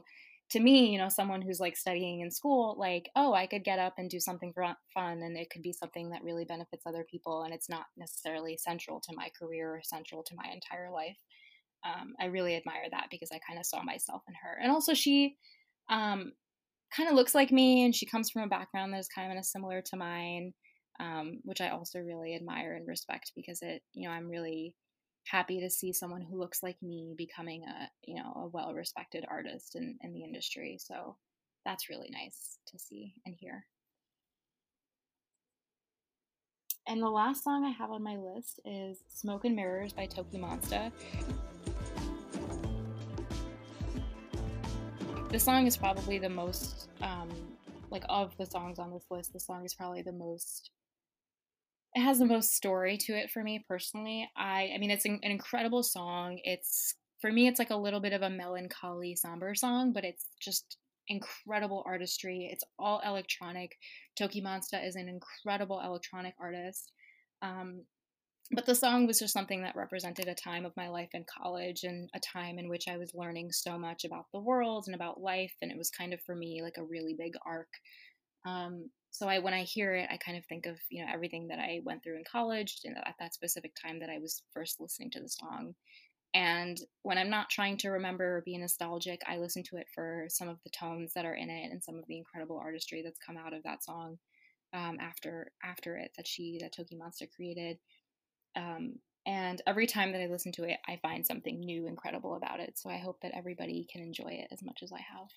to 0.52 0.60
me 0.60 0.92
you 0.92 0.98
know 0.98 1.10
someone 1.10 1.42
who's 1.42 1.60
like 1.60 1.76
studying 1.76 2.22
in 2.22 2.30
school 2.30 2.76
like 2.78 3.10
oh 3.16 3.34
i 3.34 3.48
could 3.48 3.64
get 3.64 3.80
up 3.80 3.94
and 3.98 4.10
do 4.10 4.20
something 4.20 4.54
fun 4.94 5.22
and 5.22 5.38
it 5.38 5.50
could 5.50 5.62
be 5.62 5.74
something 5.74 6.10
that 6.10 6.24
really 6.24 6.46
benefits 6.46 6.86
other 6.86 7.06
people 7.10 7.44
and 7.44 7.54
it's 7.54 7.70
not 7.70 7.86
necessarily 7.98 8.58
central 8.58 9.00
to 9.00 9.16
my 9.16 9.30
career 9.40 9.76
or 9.76 9.82
central 9.84 10.24
to 10.24 10.36
my 10.36 10.50
entire 10.52 10.92
life. 10.92 11.18
Um, 11.84 12.14
i 12.20 12.26
really 12.26 12.56
admire 12.56 12.90
that 12.92 13.08
because 13.12 13.32
i 13.32 13.40
kind 13.48 13.60
of 13.60 13.66
saw 13.66 13.84
myself 13.84 14.24
in 14.28 14.34
her. 14.44 14.58
And 14.62 14.72
also 14.72 14.94
she 14.94 15.36
um, 15.90 16.32
kind 16.96 17.10
of 17.10 17.16
looks 17.16 17.36
like 17.36 17.52
me 17.52 17.86
and 17.86 17.94
she 17.94 18.08
comes 18.08 18.32
from 18.32 18.44
a 18.44 18.48
background 18.48 18.94
that 18.94 19.00
is 19.00 19.08
kind 19.08 19.38
of 19.38 19.46
similar 19.46 19.82
to 19.82 19.98
mine 19.98 20.54
um, 21.00 21.40
which 21.44 21.62
I 21.62 21.70
also 21.70 22.00
really 22.00 22.36
admire 22.36 22.74
and 22.74 22.88
respect 22.88 23.32
because 23.36 23.62
it, 23.62 23.82
you 23.94 24.08
know, 24.08 24.14
I'm 24.14 24.30
really 24.30 24.74
happy 25.30 25.60
to 25.60 25.70
see 25.70 25.92
someone 25.92 26.22
who 26.22 26.38
looks 26.40 26.62
like 26.62 26.82
me 26.82 27.14
becoming 27.18 27.64
a, 27.64 27.90
you 28.04 28.16
know, 28.16 28.32
a 28.36 28.48
well-respected 28.48 29.26
artist 29.28 29.76
in, 29.76 29.98
in 30.02 30.14
the 30.14 30.24
industry. 30.24 30.78
So 30.80 31.18
that's 31.66 31.90
really 31.90 32.10
nice 32.12 32.60
to 32.68 32.80
see 32.80 33.16
and 33.26 33.36
hear. 33.36 33.66
And 36.88 37.02
the 37.02 37.10
last 37.10 37.44
song 37.44 37.66
I 37.66 37.72
have 37.72 37.90
on 37.90 38.04
my 38.04 38.18
list 38.18 38.60
is 38.64 39.00
Smoke 39.08 39.46
and 39.46 39.56
Mirrors 39.56 39.92
by 39.92 40.06
TOKiMONSTA. 40.06 40.92
This 45.30 45.44
song 45.44 45.66
is 45.66 45.76
probably 45.76 46.20
the 46.20 46.30
most, 46.30 46.90
um, 47.02 47.30
like, 47.90 48.04
of 48.08 48.38
the 48.38 48.46
songs 48.46 48.78
on 48.78 48.92
this 48.92 49.06
list, 49.10 49.34
the 49.34 49.40
song 49.40 49.66
is 49.66 49.74
probably 49.74 50.04
the 50.04 50.12
most 50.12 50.70
it 51.96 52.02
has 52.02 52.20
the 52.20 52.26
most 52.26 52.54
story 52.54 52.98
to 52.98 53.14
it 53.14 53.32
for 53.32 53.42
me 53.42 53.64
personally. 53.68 54.30
I 54.38 54.72
I 54.76 54.78
mean 54.78 54.92
it's 54.92 55.06
an, 55.06 55.20
an 55.24 55.32
incredible 55.32 55.82
song. 55.82 56.40
It's 56.44 56.96
for 57.22 57.32
me 57.32 57.48
it's 57.48 57.60
like 57.60 57.72
a 57.72 57.78
little 57.78 58.02
bit 58.02 58.14
of 58.14 58.22
a 58.22 58.30
melancholy 58.30 59.16
somber 59.16 59.56
song, 59.56 59.94
but 59.94 60.04
it's 60.04 60.28
just 60.42 60.78
incredible 61.08 61.84
artistry. 61.86 62.50
It's 62.52 62.64
all 62.78 63.02
electronic. 63.06 63.72
TOKiMONSTA 64.20 64.86
is 64.86 64.96
an 64.96 65.08
incredible 65.08 65.80
electronic 65.80 66.34
artist. 66.40 66.92
Um, 67.42 67.84
but 68.52 68.66
the 68.66 68.76
song 68.76 69.08
was 69.08 69.20
just 69.20 69.34
something 69.34 69.64
that 69.64 69.76
represented 69.76 70.28
a 70.28 70.36
time 70.36 70.66
of 70.66 70.78
my 70.78 70.90
life 70.90 71.10
in 71.14 71.26
college 71.26 71.84
and 71.84 72.10
a 72.14 72.20
time 72.20 72.60
in 72.60 72.70
which 72.70 72.88
I 72.88 72.98
was 72.98 73.12
learning 73.16 73.52
so 73.52 73.78
much 73.78 74.06
about 74.06 74.26
the 74.34 74.40
world 74.40 74.86
and 74.88 74.96
about 74.96 75.22
life. 75.22 75.54
And 75.62 75.72
it 75.72 75.78
was 75.78 75.90
kind 75.90 76.14
of 76.14 76.22
for 76.22 76.36
me 76.36 76.62
like 76.62 76.78
a 76.78 76.84
really 76.84 77.16
big 77.18 77.34
arc. 77.46 77.70
Um, 78.46 78.90
so 79.18 79.28
I 79.28 79.40
when 79.40 79.54
I 79.54 79.64
hear 79.64 79.96
it, 79.96 80.10
I 80.12 80.18
kind 80.18 80.38
of 80.38 80.46
think 80.46 80.66
of 80.66 80.78
you 80.90 81.04
know 81.04 81.12
everything 81.12 81.48
that 81.48 81.60
I 81.60 81.82
went 81.84 82.04
through 82.04 82.18
in 82.18 82.24
college 82.30 82.80
and 82.84 82.98
at 82.98 83.16
that 83.20 83.34
specific 83.34 83.74
time 83.76 84.00
that 84.00 84.10
I 84.10 84.20
was 84.20 84.44
first 84.54 84.80
listening 84.80 85.12
to 85.12 85.20
the 85.20 85.30
song. 85.30 85.76
And 86.34 86.78
when 87.04 87.18
I'm 87.18 87.30
not 87.30 87.50
trying 87.50 87.78
to 87.78 87.90
remember 87.92 88.38
or 88.38 88.44
be 88.46 88.58
nostalgic, 88.58 89.22
I 89.26 89.38
listen 89.38 89.64
to 89.70 89.78
it 89.78 89.88
for 89.96 90.26
some 90.28 90.50
of 90.50 90.58
the 90.66 90.70
tones 90.70 91.14
that 91.14 91.24
are 91.26 91.36
in 91.36 91.50
it 91.50 91.72
and 91.72 91.82
some 91.82 91.96
of 91.96 92.04
the 92.08 92.18
incredible 92.18 92.58
artistry 92.58 93.02
that's 93.02 93.20
come 93.26 93.38
out 93.38 93.54
of 93.54 93.64
that 93.64 93.86
song 93.86 94.18
um, 94.74 94.98
after 95.00 95.52
after 95.64 95.96
it 95.96 96.12
that 96.18 96.28
she 96.28 96.60
that 96.62 96.74
TOKiMONSTA 96.74 97.28
created. 97.36 97.78
Um, 98.58 98.96
and 99.26 99.62
every 99.66 99.88
time 99.88 100.12
that 100.12 100.22
I 100.22 100.28
listen 100.28 100.52
to 100.54 100.66
it, 100.66 100.78
I 100.88 101.00
find 101.02 101.26
something 101.26 101.60
new, 101.60 101.88
incredible 101.88 102.36
about 102.36 102.60
it. 102.60 102.78
So 102.78 102.90
I 102.90 102.98
hope 102.98 103.20
that 103.22 103.32
everybody 103.34 103.88
can 103.92 104.02
enjoy 104.02 104.30
it 104.30 104.48
as 104.52 104.62
much 104.62 104.82
as 104.84 104.92
I 104.92 105.00
have. 105.00 105.30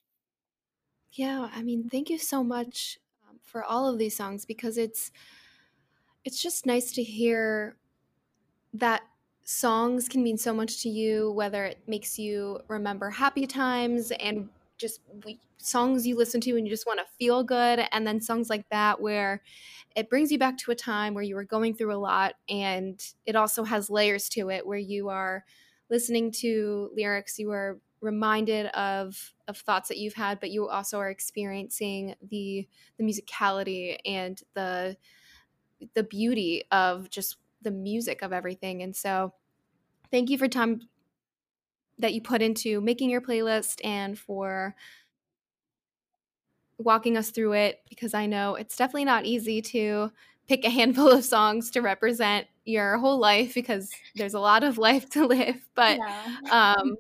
Yeah, 1.12 1.48
I 1.54 1.62
mean, 1.62 1.88
thank 1.88 2.10
you 2.10 2.18
so 2.18 2.44
much 2.44 2.98
um, 3.28 3.38
for 3.42 3.64
all 3.64 3.88
of 3.88 3.98
these 3.98 4.16
songs 4.16 4.44
because 4.44 4.78
it's 4.78 5.10
it's 6.24 6.42
just 6.42 6.66
nice 6.66 6.92
to 6.92 7.02
hear 7.02 7.76
that 8.74 9.02
songs 9.44 10.08
can 10.08 10.22
mean 10.22 10.38
so 10.38 10.52
much 10.52 10.82
to 10.82 10.88
you 10.88 11.32
whether 11.32 11.64
it 11.64 11.82
makes 11.88 12.18
you 12.18 12.60
remember 12.68 13.10
happy 13.10 13.46
times 13.46 14.10
and 14.12 14.50
just 14.76 15.00
we, 15.24 15.40
songs 15.56 16.06
you 16.06 16.16
listen 16.16 16.40
to 16.40 16.56
and 16.56 16.66
you 16.66 16.72
just 16.72 16.86
want 16.86 17.00
to 17.00 17.06
feel 17.18 17.42
good 17.42 17.80
and 17.92 18.06
then 18.06 18.20
songs 18.20 18.50
like 18.50 18.68
that 18.70 19.00
where 19.00 19.42
it 19.96 20.10
brings 20.10 20.30
you 20.30 20.38
back 20.38 20.58
to 20.58 20.70
a 20.70 20.74
time 20.74 21.14
where 21.14 21.24
you 21.24 21.34
were 21.34 21.44
going 21.44 21.74
through 21.74 21.94
a 21.94 21.98
lot 21.98 22.34
and 22.48 23.14
it 23.26 23.36
also 23.36 23.64
has 23.64 23.90
layers 23.90 24.28
to 24.28 24.50
it 24.50 24.66
where 24.66 24.78
you 24.78 25.08
are 25.08 25.44
listening 25.90 26.30
to 26.30 26.90
lyrics 26.94 27.38
you 27.38 27.50
are 27.50 27.80
reminded 28.00 28.66
of 28.66 29.34
of 29.48 29.56
thoughts 29.56 29.88
that 29.88 29.98
you've 29.98 30.14
had 30.14 30.38
but 30.40 30.50
you 30.50 30.68
also 30.68 30.98
are 30.98 31.10
experiencing 31.10 32.14
the 32.30 32.66
the 32.96 33.04
musicality 33.04 33.96
and 34.04 34.42
the 34.54 34.96
the 35.94 36.02
beauty 36.02 36.62
of 36.70 37.10
just 37.10 37.36
the 37.62 37.70
music 37.70 38.22
of 38.22 38.32
everything 38.32 38.82
and 38.82 38.94
so 38.94 39.32
thank 40.10 40.30
you 40.30 40.38
for 40.38 40.48
time 40.48 40.80
that 41.98 42.14
you 42.14 42.20
put 42.20 42.42
into 42.42 42.80
making 42.80 43.10
your 43.10 43.20
playlist 43.20 43.84
and 43.84 44.18
for 44.18 44.74
walking 46.78 47.16
us 47.16 47.30
through 47.30 47.54
it 47.54 47.80
because 47.88 48.14
I 48.14 48.26
know 48.26 48.54
it's 48.54 48.76
definitely 48.76 49.04
not 49.04 49.26
easy 49.26 49.60
to 49.62 50.12
pick 50.46 50.64
a 50.64 50.70
handful 50.70 51.10
of 51.10 51.24
songs 51.24 51.70
to 51.72 51.82
represent 51.82 52.46
your 52.64 52.98
whole 52.98 53.18
life 53.18 53.54
because 53.54 53.90
there's 54.14 54.34
a 54.34 54.40
lot 54.40 54.62
of 54.62 54.78
life 54.78 55.08
to 55.10 55.26
live. 55.26 55.56
But 55.74 55.98
yeah, 55.98 56.74
um, 56.78 56.96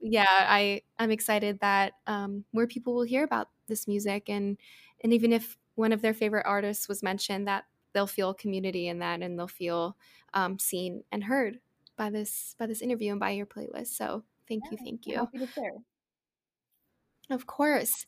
yeah 0.00 0.26
I 0.28 0.82
I'm 0.98 1.10
excited 1.10 1.60
that 1.60 1.94
um, 2.06 2.44
more 2.52 2.66
people 2.66 2.94
will 2.94 3.04
hear 3.04 3.24
about 3.24 3.48
this 3.68 3.86
music 3.86 4.28
and 4.28 4.56
and 5.02 5.12
even 5.12 5.32
if 5.32 5.56
one 5.74 5.92
of 5.92 6.02
their 6.02 6.14
favorite 6.14 6.46
artists 6.46 6.88
was 6.88 7.02
mentioned, 7.02 7.48
that 7.48 7.64
they'll 7.92 8.06
feel 8.06 8.34
community 8.34 8.88
in 8.88 8.98
that 9.00 9.22
and 9.22 9.38
they'll 9.38 9.48
feel 9.48 9.96
um, 10.34 10.58
seen 10.58 11.02
and 11.10 11.24
heard 11.24 11.58
by 11.96 12.10
this 12.10 12.54
by 12.58 12.66
this 12.66 12.82
interview 12.82 13.10
and 13.10 13.20
by 13.20 13.30
your 13.30 13.46
playlist. 13.46 13.88
So 13.88 14.24
thank 14.48 14.64
yeah, 14.66 14.70
you, 14.72 14.78
thank 14.84 15.06
you. 15.06 15.16
Happy 15.16 15.38
to 15.38 15.46
share. 15.46 15.72
Of 17.30 17.46
course. 17.46 18.06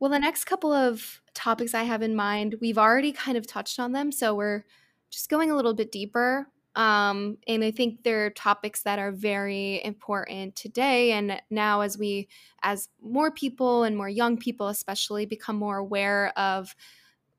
Well, 0.00 0.10
the 0.10 0.18
next 0.18 0.44
couple 0.44 0.72
of 0.72 1.20
topics 1.34 1.74
I 1.74 1.84
have 1.84 2.02
in 2.02 2.16
mind, 2.16 2.56
we've 2.60 2.78
already 2.78 3.12
kind 3.12 3.38
of 3.38 3.46
touched 3.46 3.78
on 3.78 3.92
them. 3.92 4.10
So 4.10 4.34
we're 4.34 4.64
just 5.10 5.28
going 5.28 5.50
a 5.50 5.56
little 5.56 5.74
bit 5.74 5.92
deeper. 5.92 6.48
Um, 6.76 7.38
and 7.46 7.62
I 7.62 7.70
think 7.70 8.02
there 8.02 8.26
are 8.26 8.30
topics 8.30 8.82
that 8.82 8.98
are 8.98 9.12
very 9.12 9.82
important 9.84 10.56
today. 10.56 11.12
And 11.12 11.40
now, 11.50 11.82
as 11.82 11.96
we, 11.96 12.28
as 12.62 12.88
more 13.00 13.30
people 13.30 13.84
and 13.84 13.96
more 13.96 14.08
young 14.08 14.36
people, 14.36 14.68
especially, 14.68 15.26
become 15.26 15.56
more 15.56 15.76
aware 15.76 16.32
of 16.36 16.74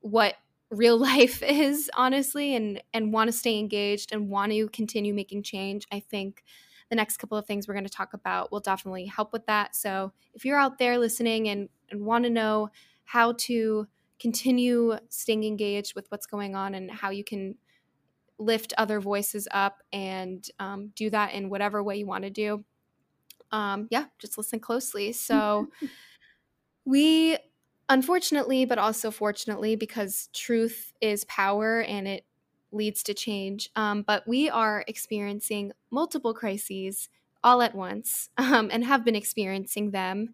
what 0.00 0.36
real 0.70 0.98
life 0.98 1.42
is, 1.42 1.90
honestly, 1.96 2.54
and 2.54 2.82
and 2.94 3.12
want 3.12 3.28
to 3.28 3.32
stay 3.32 3.58
engaged 3.58 4.12
and 4.12 4.30
want 4.30 4.52
to 4.52 4.68
continue 4.68 5.12
making 5.12 5.42
change, 5.42 5.86
I 5.92 6.00
think 6.00 6.42
the 6.88 6.96
next 6.96 7.16
couple 7.16 7.36
of 7.36 7.46
things 7.46 7.66
we're 7.66 7.74
going 7.74 7.84
to 7.84 7.90
talk 7.90 8.14
about 8.14 8.52
will 8.52 8.60
definitely 8.60 9.06
help 9.06 9.32
with 9.32 9.46
that. 9.46 9.74
So 9.74 10.12
if 10.34 10.44
you're 10.44 10.58
out 10.58 10.78
there 10.78 10.98
listening 10.98 11.48
and, 11.48 11.68
and 11.90 12.06
want 12.06 12.24
to 12.24 12.30
know 12.30 12.70
how 13.04 13.32
to 13.38 13.88
continue 14.20 14.96
staying 15.08 15.44
engaged 15.44 15.94
with 15.94 16.06
what's 16.10 16.26
going 16.26 16.54
on 16.54 16.74
and 16.74 16.90
how 16.90 17.10
you 17.10 17.24
can 17.24 17.56
lift 18.38 18.72
other 18.76 19.00
voices 19.00 19.48
up 19.50 19.82
and 19.92 20.48
um, 20.58 20.92
do 20.94 21.10
that 21.10 21.32
in 21.32 21.48
whatever 21.48 21.82
way 21.82 21.96
you 21.96 22.06
want 22.06 22.24
to 22.24 22.30
do, 22.30 22.64
um, 23.52 23.88
yeah, 23.90 24.06
just 24.18 24.36
listen 24.36 24.60
closely. 24.60 25.12
So 25.12 25.68
we 26.84 27.38
unfortunately, 27.88 28.64
but 28.64 28.78
also 28.78 29.10
fortunately, 29.10 29.76
because 29.76 30.28
truth 30.32 30.92
is 31.00 31.24
power 31.24 31.82
and 31.82 32.08
it 32.08 32.24
leads 32.72 33.02
to 33.04 33.14
change. 33.14 33.70
Um, 33.76 34.02
but 34.02 34.26
we 34.26 34.50
are 34.50 34.84
experiencing 34.86 35.72
multiple 35.90 36.34
crises 36.34 37.08
all 37.44 37.62
at 37.62 37.74
once 37.74 38.28
um, 38.38 38.70
and 38.72 38.84
have 38.84 39.04
been 39.04 39.16
experiencing 39.16 39.92
them. 39.92 40.30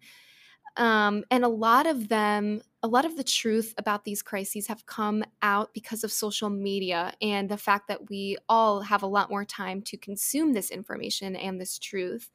Um, 0.75 1.23
and 1.29 1.43
a 1.43 1.49
lot 1.49 1.85
of 1.85 2.09
them, 2.09 2.61
a 2.81 2.87
lot 2.87 3.05
of 3.05 3.15
the 3.15 3.23
truth 3.23 3.73
about 3.77 4.05
these 4.05 4.23
crises 4.23 4.67
have 4.67 4.85
come 4.87 5.23
out 5.41 5.73
because 5.73 6.03
of 6.03 6.11
social 6.11 6.49
media 6.49 7.13
and 7.21 7.47
the 7.47 7.57
fact 7.57 7.87
that 7.87 8.09
we 8.09 8.37
all 8.49 8.81
have 8.81 9.03
a 9.03 9.07
lot 9.07 9.29
more 9.29 9.45
time 9.45 9.81
to 9.83 9.97
consume 9.97 10.53
this 10.53 10.71
information 10.71 11.35
and 11.35 11.61
this 11.61 11.77
truth. 11.77 12.31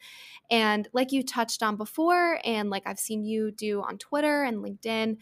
And 0.51 0.89
like 0.93 1.11
you 1.11 1.24
touched 1.24 1.62
on 1.62 1.76
before, 1.76 2.39
and 2.45 2.70
like 2.70 2.84
I've 2.86 3.01
seen 3.01 3.24
you 3.24 3.51
do 3.51 3.82
on 3.82 3.99
Twitter 3.99 4.45
and 4.45 4.59
LinkedIn, 4.59 5.16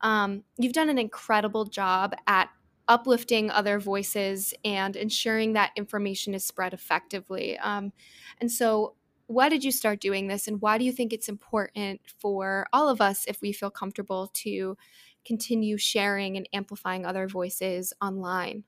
um, 0.00 0.42
you've 0.58 0.72
done 0.72 0.88
an 0.88 0.98
incredible 0.98 1.66
job 1.66 2.14
at 2.26 2.48
uplifting 2.88 3.50
other 3.50 3.78
voices 3.78 4.52
and 4.64 4.96
ensuring 4.96 5.54
that 5.54 5.72
information 5.76 6.34
is 6.34 6.44
spread 6.44 6.74
effectively. 6.74 7.58
Um, 7.58 7.92
and 8.40 8.50
so, 8.50 8.94
why 9.26 9.48
did 9.48 9.64
you 9.64 9.72
start 9.72 10.00
doing 10.00 10.28
this, 10.28 10.46
and 10.48 10.60
why 10.60 10.78
do 10.78 10.84
you 10.84 10.92
think 10.92 11.12
it's 11.12 11.28
important 11.28 12.00
for 12.18 12.66
all 12.72 12.88
of 12.88 13.00
us, 13.00 13.24
if 13.26 13.40
we 13.40 13.52
feel 13.52 13.70
comfortable, 13.70 14.28
to 14.34 14.76
continue 15.24 15.76
sharing 15.78 16.36
and 16.36 16.48
amplifying 16.52 17.06
other 17.06 17.26
voices 17.28 17.92
online? 18.02 18.64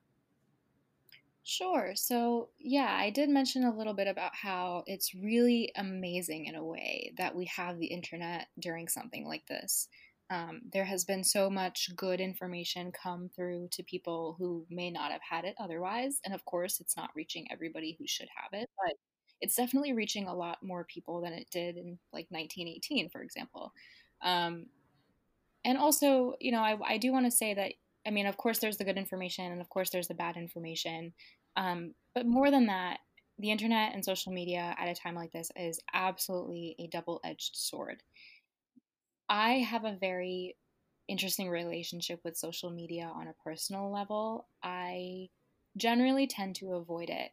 Sure. 1.43 1.95
So, 1.95 2.51
yeah, 2.59 2.93
I 2.99 3.11
did 3.11 3.29
mention 3.29 3.63
a 3.63 3.77
little 3.77 3.95
bit 3.95 4.09
about 4.09 4.35
how 4.35 4.83
it's 4.89 5.15
really 5.15 5.71
amazing 5.77 6.47
in 6.47 6.57
a 6.57 6.65
way 6.65 7.13
that 7.19 7.37
we 7.37 7.45
have 7.47 7.79
the 7.79 7.87
internet 7.87 8.49
during 8.59 8.89
something 8.89 9.27
like 9.27 9.47
this 9.47 9.89
um, 10.29 10.63
there 10.73 10.85
has 10.85 11.05
been 11.05 11.23
so 11.23 11.49
much 11.49 11.95
good 11.95 12.21
information 12.21 12.91
come 12.91 13.29
through 13.29 13.69
to 13.69 13.85
people 13.85 14.35
who 14.37 14.67
may 14.69 14.91
not 14.91 15.13
have 15.13 15.23
had 15.23 15.45
it 15.45 15.55
otherwise. 15.57 16.21
And 16.25 16.35
of 16.35 16.45
course, 16.45 16.81
it's 16.81 16.97
not 16.97 17.15
reaching 17.15 17.47
everybody 17.53 17.93
who 17.97 18.09
should 18.09 18.27
have 18.35 18.53
it, 18.53 18.69
but 18.77 18.97
it's 19.41 19.57
definitely 19.57 19.93
reaching 19.93 20.27
a 20.27 20.35
lot 20.35 20.59
more 20.63 20.85
people 20.85 21.21
than 21.21 21.33
it 21.33 21.49
did 21.51 21.77
in 21.77 21.99
like 22.13 22.27
1918, 22.31 23.11
for 23.11 23.23
example. 23.23 23.73
Um, 24.23 24.67
and 25.65 25.79
also, 25.79 26.35
you 26.41 26.53
know, 26.53 26.61
I, 26.61 26.79
I 26.85 26.99
do 26.99 27.13
want 27.13 27.27
to 27.27 27.31
say 27.31 27.55
that, 27.55 27.73
I 28.07 28.11
mean, 28.11 28.27
of 28.27 28.37
course, 28.37 28.61
there's 28.61 28.77
the 28.77 28.85
good 28.85 28.97
information 28.97 29.51
and 29.53 29.61
of 29.61 29.69
course, 29.69 29.91
there's 29.91 30.09
the 30.09 30.15
bad 30.15 30.37
information. 30.37 31.13
Um, 31.57 31.95
but 32.15 32.27
more 32.27 32.51
than 32.51 32.67
that, 32.67 33.01
the 33.39 33.51
internet 33.51 33.93
and 33.93 34.05
social 34.05 34.33
media 34.33 34.75
at 34.79 34.89
a 34.89 34.95
time 34.95 35.15
like 35.15 35.33
this 35.33 35.51
is 35.57 35.81
absolutely 35.93 36.75
a 36.79 36.87
double 36.87 37.21
edged 37.25 37.57
sword. 37.57 38.03
I 39.29 39.55
have 39.55 39.85
a 39.85 39.97
very 40.01 40.57
interesting 41.09 41.49
relationship 41.49 42.21
with 42.25 42.37
social 42.37 42.71
media 42.71 43.11
on 43.15 43.29
a 43.29 43.35
personal 43.45 43.93
level. 43.93 44.49
I 44.63 45.29
generally 45.77 46.27
tend 46.27 46.57
to 46.57 46.75
avoid 46.75 47.11
it. 47.11 47.31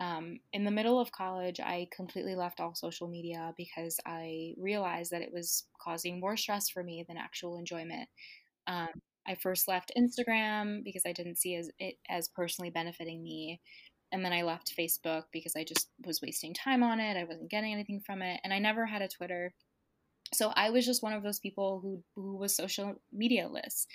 Um, 0.00 0.40
in 0.52 0.64
the 0.64 0.70
middle 0.70 0.98
of 0.98 1.12
college, 1.12 1.60
I 1.60 1.88
completely 1.94 2.34
left 2.34 2.60
all 2.60 2.74
social 2.74 3.08
media 3.08 3.54
because 3.56 3.98
I 4.04 4.54
realized 4.58 5.12
that 5.12 5.22
it 5.22 5.32
was 5.32 5.66
causing 5.80 6.20
more 6.20 6.36
stress 6.36 6.68
for 6.68 6.82
me 6.82 7.04
than 7.06 7.16
actual 7.16 7.58
enjoyment. 7.58 8.08
Um, 8.66 8.88
I 9.26 9.34
first 9.36 9.68
left 9.68 9.92
Instagram 9.96 10.84
because 10.84 11.02
I 11.06 11.12
didn't 11.12 11.38
see 11.38 11.54
as, 11.56 11.70
it 11.78 11.96
as 12.10 12.28
personally 12.28 12.70
benefiting 12.70 13.22
me. 13.22 13.60
And 14.12 14.24
then 14.24 14.32
I 14.32 14.42
left 14.42 14.74
Facebook 14.78 15.24
because 15.32 15.54
I 15.56 15.64
just 15.64 15.88
was 16.04 16.20
wasting 16.20 16.54
time 16.54 16.82
on 16.82 17.00
it. 17.00 17.16
I 17.16 17.24
wasn't 17.24 17.50
getting 17.50 17.72
anything 17.72 18.00
from 18.04 18.22
it. 18.22 18.40
And 18.44 18.52
I 18.52 18.58
never 18.58 18.86
had 18.86 19.02
a 19.02 19.08
Twitter 19.08 19.54
so 20.34 20.52
I 20.54 20.70
was 20.70 20.84
just 20.84 21.02
one 21.02 21.12
of 21.12 21.22
those 21.22 21.38
people 21.38 21.80
who 21.80 22.02
who 22.14 22.36
was 22.36 22.56
social 22.56 22.94
medialess. 23.16 23.86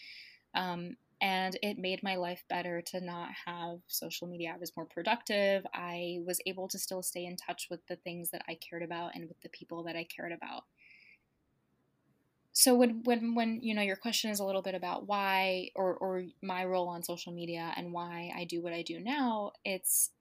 Um, 0.55 0.95
and 1.21 1.57
it 1.61 1.77
made 1.77 2.01
my 2.01 2.15
life 2.15 2.43
better 2.49 2.81
to 2.81 3.01
not 3.01 3.29
have 3.45 3.79
social 3.87 4.27
media. 4.27 4.53
I 4.55 4.59
was 4.59 4.75
more 4.75 4.85
productive. 4.85 5.65
I 5.73 6.19
was 6.25 6.39
able 6.45 6.67
to 6.69 6.79
still 6.79 7.03
stay 7.03 7.25
in 7.25 7.35
touch 7.35 7.67
with 7.69 7.85
the 7.87 7.97
things 7.97 8.31
that 8.31 8.43
I 8.47 8.55
cared 8.55 8.83
about 8.83 9.15
and 9.15 9.27
with 9.27 9.39
the 9.41 9.49
people 9.49 9.83
that 9.83 9.95
I 9.95 10.05
cared 10.05 10.31
about. 10.31 10.63
So 12.53 12.75
when 12.75 13.03
when 13.03 13.35
when 13.35 13.59
you 13.61 13.73
know 13.73 13.81
your 13.81 13.95
question 13.95 14.31
is 14.31 14.39
a 14.39 14.45
little 14.45 14.61
bit 14.61 14.75
about 14.75 15.07
why 15.07 15.69
or 15.75 15.93
or 15.95 16.23
my 16.41 16.65
role 16.65 16.87
on 16.89 17.03
social 17.03 17.31
media 17.31 17.71
and 17.77 17.93
why 17.93 18.31
I 18.35 18.43
do 18.45 18.61
what 18.61 18.73
I 18.73 18.81
do 18.81 18.99
now, 18.99 19.53
it's 19.63 20.11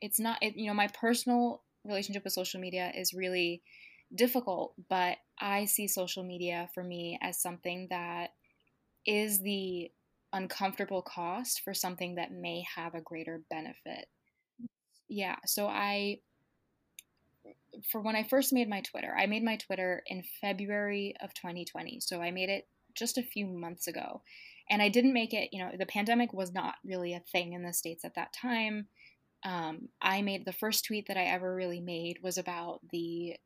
it's 0.00 0.18
not 0.18 0.38
it, 0.42 0.56
you 0.56 0.66
know 0.66 0.74
my 0.74 0.88
personal 0.88 1.62
relationship 1.84 2.24
with 2.24 2.32
social 2.32 2.60
media 2.60 2.92
is 2.94 3.14
really 3.14 3.62
difficult, 4.14 4.74
but 4.88 5.18
I 5.40 5.64
see 5.66 5.88
social 5.88 6.24
media 6.24 6.68
for 6.74 6.82
me 6.82 7.18
as 7.22 7.40
something 7.40 7.88
that 7.90 8.30
is 9.06 9.40
the 9.40 9.90
uncomfortable 10.32 11.02
cost 11.02 11.60
for 11.62 11.74
something 11.74 12.14
that 12.16 12.32
may 12.32 12.64
have 12.74 12.94
a 12.94 13.00
greater 13.00 13.42
benefit. 13.50 14.06
Yeah, 15.08 15.36
so 15.46 15.66
I 15.66 16.20
for 17.90 18.00
when 18.00 18.16
I 18.16 18.22
first 18.22 18.52
made 18.52 18.68
my 18.68 18.80
Twitter, 18.82 19.14
I 19.18 19.26
made 19.26 19.42
my 19.42 19.56
Twitter 19.56 20.02
in 20.06 20.22
February 20.40 21.14
of 21.22 21.34
2020. 21.34 22.00
So 22.00 22.20
I 22.20 22.30
made 22.30 22.50
it 22.50 22.68
just 22.94 23.18
a 23.18 23.22
few 23.22 23.46
months 23.46 23.86
ago. 23.86 24.22
And 24.70 24.82
I 24.82 24.88
didn't 24.88 25.12
make 25.12 25.34
it, 25.34 25.50
you 25.52 25.62
know, 25.62 25.70
the 25.76 25.86
pandemic 25.86 26.32
was 26.32 26.52
not 26.52 26.74
really 26.84 27.14
a 27.14 27.22
thing 27.32 27.52
in 27.52 27.62
the 27.62 27.72
States 27.72 28.04
at 28.04 28.14
that 28.14 28.32
time. 28.32 28.86
Um, 29.44 29.88
I 30.00 30.22
made 30.22 30.44
the 30.44 30.52
first 30.52 30.84
tweet 30.84 31.08
that 31.08 31.16
I 31.16 31.24
ever 31.24 31.54
really 31.54 31.80
made 31.80 32.18
was 32.22 32.38
about 32.38 32.80
the 32.90 33.36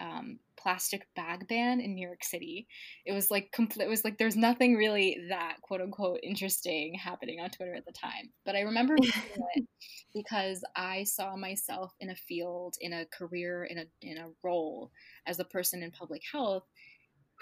um, 0.00 0.38
plastic 0.58 1.06
bag 1.14 1.46
ban 1.48 1.80
in 1.80 1.94
New 1.94 2.06
York 2.06 2.24
City. 2.24 2.66
It 3.04 3.12
was 3.12 3.30
like 3.30 3.52
complete. 3.52 3.84
It 3.84 3.88
was 3.88 4.04
like 4.04 4.18
there's 4.18 4.36
nothing 4.36 4.74
really 4.74 5.18
that 5.28 5.56
quote 5.62 5.80
unquote 5.80 6.20
interesting 6.22 6.94
happening 6.94 7.40
on 7.40 7.50
Twitter 7.50 7.74
at 7.74 7.84
the 7.86 7.92
time. 7.92 8.32
But 8.44 8.56
I 8.56 8.60
remember 8.60 8.96
it 9.54 9.66
because 10.14 10.64
I 10.74 11.04
saw 11.04 11.36
myself 11.36 11.92
in 12.00 12.10
a 12.10 12.16
field, 12.16 12.74
in 12.80 12.92
a 12.92 13.06
career, 13.06 13.64
in 13.64 13.78
a 13.78 13.84
in 14.02 14.18
a 14.18 14.30
role 14.42 14.90
as 15.26 15.38
a 15.38 15.44
person 15.44 15.82
in 15.82 15.90
public 15.90 16.22
health, 16.32 16.64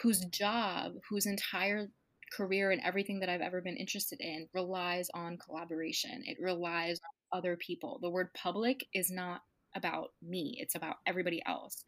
whose 0.02 0.24
job, 0.26 0.92
whose 1.08 1.26
entire 1.26 1.88
career 2.32 2.70
and 2.70 2.82
everything 2.82 3.20
that 3.20 3.28
I've 3.28 3.40
ever 3.40 3.60
been 3.60 3.76
interested 3.76 4.20
in 4.20 4.48
relies 4.52 5.08
on 5.14 5.38
collaboration. 5.38 6.22
It 6.24 6.38
relies 6.40 6.98
on 6.98 7.38
other 7.38 7.56
people. 7.56 7.98
The 8.02 8.10
word 8.10 8.28
public 8.34 8.84
is 8.92 9.10
not 9.10 9.42
about 9.74 10.12
me, 10.22 10.56
it's 10.58 10.74
about 10.74 10.96
everybody 11.06 11.42
else. 11.46 11.84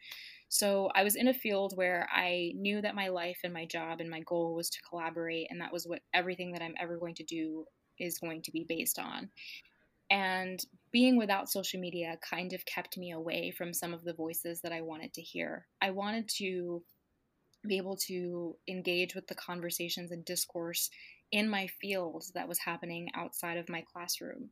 So 0.48 0.90
I 0.94 1.02
was 1.02 1.16
in 1.16 1.28
a 1.28 1.34
field 1.34 1.72
where 1.76 2.08
I 2.12 2.52
knew 2.54 2.80
that 2.80 2.94
my 2.94 3.08
life 3.08 3.38
and 3.42 3.52
my 3.52 3.66
job 3.66 4.00
and 4.00 4.08
my 4.08 4.20
goal 4.20 4.54
was 4.54 4.70
to 4.70 4.82
collaborate, 4.88 5.48
and 5.50 5.60
that 5.60 5.72
was 5.72 5.86
what 5.86 6.02
everything 6.14 6.52
that 6.52 6.62
I'm 6.62 6.74
ever 6.80 6.96
going 6.98 7.14
to 7.16 7.24
do 7.24 7.64
is 7.98 8.18
going 8.18 8.42
to 8.42 8.52
be 8.52 8.64
based 8.68 8.98
on. 8.98 9.30
And 10.08 10.60
being 10.92 11.16
without 11.16 11.50
social 11.50 11.80
media 11.80 12.16
kind 12.28 12.52
of 12.52 12.64
kept 12.64 12.96
me 12.96 13.10
away 13.10 13.50
from 13.50 13.74
some 13.74 13.92
of 13.92 14.04
the 14.04 14.14
voices 14.14 14.60
that 14.60 14.72
I 14.72 14.82
wanted 14.82 15.12
to 15.14 15.22
hear. 15.22 15.66
I 15.82 15.90
wanted 15.90 16.28
to 16.36 16.82
be 17.66 17.76
able 17.76 17.96
to 18.06 18.54
engage 18.68 19.16
with 19.16 19.26
the 19.26 19.34
conversations 19.34 20.12
and 20.12 20.24
discourse 20.24 20.90
in 21.32 21.48
my 21.48 21.66
field 21.80 22.24
that 22.34 22.46
was 22.46 22.58
happening 22.60 23.08
outside 23.16 23.56
of 23.56 23.68
my 23.68 23.84
classroom. 23.92 24.50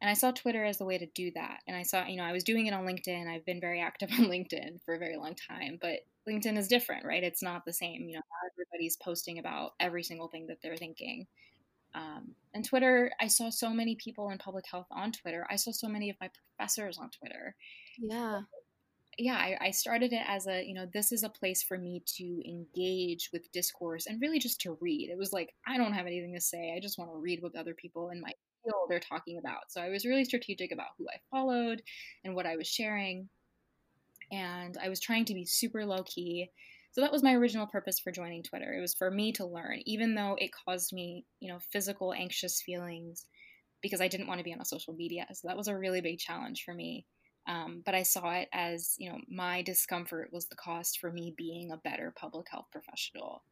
And 0.00 0.10
I 0.10 0.14
saw 0.14 0.32
Twitter 0.32 0.64
as 0.64 0.78
the 0.78 0.84
way 0.84 0.98
to 0.98 1.06
do 1.06 1.30
that. 1.34 1.60
And 1.66 1.76
I 1.76 1.82
saw, 1.82 2.04
you 2.06 2.16
know, 2.16 2.24
I 2.24 2.32
was 2.32 2.44
doing 2.44 2.66
it 2.66 2.74
on 2.74 2.84
LinkedIn. 2.84 3.26
I've 3.26 3.46
been 3.46 3.60
very 3.60 3.80
active 3.80 4.10
on 4.18 4.26
LinkedIn 4.26 4.82
for 4.84 4.94
a 4.94 4.98
very 4.98 5.16
long 5.16 5.34
time, 5.34 5.78
but 5.80 6.00
LinkedIn 6.28 6.58
is 6.58 6.68
different, 6.68 7.06
right? 7.06 7.22
It's 7.22 7.42
not 7.42 7.64
the 7.64 7.72
same. 7.72 8.08
You 8.08 8.14
know, 8.14 8.20
not 8.20 8.52
everybody's 8.52 8.96
posting 8.96 9.38
about 9.38 9.72
every 9.80 10.02
single 10.02 10.28
thing 10.28 10.46
that 10.48 10.58
they're 10.62 10.76
thinking. 10.76 11.26
Um, 11.94 12.34
and 12.52 12.64
Twitter, 12.64 13.12
I 13.20 13.28
saw 13.28 13.50
so 13.50 13.70
many 13.70 13.94
people 13.94 14.30
in 14.30 14.38
public 14.38 14.64
health 14.68 14.88
on 14.90 15.12
Twitter. 15.12 15.46
I 15.48 15.56
saw 15.56 15.70
so 15.70 15.88
many 15.88 16.10
of 16.10 16.16
my 16.20 16.28
professors 16.58 16.98
on 16.98 17.10
Twitter. 17.10 17.54
Yeah 17.98 18.40
yeah, 19.18 19.36
I, 19.36 19.56
I, 19.60 19.70
started 19.70 20.12
it 20.12 20.22
as 20.26 20.46
a, 20.46 20.64
you 20.64 20.74
know, 20.74 20.86
this 20.92 21.12
is 21.12 21.22
a 21.22 21.28
place 21.28 21.62
for 21.62 21.78
me 21.78 22.02
to 22.16 22.42
engage 22.48 23.30
with 23.32 23.50
discourse 23.52 24.06
and 24.06 24.20
really 24.20 24.38
just 24.38 24.60
to 24.62 24.76
read. 24.80 25.10
It 25.10 25.18
was 25.18 25.32
like, 25.32 25.54
I 25.66 25.76
don't 25.76 25.92
have 25.92 26.06
anything 26.06 26.34
to 26.34 26.40
say. 26.40 26.74
I 26.76 26.80
just 26.80 26.98
want 26.98 27.10
to 27.10 27.16
read 27.16 27.42
what 27.42 27.56
other 27.56 27.74
people 27.74 28.10
in 28.10 28.20
my 28.20 28.32
field 28.64 28.90
are 28.90 29.00
talking 29.00 29.38
about. 29.38 29.70
So 29.70 29.80
I 29.80 29.90
was 29.90 30.04
really 30.04 30.24
strategic 30.24 30.72
about 30.72 30.88
who 30.98 31.06
I 31.08 31.20
followed 31.30 31.82
and 32.24 32.34
what 32.34 32.46
I 32.46 32.56
was 32.56 32.66
sharing. 32.66 33.28
And 34.32 34.76
I 34.82 34.88
was 34.88 35.00
trying 35.00 35.26
to 35.26 35.34
be 35.34 35.44
super 35.44 35.84
low 35.84 36.02
key. 36.04 36.50
So 36.92 37.00
that 37.00 37.12
was 37.12 37.22
my 37.22 37.34
original 37.34 37.66
purpose 37.66 37.98
for 37.98 38.12
joining 38.12 38.42
Twitter. 38.42 38.72
It 38.72 38.80
was 38.80 38.94
for 38.94 39.10
me 39.10 39.32
to 39.32 39.46
learn, 39.46 39.80
even 39.84 40.14
though 40.14 40.36
it 40.38 40.50
caused 40.66 40.92
me, 40.92 41.24
you 41.40 41.52
know, 41.52 41.58
physical 41.72 42.12
anxious 42.12 42.62
feelings 42.62 43.26
because 43.82 44.00
I 44.00 44.08
didn't 44.08 44.28
want 44.28 44.38
to 44.38 44.44
be 44.44 44.54
on 44.54 44.60
a 44.60 44.64
social 44.64 44.94
media. 44.94 45.26
So 45.32 45.48
that 45.48 45.56
was 45.56 45.68
a 45.68 45.76
really 45.76 46.00
big 46.00 46.18
challenge 46.18 46.62
for 46.64 46.72
me. 46.72 47.04
Um, 47.46 47.82
but 47.84 47.94
I 47.94 48.02
saw 48.02 48.32
it 48.32 48.48
as, 48.52 48.94
you 48.98 49.10
know, 49.10 49.18
my 49.28 49.60
discomfort 49.62 50.30
was 50.32 50.46
the 50.46 50.56
cost 50.56 50.98
for 50.98 51.12
me 51.12 51.34
being 51.36 51.70
a 51.70 51.76
better 51.76 52.12
public 52.16 52.46
health 52.50 52.66
professional. 52.72 53.42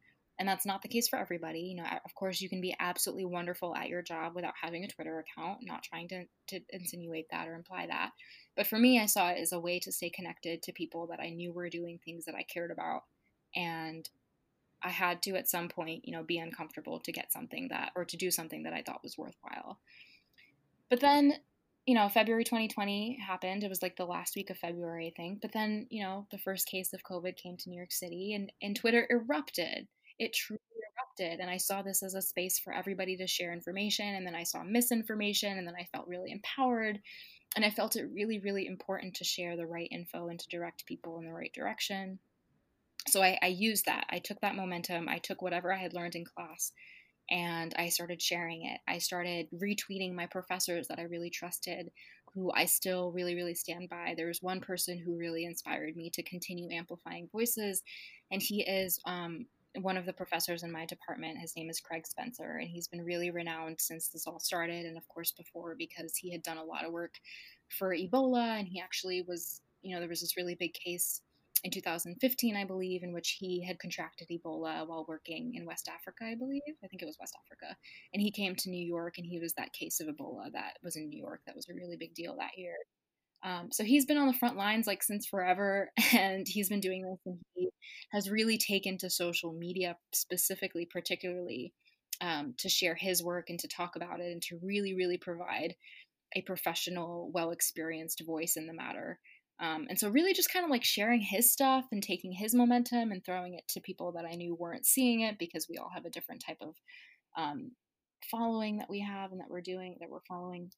And 0.42 0.48
that's 0.48 0.66
not 0.66 0.82
the 0.82 0.88
case 0.88 1.06
for 1.06 1.20
everybody. 1.20 1.60
You 1.60 1.76
know, 1.76 1.84
of 2.04 2.16
course, 2.16 2.40
you 2.40 2.48
can 2.48 2.60
be 2.60 2.74
absolutely 2.80 3.24
wonderful 3.24 3.76
at 3.76 3.88
your 3.88 4.02
job 4.02 4.34
without 4.34 4.54
having 4.60 4.82
a 4.82 4.88
Twitter 4.88 5.20
account, 5.20 5.58
not 5.62 5.84
trying 5.84 6.08
to, 6.08 6.24
to 6.48 6.60
insinuate 6.70 7.26
that 7.30 7.46
or 7.46 7.54
imply 7.54 7.86
that. 7.86 8.10
But 8.56 8.66
for 8.66 8.76
me, 8.76 8.98
I 8.98 9.06
saw 9.06 9.28
it 9.28 9.38
as 9.38 9.52
a 9.52 9.60
way 9.60 9.78
to 9.78 9.92
stay 9.92 10.10
connected 10.10 10.60
to 10.64 10.72
people 10.72 11.06
that 11.06 11.20
I 11.20 11.30
knew 11.30 11.52
were 11.52 11.68
doing 11.68 12.00
things 12.04 12.24
that 12.24 12.34
I 12.34 12.42
cared 12.42 12.72
about. 12.72 13.02
And 13.54 14.08
I 14.82 14.88
had 14.88 15.22
to, 15.22 15.36
at 15.36 15.48
some 15.48 15.68
point, 15.68 16.08
you 16.08 16.12
know, 16.12 16.24
be 16.24 16.38
uncomfortable 16.38 16.98
to 16.98 17.12
get 17.12 17.32
something 17.32 17.68
that, 17.68 17.92
or 17.94 18.04
to 18.04 18.16
do 18.16 18.32
something 18.32 18.64
that 18.64 18.72
I 18.72 18.82
thought 18.84 19.04
was 19.04 19.16
worthwhile. 19.16 19.78
But 20.90 20.98
then 20.98 21.34
you 21.86 21.94
know, 21.94 22.08
February 22.08 22.44
2020 22.44 23.18
happened. 23.26 23.64
It 23.64 23.68
was 23.68 23.82
like 23.82 23.96
the 23.96 24.04
last 24.04 24.36
week 24.36 24.50
of 24.50 24.58
February, 24.58 25.08
I 25.08 25.12
think. 25.20 25.40
But 25.40 25.52
then, 25.52 25.86
you 25.90 26.02
know, 26.02 26.26
the 26.30 26.38
first 26.38 26.68
case 26.68 26.92
of 26.92 27.02
COVID 27.02 27.36
came 27.36 27.56
to 27.56 27.68
New 27.68 27.76
York 27.76 27.90
City 27.90 28.34
and, 28.34 28.52
and 28.62 28.76
Twitter 28.76 29.06
erupted. 29.10 29.88
It 30.22 30.32
truly 30.32 30.60
erupted. 30.96 31.40
And 31.40 31.50
I 31.50 31.56
saw 31.56 31.82
this 31.82 32.02
as 32.02 32.14
a 32.14 32.22
space 32.22 32.60
for 32.60 32.72
everybody 32.72 33.16
to 33.16 33.26
share 33.26 33.52
information. 33.52 34.14
And 34.14 34.24
then 34.24 34.36
I 34.36 34.44
saw 34.44 34.62
misinformation. 34.62 35.58
And 35.58 35.66
then 35.66 35.74
I 35.78 35.88
felt 35.92 36.06
really 36.06 36.30
empowered. 36.30 37.00
And 37.56 37.64
I 37.64 37.70
felt 37.70 37.96
it 37.96 38.08
really, 38.12 38.38
really 38.38 38.68
important 38.68 39.14
to 39.16 39.24
share 39.24 39.56
the 39.56 39.66
right 39.66 39.88
info 39.90 40.28
and 40.28 40.38
to 40.38 40.48
direct 40.48 40.86
people 40.86 41.18
in 41.18 41.26
the 41.26 41.32
right 41.32 41.52
direction. 41.52 42.20
So 43.08 43.20
I, 43.20 43.36
I 43.42 43.48
used 43.48 43.86
that. 43.86 44.06
I 44.10 44.20
took 44.20 44.40
that 44.42 44.54
momentum. 44.54 45.08
I 45.08 45.18
took 45.18 45.42
whatever 45.42 45.72
I 45.72 45.78
had 45.78 45.92
learned 45.92 46.14
in 46.14 46.24
class 46.24 46.70
and 47.30 47.74
I 47.76 47.88
started 47.88 48.22
sharing 48.22 48.66
it. 48.66 48.80
I 48.86 48.98
started 48.98 49.48
retweeting 49.52 50.14
my 50.14 50.26
professors 50.26 50.86
that 50.88 50.98
I 50.98 51.02
really 51.02 51.30
trusted, 51.30 51.90
who 52.34 52.52
I 52.52 52.66
still 52.66 53.10
really, 53.10 53.34
really 53.34 53.54
stand 53.54 53.88
by. 53.88 54.14
There 54.16 54.28
was 54.28 54.42
one 54.42 54.60
person 54.60 54.98
who 54.98 55.18
really 55.18 55.44
inspired 55.44 55.96
me 55.96 56.10
to 56.10 56.22
continue 56.22 56.70
amplifying 56.70 57.28
voices, 57.32 57.82
and 58.30 58.40
he 58.40 58.62
is 58.62 59.00
um, 59.06 59.46
one 59.80 59.96
of 59.96 60.06
the 60.06 60.12
professors 60.12 60.62
in 60.62 60.70
my 60.70 60.84
department. 60.84 61.38
His 61.38 61.56
name 61.56 61.70
is 61.70 61.80
Craig 61.80 62.06
Spencer, 62.06 62.58
and 62.58 62.68
he's 62.68 62.88
been 62.88 63.04
really 63.04 63.30
renowned 63.30 63.80
since 63.80 64.08
this 64.08 64.26
all 64.26 64.40
started, 64.40 64.84
and 64.84 64.96
of 64.96 65.08
course 65.08 65.32
before 65.32 65.74
because 65.76 66.16
he 66.16 66.30
had 66.30 66.42
done 66.42 66.58
a 66.58 66.64
lot 66.64 66.84
of 66.84 66.92
work 66.92 67.14
for 67.68 67.94
Ebola, 67.94 68.58
and 68.58 68.68
he 68.68 68.80
actually 68.80 69.22
was, 69.22 69.60
you 69.82 69.94
know, 69.94 70.00
there 70.00 70.08
was 70.08 70.20
this 70.20 70.36
really 70.36 70.54
big 70.54 70.74
case 70.74 71.22
in 71.64 71.70
2015, 71.70 72.56
I 72.56 72.64
believe, 72.64 73.02
in 73.02 73.12
which 73.12 73.36
he 73.38 73.64
had 73.64 73.78
contracted 73.78 74.28
Ebola 74.28 74.86
while 74.86 75.04
working 75.08 75.54
in 75.54 75.64
West 75.64 75.88
Africa, 75.88 76.24
I 76.24 76.34
believe. 76.34 76.62
I 76.82 76.88
think 76.88 77.02
it 77.02 77.06
was 77.06 77.18
West 77.20 77.36
Africa. 77.44 77.76
And 78.12 78.22
he 78.22 78.30
came 78.30 78.56
to 78.56 78.70
New 78.70 78.84
York 78.84 79.18
and 79.18 79.26
he 79.26 79.38
was 79.38 79.52
that 79.54 79.72
case 79.72 80.00
of 80.00 80.08
Ebola 80.08 80.50
that 80.52 80.78
was 80.82 80.96
in 80.96 81.08
New 81.08 81.20
York. 81.20 81.40
That 81.46 81.54
was 81.54 81.68
a 81.68 81.74
really 81.74 81.96
big 81.96 82.14
deal 82.14 82.36
that 82.36 82.58
year. 82.58 82.74
Um, 83.44 83.70
so 83.72 83.84
he's 83.84 84.06
been 84.06 84.18
on 84.18 84.28
the 84.28 84.32
front 84.32 84.56
lines 84.56 84.86
like 84.86 85.02
since 85.02 85.26
forever, 85.26 85.90
and 86.12 86.46
he's 86.46 86.68
been 86.68 86.80
doing 86.80 87.02
this, 87.02 87.18
and 87.26 87.38
he 87.54 87.70
has 88.12 88.30
really 88.30 88.58
taken 88.58 88.98
to 88.98 89.10
social 89.10 89.52
media 89.52 89.96
specifically, 90.12 90.86
particularly 90.90 91.72
um, 92.20 92.54
to 92.58 92.68
share 92.68 92.94
his 92.94 93.22
work 93.22 93.46
and 93.48 93.58
to 93.60 93.68
talk 93.68 93.96
about 93.96 94.20
it, 94.20 94.30
and 94.32 94.42
to 94.42 94.58
really, 94.62 94.94
really 94.94 95.18
provide 95.18 95.74
a 96.34 96.42
professional, 96.42 97.30
well 97.32 97.50
experienced 97.50 98.22
voice 98.24 98.56
in 98.56 98.66
the 98.66 98.72
matter. 98.72 99.18
Um, 99.60 99.86
and 99.88 99.98
so, 99.98 100.08
really, 100.08 100.34
just 100.34 100.52
kind 100.52 100.64
of 100.64 100.70
like 100.70 100.84
sharing 100.84 101.20
his 101.20 101.52
stuff 101.52 101.84
and 101.92 102.02
taking 102.02 102.32
his 102.32 102.54
momentum 102.54 103.12
and 103.12 103.24
throwing 103.24 103.54
it 103.54 103.64
to 103.70 103.80
people 103.80 104.12
that 104.12 104.24
I 104.24 104.34
knew 104.34 104.54
weren't 104.54 104.86
seeing 104.86 105.20
it 105.20 105.38
because 105.38 105.66
we 105.68 105.78
all 105.78 105.90
have 105.94 106.04
a 106.04 106.10
different 106.10 106.42
type 106.46 106.58
of 106.60 106.74
um, 107.36 107.72
following 108.30 108.78
that 108.78 108.90
we 108.90 109.00
have 109.00 109.30
and 109.32 109.40
that 109.40 109.50
we're 109.50 109.60
doing, 109.60 109.96
that 110.00 110.10
we're 110.10 110.20
following. 110.28 110.70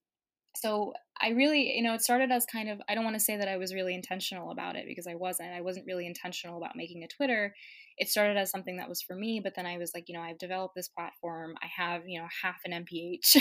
So, 0.57 0.93
I 1.21 1.31
really, 1.31 1.77
you 1.77 1.83
know, 1.83 1.95
it 1.95 2.03
started 2.03 2.31
as 2.33 2.45
kind 2.47 2.69
of, 2.69 2.81
I 2.89 2.95
don't 2.95 3.05
want 3.05 3.15
to 3.17 3.21
say 3.21 3.37
that 3.37 3.49
I 3.49 3.57
was 3.57 3.75
really 3.75 3.95
intentional 3.95 4.51
about 4.51 4.77
it 4.77 4.85
because 4.87 5.07
I 5.07 5.15
wasn't. 5.15 5.51
I 5.51 5.61
wasn't 5.61 5.87
really 5.87 6.07
intentional 6.07 6.59
about 6.59 6.77
making 6.77 7.03
a 7.05 7.09
Twitter. 7.09 7.55
It 7.99 8.09
started 8.09 8.37
as 8.37 8.51
something 8.51 8.77
that 8.79 8.89
was 8.89 9.03
for 9.03 9.15
me, 9.17 9.41
but 9.43 9.55
then 9.57 9.67
I 9.67 9.79
was 9.79 9.93
like, 9.95 10.05
you 10.09 10.15
know, 10.15 10.23
I've 10.23 10.39
developed 10.39 10.75
this 10.77 10.89
platform. 10.89 11.55
I 11.63 11.67
have, 11.77 12.03
you 12.07 12.21
know, 12.21 12.29
half 12.43 12.61
an 12.65 12.73
MPH. 12.73 13.37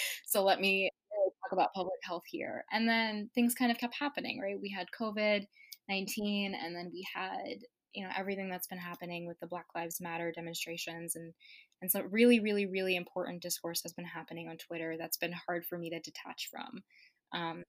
so, 0.26 0.42
let 0.44 0.60
me 0.60 0.90
talk 1.44 1.52
about 1.52 1.72
public 1.74 1.98
health 2.04 2.24
here. 2.26 2.64
And 2.72 2.88
then 2.88 3.30
things 3.34 3.54
kind 3.54 3.70
of 3.70 3.78
kept 3.78 3.94
happening, 3.98 4.40
right? 4.40 4.60
We 4.60 4.70
had 4.70 4.86
COVID 4.98 5.44
19, 5.88 6.54
and 6.54 6.76
then 6.76 6.90
we 6.92 7.04
had, 7.14 7.58
you 7.98 8.04
know, 8.04 8.12
everything 8.16 8.48
that's 8.48 8.66
been 8.66 8.78
happening 8.78 9.26
with 9.26 9.38
the 9.40 9.46
Black 9.46 9.66
Lives 9.74 10.00
Matter 10.00 10.32
demonstrations. 10.34 11.16
And, 11.16 11.32
and 11.82 11.90
so, 11.90 12.02
really, 12.02 12.40
really, 12.40 12.66
really 12.66 12.96
important 12.96 13.42
discourse 13.42 13.82
has 13.82 13.92
been 13.92 14.04
happening 14.04 14.48
on 14.48 14.56
Twitter 14.56 14.96
that's 14.98 15.16
been 15.16 15.34
hard 15.46 15.64
for 15.66 15.76
me 15.78 15.90
to 15.90 16.00
detach 16.00 16.48
from. 16.50 16.82
Um, 17.32 17.64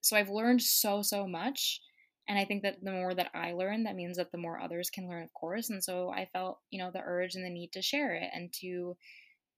so, 0.00 0.16
I've 0.16 0.30
learned 0.30 0.62
so, 0.62 1.02
so 1.02 1.26
much. 1.26 1.80
And 2.28 2.38
I 2.38 2.44
think 2.46 2.62
that 2.62 2.76
the 2.82 2.92
more 2.92 3.14
that 3.14 3.30
I 3.34 3.52
learn, 3.52 3.84
that 3.84 3.96
means 3.96 4.16
that 4.16 4.32
the 4.32 4.38
more 4.38 4.58
others 4.58 4.88
can 4.88 5.08
learn, 5.08 5.24
of 5.24 5.32
course. 5.34 5.68
And 5.68 5.84
so 5.84 6.08
I 6.08 6.26
felt, 6.32 6.58
you 6.70 6.78
know, 6.78 6.90
the 6.90 7.02
urge 7.04 7.34
and 7.34 7.44
the 7.44 7.50
need 7.50 7.72
to 7.72 7.82
share 7.82 8.14
it 8.14 8.30
and 8.32 8.50
to 8.62 8.96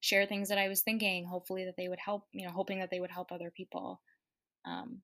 share 0.01 0.27
things 0.27 0.49
that 0.49 0.59
I 0.59 0.67
was 0.67 0.83
thinking, 0.83 1.27
hopefully 1.27 1.67
that 1.67 1.77
they 1.77 1.89
would 1.89 2.01
help, 2.05 2.25
you 2.33 2.45
know, 2.45 2.53
hoping 2.53 2.81
that 2.81 2.91
they 2.91 2.99
would 2.99 3.13
help 3.13 3.31
other 3.31 3.53
people. 3.57 4.01
Um, 4.65 5.03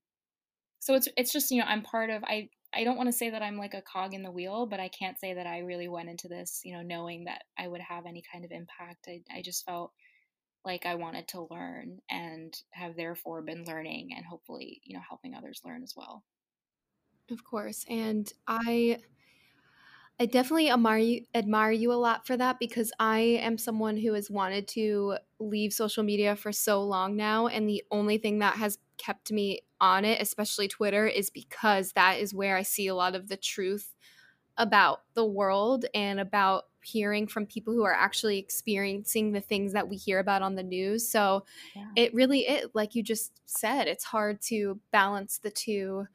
so 0.83 0.95
it's 0.95 1.07
it's 1.15 1.31
just 1.31 1.49
you 1.49 1.59
know 1.61 1.67
I'm 1.67 1.81
part 1.81 2.09
of 2.09 2.23
I 2.25 2.49
I 2.73 2.83
don't 2.83 2.97
want 2.97 3.07
to 3.07 3.13
say 3.13 3.29
that 3.29 3.41
I'm 3.43 3.57
like 3.57 3.73
a 3.73 3.81
cog 3.81 4.13
in 4.13 4.23
the 4.23 4.31
wheel, 4.31 4.65
but 4.65 4.79
I 4.79 4.89
can't 4.89 5.19
say 5.19 5.33
that 5.35 5.47
I 5.47 5.59
really 5.59 5.87
went 5.87 6.09
into 6.09 6.27
this 6.27 6.61
you 6.63 6.73
know 6.75 6.81
knowing 6.83 7.25
that 7.25 7.43
I 7.57 7.67
would 7.67 7.81
have 7.81 8.05
any 8.05 8.23
kind 8.31 8.45
of 8.45 8.51
impact. 8.51 9.07
I 9.07 9.23
I 9.31 9.41
just 9.41 9.65
felt 9.65 9.93
like 10.65 10.85
I 10.85 10.95
wanted 10.95 11.27
to 11.29 11.47
learn 11.51 11.99
and 12.09 12.53
have 12.73 12.95
therefore 12.97 13.41
been 13.43 13.65
learning 13.65 14.13
and 14.15 14.25
hopefully 14.25 14.81
you 14.85 14.95
know 14.97 15.03
helping 15.07 15.35
others 15.35 15.61
learn 15.65 15.83
as 15.83 15.93
well. 15.95 16.23
Of 17.29 17.43
course, 17.43 17.83
and 17.89 18.31
I 18.47 18.99
I 20.19 20.27
definitely 20.27 20.69
admire 20.69 20.99
you, 20.99 21.25
admire 21.33 21.71
you 21.71 21.91
a 21.91 21.95
lot 21.95 22.27
for 22.27 22.37
that 22.37 22.59
because 22.59 22.91
I 22.99 23.19
am 23.19 23.57
someone 23.57 23.97
who 23.97 24.13
has 24.13 24.29
wanted 24.29 24.67
to 24.69 25.17
leave 25.39 25.73
social 25.73 26.03
media 26.03 26.35
for 26.35 26.51
so 26.51 26.83
long 26.83 27.15
now. 27.15 27.47
And 27.47 27.67
the 27.67 27.83
only 27.89 28.17
thing 28.19 28.39
that 28.39 28.55
has 28.57 28.77
kept 28.97 29.31
me 29.31 29.61
on 29.79 30.05
it, 30.05 30.21
especially 30.21 30.67
Twitter, 30.67 31.07
is 31.07 31.29
because 31.29 31.93
that 31.93 32.19
is 32.19 32.33
where 32.33 32.57
I 32.57 32.63
see 32.63 32.87
a 32.87 32.95
lot 32.95 33.15
of 33.15 33.27
the 33.27 33.37
truth 33.37 33.95
about 34.57 35.01
the 35.15 35.25
world 35.25 35.85
and 35.93 36.19
about 36.19 36.65
hearing 36.83 37.27
from 37.27 37.45
people 37.45 37.73
who 37.73 37.83
are 37.83 37.93
actually 37.93 38.37
experiencing 38.37 39.31
the 39.31 39.41
things 39.41 39.73
that 39.73 39.87
we 39.87 39.95
hear 39.95 40.19
about 40.19 40.41
on 40.41 40.55
the 40.55 40.63
news. 40.63 41.07
So 41.07 41.45
yeah. 41.75 41.87
it 41.95 42.13
really 42.13 42.41
it 42.41 42.71
like 42.73 42.93
you 42.95 43.03
just 43.03 43.41
said, 43.45 43.87
it's 43.87 44.03
hard 44.03 44.41
to 44.43 44.79
balance 44.91 45.39
the 45.39 45.49
two 45.49 46.07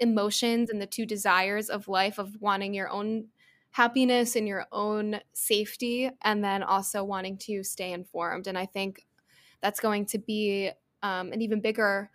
emotions 0.00 0.70
and 0.70 0.80
the 0.80 0.86
two 0.86 1.06
desires 1.06 1.68
of 1.70 1.86
life 1.86 2.18
of 2.18 2.40
wanting 2.40 2.74
your 2.74 2.88
own 2.88 3.26
happiness 3.72 4.34
and 4.34 4.48
your 4.48 4.66
own 4.72 5.20
safety 5.32 6.10
and 6.22 6.42
then 6.42 6.62
also 6.62 7.04
wanting 7.04 7.36
to 7.36 7.62
stay 7.62 7.92
informed 7.92 8.48
and 8.48 8.58
i 8.58 8.66
think 8.66 9.06
that's 9.60 9.78
going 9.78 10.04
to 10.04 10.18
be 10.18 10.70
um, 11.02 11.32
an 11.32 11.42
even 11.42 11.60
bigger 11.60 12.10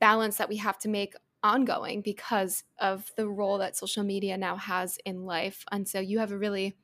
balance 0.00 0.36
that 0.36 0.48
we 0.48 0.56
have 0.56 0.78
to 0.78 0.88
make 0.88 1.14
ongoing 1.42 2.00
because 2.00 2.64
of 2.78 3.12
the 3.16 3.28
role 3.28 3.58
that 3.58 3.76
social 3.76 4.02
media 4.02 4.36
now 4.36 4.56
has 4.56 4.98
in 5.04 5.24
life. 5.24 5.64
And 5.70 5.88
so 5.88 6.00
you 6.00 6.18
have 6.18 6.32
a 6.32 6.38
really 6.38 6.74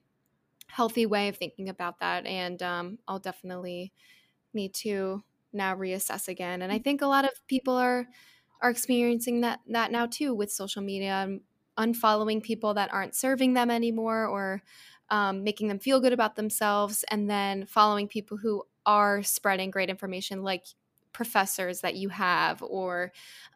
healthy 0.69 1.07
way 1.07 1.29
of 1.29 1.37
thinking 1.37 1.69
about 1.69 2.01
that. 2.01 2.27
And 2.27 2.63
um, 2.63 2.99
i'll 3.09 3.19
definitely 3.19 3.93
need 4.55 4.75
to 4.75 5.23
now 5.53 5.77
reassess 5.77 6.29
again. 6.29 6.63
And 6.63 6.73
I 6.73 6.79
think 6.79 7.03
a 7.03 7.07
lot 7.07 7.25
of 7.25 7.33
people 7.49 7.75
are 7.75 8.09
are 8.63 8.71
experiencing 8.71 9.43
that 9.43 9.61
that 9.69 9.93
now 9.93 10.07
too 10.07 10.35
with 10.35 10.53
social 10.53 10.83
media, 10.83 11.39
unfollowing 11.79 12.43
people 12.43 12.75
that 12.75 12.93
aren't 12.93 13.15
serving 13.17 13.55
them 13.55 13.71
anymore 13.71 14.27
or 14.27 14.63
um, 15.11 15.45
making 15.45 15.69
them 15.69 15.79
feel 15.81 16.01
good 16.01 16.13
about 16.13 16.37
themselves, 16.37 17.05
and 17.11 17.31
then 17.31 17.67
following 17.67 18.09
people 18.09 18.37
who 18.39 18.65
are 18.87 19.23
spreading 19.23 19.71
great 19.71 19.91
information, 19.91 20.43
like 20.43 20.65
professors 21.13 21.81
that 21.81 21.97
you 21.97 22.09
have 22.09 22.63
or 22.63 23.13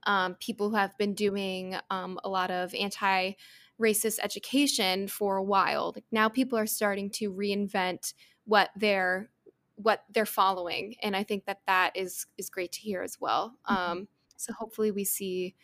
um, 0.07 0.35
people 0.35 0.70
who 0.70 0.77
have 0.77 0.97
been 0.99 1.14
doing 1.14 1.77
um, 1.91 2.18
a 2.25 2.29
lot 2.29 2.51
of 2.51 2.75
anti 2.75 3.33
racist 3.81 4.18
education 4.22 5.09
for 5.09 5.37
a 5.37 5.43
while. 5.43 5.93
Like 5.95 6.05
now 6.12 6.29
people 6.29 6.59
are 6.59 6.66
starting 6.66 7.11
to 7.11 7.33
reinvent 7.33 8.14
what 8.45 8.70
they're 8.77 9.31
what 9.77 10.05
they're 10.11 10.27
following 10.27 10.95
and 11.03 11.16
i 11.16 11.22
think 11.22 11.47
that 11.47 11.59
that 11.66 11.91
is 11.97 12.27
is 12.39 12.49
great 12.49 12.70
to 12.72 12.81
hear 12.81 13.03
as 13.03 13.20
well 13.20 13.57
mm-hmm. 13.68 13.93
um, 13.93 14.09
so 14.37 14.53
hopefully 14.53 14.91
we 14.91 15.05
see 15.05 15.55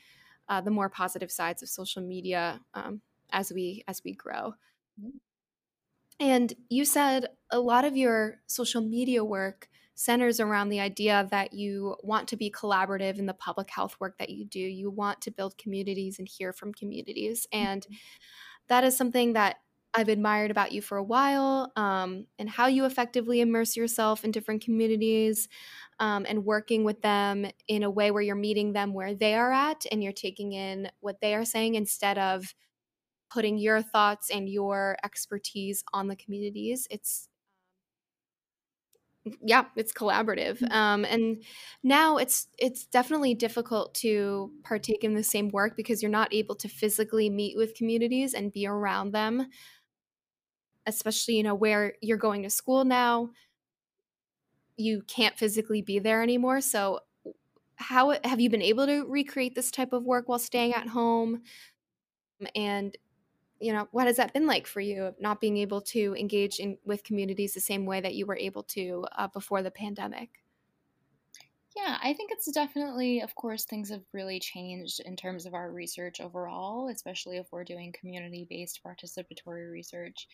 uh, 0.49 0.61
the 0.61 0.71
more 0.71 0.89
positive 0.89 1.31
sides 1.31 1.63
of 1.63 1.69
social 1.69 2.03
media 2.03 2.61
um, 2.75 3.01
as 3.31 3.53
we 3.53 3.85
as 3.87 4.03
we 4.05 4.13
grow 4.13 4.55
mm-hmm. 5.01 5.17
And 6.21 6.53
you 6.69 6.85
said 6.85 7.27
a 7.51 7.59
lot 7.59 7.85
of 7.85 7.97
your 7.97 8.41
social 8.47 8.83
media 8.83 9.25
work 9.25 9.69
centers 9.95 10.41
around 10.41 10.69
the 10.69 10.81
idea 10.81 11.29
that 11.31 11.53
you 11.53 11.95
want 12.03 12.29
to 12.29 12.37
be 12.37 12.51
collaborative 12.51 13.19
in 13.19 13.27
the 13.27 13.35
public 13.35 13.69
health 13.71 13.97
work 14.01 14.17
that 14.19 14.31
you 14.31 14.47
do. 14.47 14.59
You 14.59 14.91
want 14.91 15.21
to 15.23 15.31
build 15.31 15.59
communities 15.59 16.19
and 16.19 16.27
hear 16.27 16.53
from 16.53 16.73
communities. 16.73 17.47
And 17.53 17.83
mm-hmm. 17.83 17.95
that 18.69 18.85
is 18.85 18.97
something 18.97 19.35
that 19.35 19.57
I've 19.93 20.09
admired 20.09 20.51
about 20.51 20.73
you 20.73 20.81
for 20.81 20.97
a 20.97 21.03
while 21.03 21.73
um, 21.77 22.27
and 22.39 22.49
how 22.49 22.67
you 22.67 22.85
effectively 22.85 23.41
immerse 23.41 23.77
yourself 23.77 24.25
in 24.25 24.31
different 24.31 24.65
communities 24.65 25.49
um, 25.99 26.25
and 26.29 26.45
working 26.45 26.85
with 26.85 27.03
them 27.03 27.47
in 27.69 27.83
a 27.83 27.91
way 27.91 28.11
where 28.11 28.23
you're 28.23 28.37
meeting 28.37 28.73
them 28.73 28.95
where 28.95 29.15
they 29.15 29.35
are 29.35 29.53
at 29.53 29.85
and 29.91 30.03
you're 30.03 30.13
taking 30.13 30.53
in 30.53 30.91
what 31.01 31.21
they 31.21 31.35
are 31.35 31.45
saying 31.45 31.75
instead 31.75 32.19
of 32.19 32.55
putting 33.31 33.59
your 33.59 33.83
thoughts 33.83 34.31
and 34.31 34.49
your 34.49 34.97
expertise 35.05 35.85
on 35.93 36.09
the 36.09 36.17
communities. 36.17 36.87
It's 36.91 37.29
yeah 39.43 39.65
it's 39.77 39.93
collaborative 39.93 40.59
mm. 40.61 40.73
um, 40.73 41.05
and 41.05 41.43
now 41.83 42.17
it's 42.17 42.49
it's 42.59 42.87
definitely 42.87 43.35
difficult 43.35 43.95
to 43.95 44.51
partake 44.65 45.05
in 45.05 45.15
the 45.15 45.23
same 45.23 45.51
work 45.51 45.77
because 45.77 46.03
you're 46.03 46.11
not 46.11 46.33
able 46.33 46.55
to 46.55 46.69
physically 46.69 47.29
meet 47.29 47.57
with 47.57 47.75
communities 47.75 48.33
and 48.33 48.53
be 48.53 48.67
around 48.67 49.13
them 49.13 49.47
especially 50.87 51.35
you 51.35 51.43
know 51.43 51.55
where 51.55 51.95
you're 52.01 52.17
going 52.17 52.43
to 52.43 52.51
school 52.51 52.85
now 52.85 53.29
you 54.77 55.03
can't 55.07 55.39
physically 55.39 55.83
be 55.83 55.99
there 55.99 56.23
anymore 56.23 56.63
so 56.63 57.01
how 57.77 58.17
have 58.25 58.41
you 58.41 58.49
been 58.49 58.63
able 58.63 58.87
to 58.87 59.05
recreate 59.07 59.55
this 59.55 59.71
type 59.71 59.93
of 59.93 60.05
work 60.05 60.29
while 60.29 60.39
staying 60.39 60.73
at 60.73 60.89
home 60.89 61.43
and 62.55 62.97
you 63.61 63.73
know 63.73 63.87
what 63.93 64.07
has 64.07 64.17
that 64.17 64.33
been 64.33 64.47
like 64.47 64.67
for 64.67 64.81
you 64.81 65.15
not 65.21 65.41
being 65.41 65.59
able 65.59 65.81
to 65.81 66.15
engage 66.17 66.59
in 66.59 66.79
with 66.85 67.05
communities 67.05 67.53
the 67.55 67.61
same 67.61 67.85
way 67.87 68.01
that 68.01 68.15
you 68.15 68.27
were 68.27 68.37
able 68.37 68.63
to 68.63 69.05
uh, 69.17 69.29
before 69.29 69.63
the 69.63 69.71
pandemic? 69.71 70.31
Yeah 71.77 71.99
i 72.03 72.13
think 72.15 72.33
it's 72.33 72.51
definitely 72.51 73.21
of 73.21 73.35
course 73.35 73.65
things 73.65 73.91
have 73.91 74.03
really 74.13 74.41
changed 74.41 75.01
in 75.05 75.15
terms 75.15 75.47
of 75.47 75.55
our 75.55 75.71
research 75.71 76.21
overall 76.21 76.89
especially 76.89 77.37
if 77.37 77.47
we're 77.53 77.65
doing 77.65 77.95
community 77.99 78.47
based 78.49 78.81
participatory 78.85 79.71
research. 79.71 80.27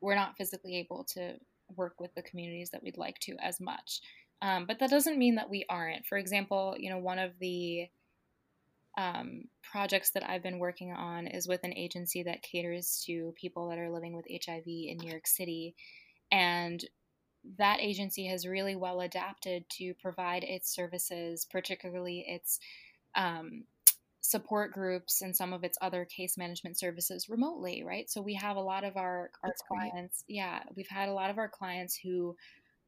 We're 0.00 0.14
not 0.14 0.36
physically 0.36 0.76
able 0.76 1.04
to 1.14 1.34
work 1.76 1.98
with 1.98 2.14
the 2.14 2.22
communities 2.22 2.70
that 2.70 2.82
we'd 2.82 2.98
like 2.98 3.18
to 3.20 3.36
as 3.42 3.58
much. 3.58 4.02
Um, 4.42 4.66
but 4.66 4.78
that 4.78 4.90
doesn't 4.90 5.18
mean 5.18 5.36
that 5.36 5.48
we 5.48 5.64
aren't. 5.70 6.04
For 6.06 6.18
example 6.18 6.76
you 6.78 6.90
know 6.90 6.98
one 6.98 7.18
of 7.18 7.32
the 7.40 7.88
um, 8.96 9.44
projects 9.62 10.10
that 10.10 10.28
I've 10.28 10.42
been 10.42 10.58
working 10.58 10.92
on 10.92 11.26
is 11.26 11.48
with 11.48 11.64
an 11.64 11.76
agency 11.76 12.22
that 12.22 12.42
caters 12.42 13.02
to 13.06 13.34
people 13.40 13.68
that 13.68 13.78
are 13.78 13.90
living 13.90 14.14
with 14.14 14.26
HIV 14.30 14.66
in 14.66 14.98
New 14.98 15.10
York 15.10 15.26
City. 15.26 15.74
And 16.30 16.84
that 17.58 17.80
agency 17.80 18.26
has 18.26 18.46
really 18.46 18.76
well 18.76 19.00
adapted 19.00 19.68
to 19.78 19.94
provide 19.94 20.44
its 20.44 20.74
services, 20.74 21.46
particularly 21.50 22.24
its 22.26 22.58
um, 23.14 23.64
support 24.20 24.72
groups 24.72 25.20
and 25.20 25.36
some 25.36 25.52
of 25.52 25.64
its 25.64 25.76
other 25.82 26.06
case 26.06 26.38
management 26.38 26.78
services 26.78 27.28
remotely, 27.28 27.84
right? 27.84 28.08
So 28.08 28.22
we 28.22 28.34
have 28.34 28.56
a 28.56 28.62
lot 28.62 28.82
of 28.82 28.96
our, 28.96 29.30
our 29.42 29.52
clients, 29.68 30.24
yeah, 30.26 30.60
we've 30.74 30.88
had 30.88 31.08
a 31.08 31.12
lot 31.12 31.30
of 31.30 31.36
our 31.36 31.48
clients 31.48 31.98
who 32.02 32.34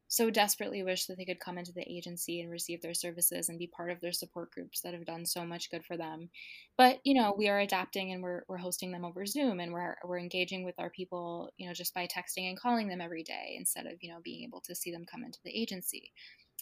so 0.09 0.31
desperately 0.31 0.83
wish 0.83 1.07
that 1.07 1.17
they 1.17 1.25
could 1.25 1.41
come 1.41 1.59
into 1.59 1.73
the 1.73 1.89
agency 1.91 2.41
and 2.41 2.51
receive 2.51 2.81
their 2.81 2.95
services 2.95 3.49
and 3.49 3.59
be 3.59 3.67
part 3.67 3.91
of 3.91 4.01
their 4.01 4.13
support 4.13 4.53
groups 4.53 4.81
that 4.81 4.95
have 4.95 5.05
done 5.05 5.27
so 5.27 5.45
much 5.45 5.71
good 5.71 5.85
for 5.85 5.97
them. 5.97 6.31
But, 6.77 7.01
you 7.05 7.15
know, 7.15 7.35
we 7.37 7.49
are 7.49 7.59
adapting 7.59 8.13
and 8.13 8.23
we're, 8.23 8.43
we're 8.49 8.57
hosting 8.57 8.93
them 8.93 9.05
over 9.05 9.27
Zoom 9.27 9.59
and 9.59 9.73
we're, 9.73 9.97
we're 10.05 10.19
engaging 10.19 10.65
with 10.65 10.77
our 10.79 10.91
people, 10.91 11.51
you 11.57 11.67
know, 11.67 11.75
just 11.75 11.93
by 11.93 12.07
texting 12.07 12.49
and 12.49 12.59
calling 12.59 12.89
them 12.89 13.01
every 13.01 13.25
day 13.25 13.57
instead 13.59 13.87
of, 13.87 13.95
you 14.01 14.11
know, 14.11 14.21
being 14.23 14.45
able 14.45 14.61
to 14.63 14.75
see 14.75 14.93
them 14.93 15.05
come 15.11 15.25
into 15.25 15.41
the 15.45 15.51
agency. 15.51 16.13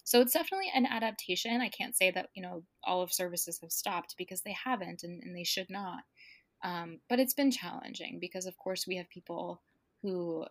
So 0.05 0.21
it's 0.21 0.35
definitely 0.35 0.71
an 0.75 0.87
adaptation. 0.87 1.61
I 1.61 1.69
can't 1.69 1.97
say 1.97 2.11
that, 2.11 2.29
you 2.35 2.43
know, 2.43 2.63
all 2.83 3.03
of 3.03 3.13
services 3.13 3.59
have 3.63 3.73
stopped 3.73 4.15
because 4.19 4.43
they 4.43 4.55
haven't 4.65 5.03
and, 5.03 5.23
and 5.23 5.37
they 5.37 5.45
should 5.45 5.71
not. 5.71 6.03
Um, 6.63 7.01
but 7.11 7.21
it's 7.21 7.35
been 7.35 7.51
challenging 7.51 8.19
because, 8.21 8.47
of 8.47 8.57
course, 8.57 8.87
we 8.87 8.97
have 8.97 9.09
people 9.11 9.61
who 10.03 10.45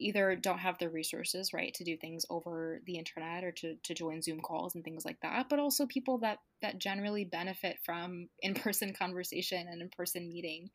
either 0.00 0.36
don't 0.36 0.58
have 0.58 0.78
the 0.78 0.88
resources 0.88 1.52
right 1.52 1.74
to 1.74 1.84
do 1.84 1.96
things 1.96 2.24
over 2.30 2.80
the 2.86 2.96
internet 2.96 3.44
or 3.44 3.52
to, 3.52 3.74
to 3.82 3.94
join 3.94 4.22
zoom 4.22 4.40
calls 4.40 4.74
and 4.74 4.84
things 4.84 5.04
like 5.04 5.20
that 5.22 5.48
but 5.48 5.58
also 5.58 5.86
people 5.86 6.18
that 6.18 6.38
that 6.62 6.78
generally 6.78 7.24
benefit 7.24 7.78
from 7.84 8.28
in-person 8.42 8.92
conversation 8.92 9.66
and 9.68 9.82
in-person 9.82 10.28
meeting 10.28 10.70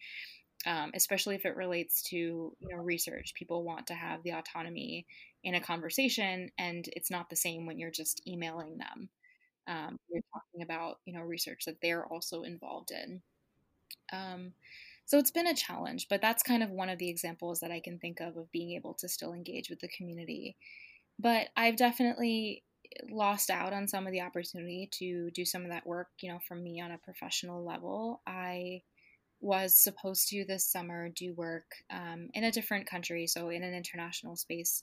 um, 0.66 0.92
especially 0.96 1.36
if 1.36 1.46
it 1.46 1.56
relates 1.56 2.02
to 2.04 2.16
you 2.18 2.70
know 2.70 2.78
research. 2.82 3.34
People 3.34 3.64
want 3.64 3.88
to 3.88 3.94
have 3.94 4.24
the 4.24 4.32
autonomy 4.34 5.06
in 5.44 5.56
a 5.56 5.62
conversation 5.62 6.50
and 6.58 6.88
it's 6.96 7.12
not 7.12 7.30
the 7.30 7.36
same 7.36 7.66
when 7.66 7.78
you're 7.78 7.92
just 7.92 8.26
emailing 8.28 8.78
them 8.78 9.10
um, 9.68 9.98
you're 10.10 10.24
talking 10.34 10.64
about 10.64 11.00
you 11.06 11.14
know 11.14 11.22
research 11.22 11.66
that 11.66 11.78
they're 11.82 12.06
also 12.08 12.44
involved 12.44 12.92
in. 12.92 13.22
Um, 14.14 14.54
so 15.14 15.20
it's 15.20 15.30
been 15.30 15.45
a 15.45 15.53
challenge, 15.53 16.07
but 16.09 16.24
that's 16.24 16.41
kind 16.41 16.64
of 16.64 16.72
one 16.72 16.89
of 16.89 16.97
the 16.97 17.07
examples 17.07 17.59
that 17.59 17.70
I 17.70 17.80
can 17.80 17.99
think 17.99 18.20
of 18.20 18.36
of 18.36 18.51
being 18.51 18.72
able 18.72 18.95
to 18.95 19.07
still 19.07 19.32
engage 19.32 19.70
with 19.70 19.80
the 19.80 19.88
community. 19.89 20.57
But 21.20 21.49
I've 21.55 21.76
definitely 21.76 22.64
lost 23.11 23.51
out 23.51 23.74
on 23.74 23.88
some 23.88 24.07
of 24.07 24.11
the 24.11 24.22
opportunity 24.22 24.89
to 24.93 25.30
do 25.30 25.45
some 25.45 25.66
of 25.66 25.70
that 25.70 25.86
work, 25.86 26.07
you 26.22 26.32
know, 26.32 26.39
from 26.47 26.64
me 26.64 26.82
on 26.82 26.89
a 26.89 26.97
professional 26.97 27.64
level. 27.64 28.24
I 28.26 28.82
was 29.39 29.78
supposed 29.78 30.30
to 30.30 30.45
this 30.45 30.66
summer 30.66 31.09
do 31.09 31.36
work 31.36 31.66
um, 31.91 32.30
in 32.34 32.45
a 32.45 32.51
different 32.51 32.89
country, 32.89 33.28
so 33.28 33.49
in 33.49 33.61
an 33.61 33.76
international 33.76 34.36
space, 34.36 34.82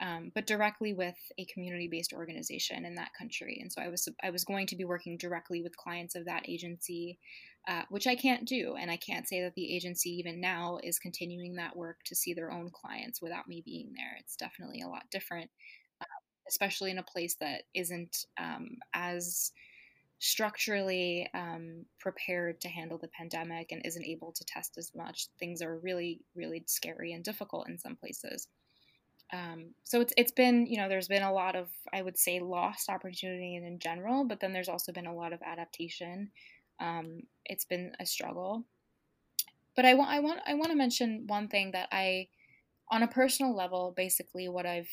um, 0.00 0.32
but 0.34 0.48
directly 0.48 0.92
with 0.92 1.14
a 1.38 1.44
community-based 1.54 2.12
organization 2.12 2.84
in 2.84 2.96
that 2.96 3.14
country. 3.16 3.60
And 3.62 3.72
so 3.72 3.80
I 3.80 3.90
was 3.90 4.08
I 4.24 4.30
was 4.30 4.42
going 4.42 4.66
to 4.66 4.76
be 4.76 4.84
working 4.84 5.16
directly 5.18 5.62
with 5.62 5.76
clients 5.76 6.16
of 6.16 6.24
that 6.24 6.48
agency 6.48 7.20
uh, 7.68 7.82
which 7.90 8.06
I 8.06 8.16
can't 8.16 8.48
do. 8.48 8.76
And 8.80 8.90
I 8.90 8.96
can't 8.96 9.28
say 9.28 9.42
that 9.42 9.54
the 9.54 9.76
agency, 9.76 10.08
even 10.10 10.40
now, 10.40 10.78
is 10.82 10.98
continuing 10.98 11.54
that 11.56 11.76
work 11.76 11.98
to 12.06 12.16
see 12.16 12.32
their 12.32 12.50
own 12.50 12.70
clients 12.70 13.20
without 13.20 13.46
me 13.46 13.62
being 13.62 13.92
there. 13.94 14.16
It's 14.18 14.36
definitely 14.36 14.80
a 14.80 14.88
lot 14.88 15.02
different, 15.10 15.50
uh, 16.00 16.06
especially 16.48 16.90
in 16.90 16.98
a 16.98 17.02
place 17.02 17.36
that 17.40 17.64
isn't 17.74 18.24
um, 18.40 18.78
as 18.94 19.52
structurally 20.18 21.28
um, 21.34 21.84
prepared 22.00 22.58
to 22.62 22.68
handle 22.68 22.96
the 22.96 23.08
pandemic 23.08 23.70
and 23.70 23.84
isn't 23.84 24.04
able 24.04 24.32
to 24.32 24.44
test 24.46 24.78
as 24.78 24.90
much. 24.96 25.28
Things 25.38 25.60
are 25.60 25.78
really, 25.78 26.22
really 26.34 26.64
scary 26.66 27.12
and 27.12 27.22
difficult 27.22 27.68
in 27.68 27.78
some 27.78 27.96
places. 27.96 28.48
Um, 29.30 29.74
so 29.84 30.00
it's 30.00 30.14
it's 30.16 30.32
been 30.32 30.66
you 30.66 30.78
know 30.78 30.88
there's 30.88 31.06
been 31.06 31.22
a 31.22 31.30
lot 31.30 31.54
of 31.54 31.68
I 31.92 32.00
would 32.00 32.16
say 32.16 32.40
lost 32.40 32.88
opportunity 32.88 33.56
in 33.56 33.78
general, 33.78 34.24
but 34.24 34.40
then 34.40 34.54
there's 34.54 34.70
also 34.70 34.90
been 34.90 35.06
a 35.06 35.14
lot 35.14 35.34
of 35.34 35.42
adaptation 35.42 36.30
um, 36.80 37.20
it's 37.44 37.64
been 37.64 37.92
a 38.00 38.06
struggle. 38.06 38.64
But 39.76 39.84
I 39.84 39.94
want 39.94 40.10
I 40.10 40.20
want 40.20 40.40
I 40.46 40.54
want 40.54 40.70
to 40.70 40.76
mention 40.76 41.24
one 41.26 41.48
thing 41.48 41.72
that 41.72 41.88
I, 41.92 42.28
on 42.90 43.02
a 43.02 43.08
personal 43.08 43.54
level, 43.54 43.92
basically 43.96 44.48
what 44.48 44.66
I've 44.66 44.90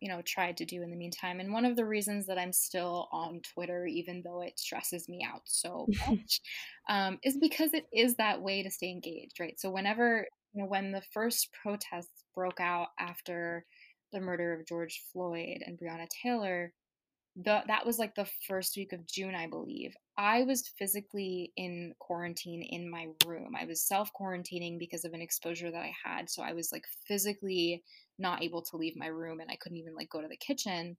you 0.00 0.08
know 0.08 0.22
tried 0.22 0.56
to 0.58 0.64
do 0.64 0.82
in 0.82 0.90
the 0.90 0.96
meantime 0.96 1.40
and 1.40 1.52
one 1.52 1.64
of 1.64 1.74
the 1.74 1.84
reasons 1.84 2.24
that 2.26 2.38
i'm 2.38 2.52
still 2.52 3.08
on 3.10 3.40
twitter 3.40 3.84
even 3.84 4.22
though 4.24 4.42
it 4.42 4.56
stresses 4.56 5.08
me 5.08 5.26
out 5.28 5.42
so 5.44 5.88
much 6.08 6.40
um, 6.88 7.18
is 7.24 7.36
because 7.36 7.74
it 7.74 7.84
is 7.92 8.14
that 8.14 8.40
way 8.40 8.62
to 8.62 8.70
stay 8.70 8.90
engaged 8.90 9.40
right 9.40 9.58
so 9.58 9.68
whenever 9.68 10.24
you 10.52 10.62
know 10.62 10.68
when 10.68 10.92
the 10.92 11.02
first 11.12 11.48
protests 11.52 12.22
broke 12.32 12.60
out 12.60 12.90
after 13.00 13.64
the 14.12 14.20
murder 14.20 14.52
of 14.52 14.64
george 14.68 15.02
floyd 15.12 15.64
and 15.66 15.76
breonna 15.76 16.06
taylor 16.22 16.72
the 17.44 17.62
that 17.66 17.86
was 17.86 17.98
like 17.98 18.14
the 18.14 18.28
first 18.46 18.76
week 18.76 18.92
of 18.92 19.06
June, 19.06 19.34
I 19.34 19.46
believe. 19.46 19.94
I 20.18 20.42
was 20.42 20.66
physically 20.76 21.52
in 21.56 21.94
quarantine 22.00 22.62
in 22.62 22.90
my 22.90 23.06
room. 23.24 23.54
I 23.56 23.64
was 23.66 23.86
self 23.86 24.10
quarantining 24.20 24.78
because 24.78 25.04
of 25.04 25.12
an 25.14 25.22
exposure 25.22 25.70
that 25.70 25.80
I 25.80 25.92
had. 26.04 26.28
So 26.28 26.42
I 26.42 26.52
was 26.54 26.72
like 26.72 26.84
physically 27.06 27.84
not 28.18 28.42
able 28.42 28.62
to 28.62 28.76
leave 28.76 28.96
my 28.96 29.06
room 29.06 29.38
and 29.38 29.48
I 29.50 29.56
couldn't 29.56 29.78
even 29.78 29.94
like 29.94 30.10
go 30.10 30.20
to 30.20 30.26
the 30.28 30.36
kitchen 30.36 30.96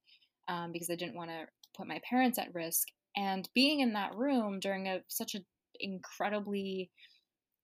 um, 0.48 0.72
because 0.72 0.88
I 0.88 0.96
didn't 0.96 1.16
want 1.16 1.30
to 1.30 1.46
put 1.76 1.86
my 1.86 2.00
parents 2.08 2.38
at 2.38 2.54
risk. 2.54 2.88
And 3.14 3.46
being 3.54 3.80
in 3.80 3.92
that 3.92 4.14
room 4.14 4.58
during 4.58 4.88
a 4.88 5.00
such 5.08 5.34
an 5.34 5.44
incredibly, 5.78 6.90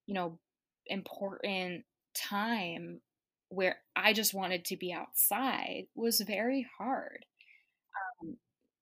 you 0.07 0.15
know, 0.15 0.39
important 0.87 1.85
time 2.15 3.01
where 3.49 3.79
I 3.95 4.13
just 4.13 4.35
wanted 4.35 4.67
to 4.67 4.77
be 4.77 4.93
outside 4.93 5.85
was 5.95 6.21
very 6.21 6.67
hard. 6.79 7.25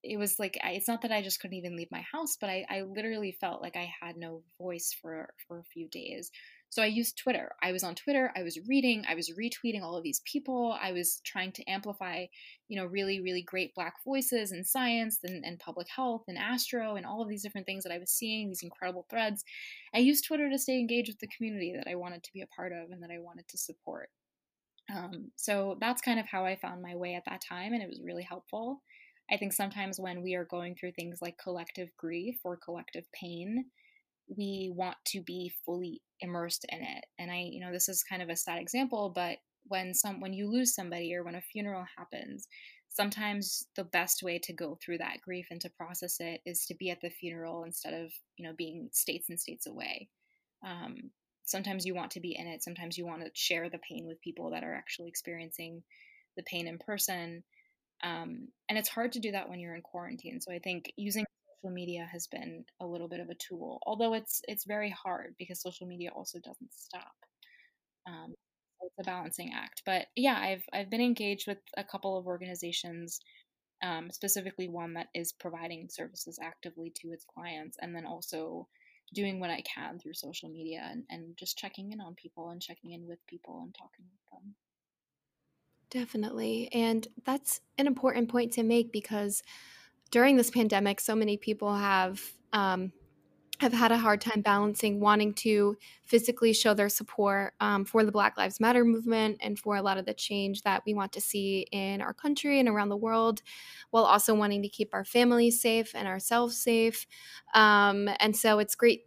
It 0.04 0.18
was 0.18 0.38
like 0.38 0.58
I, 0.62 0.72
it's 0.72 0.88
not 0.88 1.02
that 1.02 1.12
I 1.12 1.22
just 1.22 1.40
couldn't 1.40 1.56
even 1.56 1.76
leave 1.76 1.90
my 1.90 2.04
house, 2.12 2.36
but 2.40 2.50
I, 2.50 2.66
I 2.68 2.82
literally 2.82 3.36
felt 3.40 3.62
like 3.62 3.76
I 3.76 3.90
had 4.00 4.16
no 4.16 4.42
voice 4.60 4.94
for 5.00 5.32
for 5.48 5.58
a 5.58 5.64
few 5.64 5.88
days. 5.88 6.30
So 6.70 6.82
I 6.82 6.86
used 6.86 7.16
Twitter. 7.16 7.52
I 7.62 7.70
was 7.70 7.84
on 7.84 7.94
Twitter. 7.94 8.32
I 8.36 8.42
was 8.42 8.58
reading. 8.66 9.04
I 9.08 9.14
was 9.14 9.30
retweeting 9.30 9.82
all 9.82 9.96
of 9.96 10.02
these 10.02 10.20
people. 10.24 10.76
I 10.80 10.90
was 10.90 11.20
trying 11.24 11.52
to 11.52 11.70
amplify, 11.70 12.26
you 12.68 12.78
know, 12.78 12.86
really 12.86 13.20
really 13.20 13.42
great 13.42 13.74
Black 13.74 13.94
voices 14.04 14.52
in 14.52 14.64
science 14.64 15.20
and, 15.22 15.44
and 15.44 15.58
public 15.58 15.88
health 15.88 16.24
and 16.28 16.36
astro 16.36 16.96
and 16.96 17.06
all 17.06 17.22
of 17.22 17.28
these 17.28 17.42
different 17.42 17.66
things 17.66 17.84
that 17.84 17.92
I 17.92 17.98
was 17.98 18.10
seeing. 18.10 18.48
These 18.48 18.62
incredible 18.62 19.06
threads. 19.08 19.44
I 19.94 19.98
used 19.98 20.26
Twitter 20.26 20.50
to 20.50 20.58
stay 20.58 20.78
engaged 20.78 21.08
with 21.08 21.20
the 21.20 21.34
community 21.36 21.74
that 21.76 21.90
I 21.90 21.94
wanted 21.94 22.22
to 22.24 22.32
be 22.32 22.42
a 22.42 22.46
part 22.48 22.72
of 22.72 22.90
and 22.90 23.02
that 23.02 23.10
I 23.10 23.20
wanted 23.20 23.48
to 23.48 23.58
support. 23.58 24.10
Um, 24.94 25.30
so 25.36 25.78
that's 25.80 26.02
kind 26.02 26.20
of 26.20 26.26
how 26.26 26.44
I 26.44 26.56
found 26.56 26.82
my 26.82 26.94
way 26.94 27.14
at 27.14 27.24
that 27.26 27.40
time, 27.40 27.72
and 27.72 27.82
it 27.82 27.88
was 27.88 28.02
really 28.04 28.22
helpful. 28.22 28.82
I 29.30 29.36
think 29.36 29.52
sometimes 29.52 29.98
when 29.98 30.22
we 30.22 30.34
are 30.34 30.44
going 30.44 30.74
through 30.74 30.92
things 30.92 31.20
like 31.22 31.38
collective 31.42 31.88
grief 31.96 32.36
or 32.44 32.56
collective 32.56 33.04
pain, 33.12 33.66
we 34.28 34.72
want 34.74 34.96
to 35.06 35.22
be 35.22 35.52
fully 35.64 36.02
immersed 36.20 36.66
in 36.70 36.82
it. 36.82 37.04
And 37.18 37.30
I, 37.30 37.48
you 37.50 37.60
know, 37.60 37.72
this 37.72 37.88
is 37.88 38.02
kind 38.02 38.22
of 38.22 38.28
a 38.28 38.36
sad 38.36 38.58
example, 38.58 39.12
but 39.14 39.38
when 39.66 39.94
some 39.94 40.20
when 40.20 40.32
you 40.34 40.50
lose 40.50 40.74
somebody 40.74 41.14
or 41.14 41.24
when 41.24 41.34
a 41.36 41.40
funeral 41.40 41.84
happens, 41.96 42.46
sometimes 42.88 43.66
the 43.76 43.84
best 43.84 44.22
way 44.22 44.38
to 44.38 44.52
go 44.52 44.78
through 44.82 44.98
that 44.98 45.20
grief 45.22 45.46
and 45.50 45.60
to 45.60 45.70
process 45.70 46.16
it 46.20 46.40
is 46.46 46.66
to 46.66 46.74
be 46.74 46.90
at 46.90 47.00
the 47.00 47.10
funeral 47.10 47.64
instead 47.64 47.94
of, 47.94 48.12
you 48.36 48.46
know, 48.46 48.54
being 48.56 48.88
states 48.92 49.30
and 49.30 49.40
states 49.40 49.66
away. 49.66 50.08
Um, 50.64 51.10
sometimes 51.44 51.84
you 51.84 51.94
want 51.94 52.10
to 52.12 52.20
be 52.20 52.36
in 52.38 52.46
it. 52.46 52.62
Sometimes 52.62 52.96
you 52.96 53.06
want 53.06 53.22
to 53.22 53.30
share 53.34 53.68
the 53.68 53.80
pain 53.88 54.06
with 54.06 54.20
people 54.20 54.50
that 54.50 54.64
are 54.64 54.74
actually 54.74 55.08
experiencing 55.08 55.82
the 56.36 56.42
pain 56.44 56.66
in 56.66 56.78
person. 56.78 57.42
Um, 58.04 58.48
and 58.68 58.78
it's 58.78 58.88
hard 58.88 59.12
to 59.12 59.20
do 59.20 59.32
that 59.32 59.48
when 59.48 59.58
you're 59.58 59.74
in 59.74 59.82
quarantine. 59.82 60.40
So 60.40 60.52
I 60.52 60.58
think 60.58 60.92
using 60.96 61.24
social 61.62 61.74
media 61.74 62.06
has 62.12 62.26
been 62.26 62.64
a 62.80 62.86
little 62.86 63.08
bit 63.08 63.20
of 63.20 63.30
a 63.30 63.34
tool, 63.34 63.80
although 63.86 64.14
it's 64.14 64.42
it's 64.46 64.64
very 64.64 64.90
hard 64.90 65.34
because 65.38 65.62
social 65.62 65.86
media 65.86 66.10
also 66.14 66.38
doesn't 66.38 66.72
stop. 66.74 67.14
Um, 68.06 68.34
it's 68.82 68.94
a 69.00 69.04
balancing 69.04 69.52
act. 69.54 69.82
But 69.86 70.06
yeah, 70.14 70.36
I've 70.38 70.64
I've 70.72 70.90
been 70.90 71.00
engaged 71.00 71.48
with 71.48 71.58
a 71.76 71.84
couple 71.84 72.18
of 72.18 72.26
organizations, 72.26 73.20
um, 73.82 74.10
specifically 74.10 74.68
one 74.68 74.94
that 74.94 75.08
is 75.14 75.32
providing 75.32 75.88
services 75.90 76.38
actively 76.42 76.92
to 77.00 77.12
its 77.12 77.24
clients, 77.24 77.78
and 77.80 77.96
then 77.96 78.04
also 78.06 78.68
doing 79.14 79.40
what 79.40 79.50
I 79.50 79.62
can 79.62 79.98
through 79.98 80.14
social 80.14 80.48
media 80.48 80.86
and, 80.90 81.04
and 81.08 81.36
just 81.38 81.56
checking 81.56 81.92
in 81.92 82.00
on 82.00 82.14
people 82.14 82.50
and 82.50 82.60
checking 82.60 82.92
in 82.92 83.06
with 83.06 83.18
people 83.28 83.60
and 83.62 83.74
talking 83.74 84.04
with 84.04 84.42
them. 84.42 84.54
Definitely. 85.94 86.70
And 86.72 87.06
that's 87.24 87.60
an 87.78 87.86
important 87.86 88.28
point 88.30 88.52
to 88.54 88.64
make 88.64 88.92
because 88.92 89.44
during 90.10 90.36
this 90.36 90.50
pandemic, 90.50 91.00
so 91.00 91.16
many 91.16 91.36
people 91.36 91.74
have 91.74 92.22
um, 92.52 92.92
have 93.60 93.72
had 93.72 93.92
a 93.92 93.98
hard 93.98 94.20
time 94.20 94.42
balancing 94.42 95.00
wanting 95.00 95.34
to 95.34 95.76
physically 96.04 96.52
show 96.52 96.74
their 96.74 96.88
support 96.90 97.54
um, 97.60 97.84
for 97.84 98.04
the 98.04 98.12
Black 98.12 98.36
Lives 98.38 98.60
Matter 98.60 98.84
movement 98.84 99.38
and 99.40 99.58
for 99.58 99.76
a 99.76 99.82
lot 99.82 99.98
of 99.98 100.06
the 100.06 100.14
change 100.14 100.62
that 100.62 100.82
we 100.86 100.94
want 100.94 101.12
to 101.14 101.20
see 101.22 101.66
in 101.72 102.02
our 102.02 102.14
country 102.14 102.60
and 102.60 102.68
around 102.68 102.90
the 102.90 102.96
world, 102.96 103.42
while 103.90 104.04
also 104.04 104.34
wanting 104.34 104.62
to 104.62 104.68
keep 104.70 104.94
our 104.94 105.04
families 105.04 105.60
safe 105.60 105.94
and 105.94 106.08
ourselves 106.08 106.56
safe. 106.58 107.06
Um, 107.54 108.10
and 108.20 108.36
so 108.36 108.58
it's 108.60 108.74
great 108.76 109.06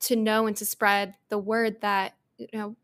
to 0.00 0.16
know 0.16 0.46
and 0.46 0.56
to 0.56 0.64
spread 0.64 1.14
the 1.28 1.38
word 1.38 1.80
that 1.82 2.14
you 2.38 2.48
know 2.52 2.76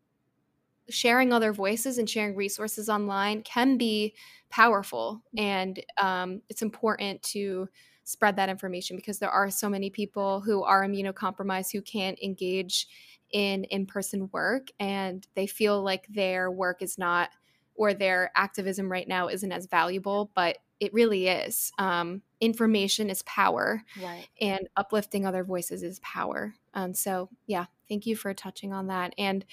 sharing 0.89 1.33
other 1.33 1.53
voices 1.53 1.97
and 1.97 2.09
sharing 2.09 2.35
resources 2.35 2.89
online 2.89 3.41
can 3.43 3.77
be 3.77 4.13
powerful. 4.49 5.21
And 5.37 5.83
um, 6.01 6.41
it's 6.49 6.61
important 6.61 7.21
to 7.23 7.67
spread 8.03 8.37
that 8.37 8.49
information 8.49 8.95
because 8.95 9.19
there 9.19 9.29
are 9.29 9.49
so 9.49 9.69
many 9.69 9.89
people 9.89 10.39
who 10.39 10.63
are 10.63 10.85
immunocompromised 10.85 11.73
who 11.73 11.81
can't 11.81 12.17
engage 12.23 12.87
in 13.31 13.65
in-person 13.65 14.29
work 14.31 14.67
and 14.79 15.27
they 15.35 15.45
feel 15.45 15.83
like 15.83 16.07
their 16.07 16.49
work 16.49 16.81
is 16.81 16.97
not 16.97 17.29
or 17.75 17.93
their 17.93 18.31
activism 18.33 18.89
right 18.89 19.09
now 19.09 19.27
isn't 19.27 19.51
as 19.51 19.65
valuable 19.65 20.31
but 20.33 20.57
it 20.79 20.93
really 20.93 21.27
is. 21.27 21.71
Um, 21.79 22.21
information 22.39 23.09
is 23.09 23.23
power 23.23 23.83
right. 24.01 24.27
and 24.39 24.69
uplifting 24.77 25.25
other 25.25 25.43
voices 25.43 25.83
is 25.83 25.99
power. 25.99 26.53
Um, 26.73 26.93
so 26.93 27.27
yeah 27.45 27.65
thank 27.89 28.05
you 28.05 28.15
for 28.15 28.33
touching 28.33 28.71
on 28.71 28.87
that. 28.87 29.13
And 29.17 29.43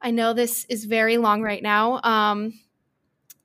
i 0.00 0.10
know 0.10 0.32
this 0.32 0.64
is 0.68 0.84
very 0.84 1.18
long 1.18 1.42
right 1.42 1.62
now 1.62 2.00
um, 2.02 2.52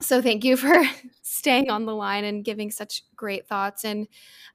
so 0.04 0.22
thank 0.22 0.43
you 0.43 0.58
for 0.58 0.84
staying 1.22 1.70
on 1.70 1.86
the 1.86 1.95
line 1.95 2.26
and 2.26 2.43
giving 2.45 2.72
such 2.72 3.04
great 3.16 3.47
thoughts. 3.47 3.86
And 3.86 4.08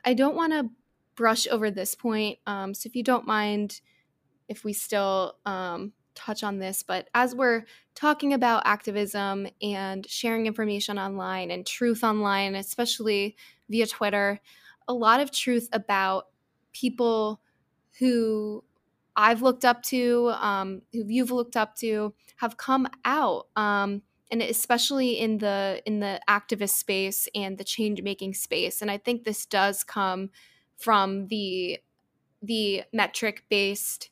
I 0.05 0.15
don't 0.15 0.37
want 0.37 0.53
to 0.53 0.71
brush 1.17 1.47
over 1.49 1.71
this 1.71 1.95
point. 1.95 2.39
Um, 2.47 2.75
so 2.75 2.87
if 2.87 2.95
you 2.95 3.03
don't 3.03 3.27
mind, 3.27 3.81
if 4.49 4.65
we 4.65 4.73
still 4.73 5.37
um, 5.47 5.93
touch 6.15 6.43
on 6.43 6.59
this, 6.59 6.83
but 6.83 7.09
as 7.15 7.35
we're 7.35 7.65
talking 7.95 8.35
about 8.35 8.63
activism 8.67 9.49
and 9.61 10.09
sharing 10.09 10.47
information 10.47 10.99
online 10.99 11.51
and 11.51 11.67
truth 11.67 12.05
online, 12.05 12.55
especially 12.55 13.37
via 13.69 13.87
Twitter, 13.87 14.41
a 14.87 14.95
lot 14.95 15.21
of 15.21 15.33
truth 15.33 15.69
about 15.73 16.27
people 16.73 17.41
who 17.99 18.63
I've 19.19 19.43
looked 19.43 19.65
up 19.65 19.83
to, 19.85 20.33
um, 20.37 20.83
who 20.93 21.05
you've 21.09 21.33
looked 21.33 21.57
up 21.57 21.75
to, 21.77 22.15
have 22.37 22.57
come 22.57 22.89
out. 23.05 23.49
Um, 23.57 24.03
and 24.31 24.43
especially 24.43 25.19
in 25.19 25.39
the 25.39 25.83
in 25.87 26.01
the 26.01 26.21
activist 26.29 26.71
space 26.71 27.29
and 27.35 27.57
the 27.57 27.65
change 27.65 28.03
making 28.03 28.35
space 28.35 28.83
and 28.83 28.91
i 28.91 28.99
think 28.99 29.25
this 29.25 29.47
does 29.47 29.83
come 29.83 30.29
from 30.77 31.29
the 31.29 31.79
the 32.43 32.83
metric 32.93 33.45
based 33.49 34.11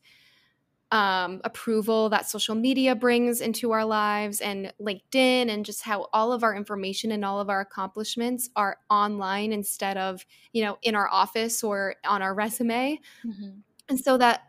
um, 0.92 1.40
approval 1.44 2.08
that 2.10 2.26
social 2.26 2.54
media 2.54 2.94
brings 2.94 3.42
into 3.42 3.72
our 3.72 3.84
lives 3.84 4.40
and 4.40 4.72
linkedin 4.80 5.50
and 5.50 5.66
just 5.66 5.82
how 5.82 6.06
all 6.14 6.32
of 6.32 6.42
our 6.42 6.54
information 6.54 7.12
and 7.12 7.26
all 7.26 7.40
of 7.40 7.50
our 7.50 7.60
accomplishments 7.60 8.48
are 8.56 8.78
online 8.88 9.52
instead 9.52 9.98
of 9.98 10.24
you 10.52 10.64
know 10.64 10.78
in 10.82 10.94
our 10.94 11.08
office 11.08 11.62
or 11.62 11.96
on 12.06 12.22
our 12.22 12.32
resume 12.32 12.98
mm-hmm. 13.22 13.50
and 13.88 14.00
so 14.00 14.16
that 14.16 14.44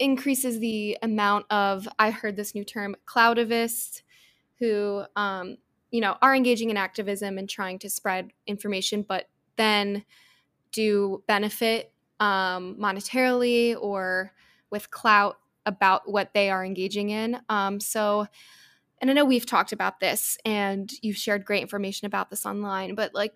increases 0.00 0.58
the 0.58 0.98
amount 1.02 1.46
of 1.50 1.86
i 1.98 2.10
heard 2.10 2.34
this 2.34 2.54
new 2.54 2.64
term 2.64 2.96
cloutivist 3.06 4.02
who 4.58 5.04
um, 5.14 5.56
you 5.90 6.00
know 6.00 6.16
are 6.20 6.34
engaging 6.34 6.70
in 6.70 6.76
activism 6.76 7.38
and 7.38 7.48
trying 7.48 7.78
to 7.78 7.88
spread 7.88 8.32
information 8.46 9.02
but 9.02 9.28
then 9.56 10.04
do 10.72 11.22
benefit 11.26 11.92
um, 12.18 12.76
monetarily 12.80 13.76
or 13.80 14.32
with 14.70 14.90
clout 14.90 15.38
about 15.66 16.10
what 16.10 16.32
they 16.32 16.50
are 16.50 16.64
engaging 16.64 17.10
in. 17.10 17.38
Um, 17.48 17.80
so 17.80 18.26
and 19.00 19.10
i 19.10 19.14
know 19.14 19.24
we've 19.24 19.46
talked 19.46 19.72
about 19.72 20.00
this 20.00 20.36
and 20.44 20.90
you've 21.02 21.16
shared 21.16 21.44
great 21.44 21.62
information 21.62 22.06
about 22.06 22.30
this 22.30 22.44
online 22.44 22.94
but 22.94 23.14
like 23.14 23.34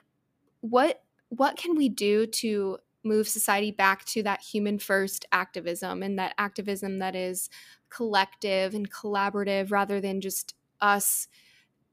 what 0.61 1.03
what 1.31 1.57
can 1.57 1.75
we 1.75 1.89
do 1.89 2.27
to 2.27 2.79
move 3.05 3.29
society 3.29 3.71
back 3.71 4.05
to 4.07 4.23
that 4.23 4.41
human 4.41 4.79
first 4.79 5.25
activism 5.33 6.03
and 6.03 6.19
that 6.19 6.35
activism 6.39 6.99
that 6.99 7.15
is 7.15 7.51
collective 7.91 8.75
and 8.75 8.91
collaborative 8.91 9.71
rather 9.71 10.01
than 10.01 10.21
just 10.21 10.55
us 10.81 11.29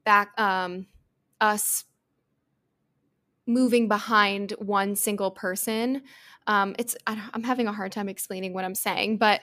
back 0.04 0.38
um 0.40 0.86
us 1.40 1.84
moving 3.46 3.88
behind 3.88 4.52
one 4.52 4.94
single 4.94 5.30
person. 5.30 6.02
Um 6.46 6.74
it's 6.78 6.96
i'm 7.06 7.42
having 7.44 7.66
a 7.66 7.72
hard 7.72 7.92
time 7.92 8.08
explaining 8.08 8.52
what 8.52 8.64
i'm 8.64 8.74
saying 8.74 9.16
but 9.18 9.42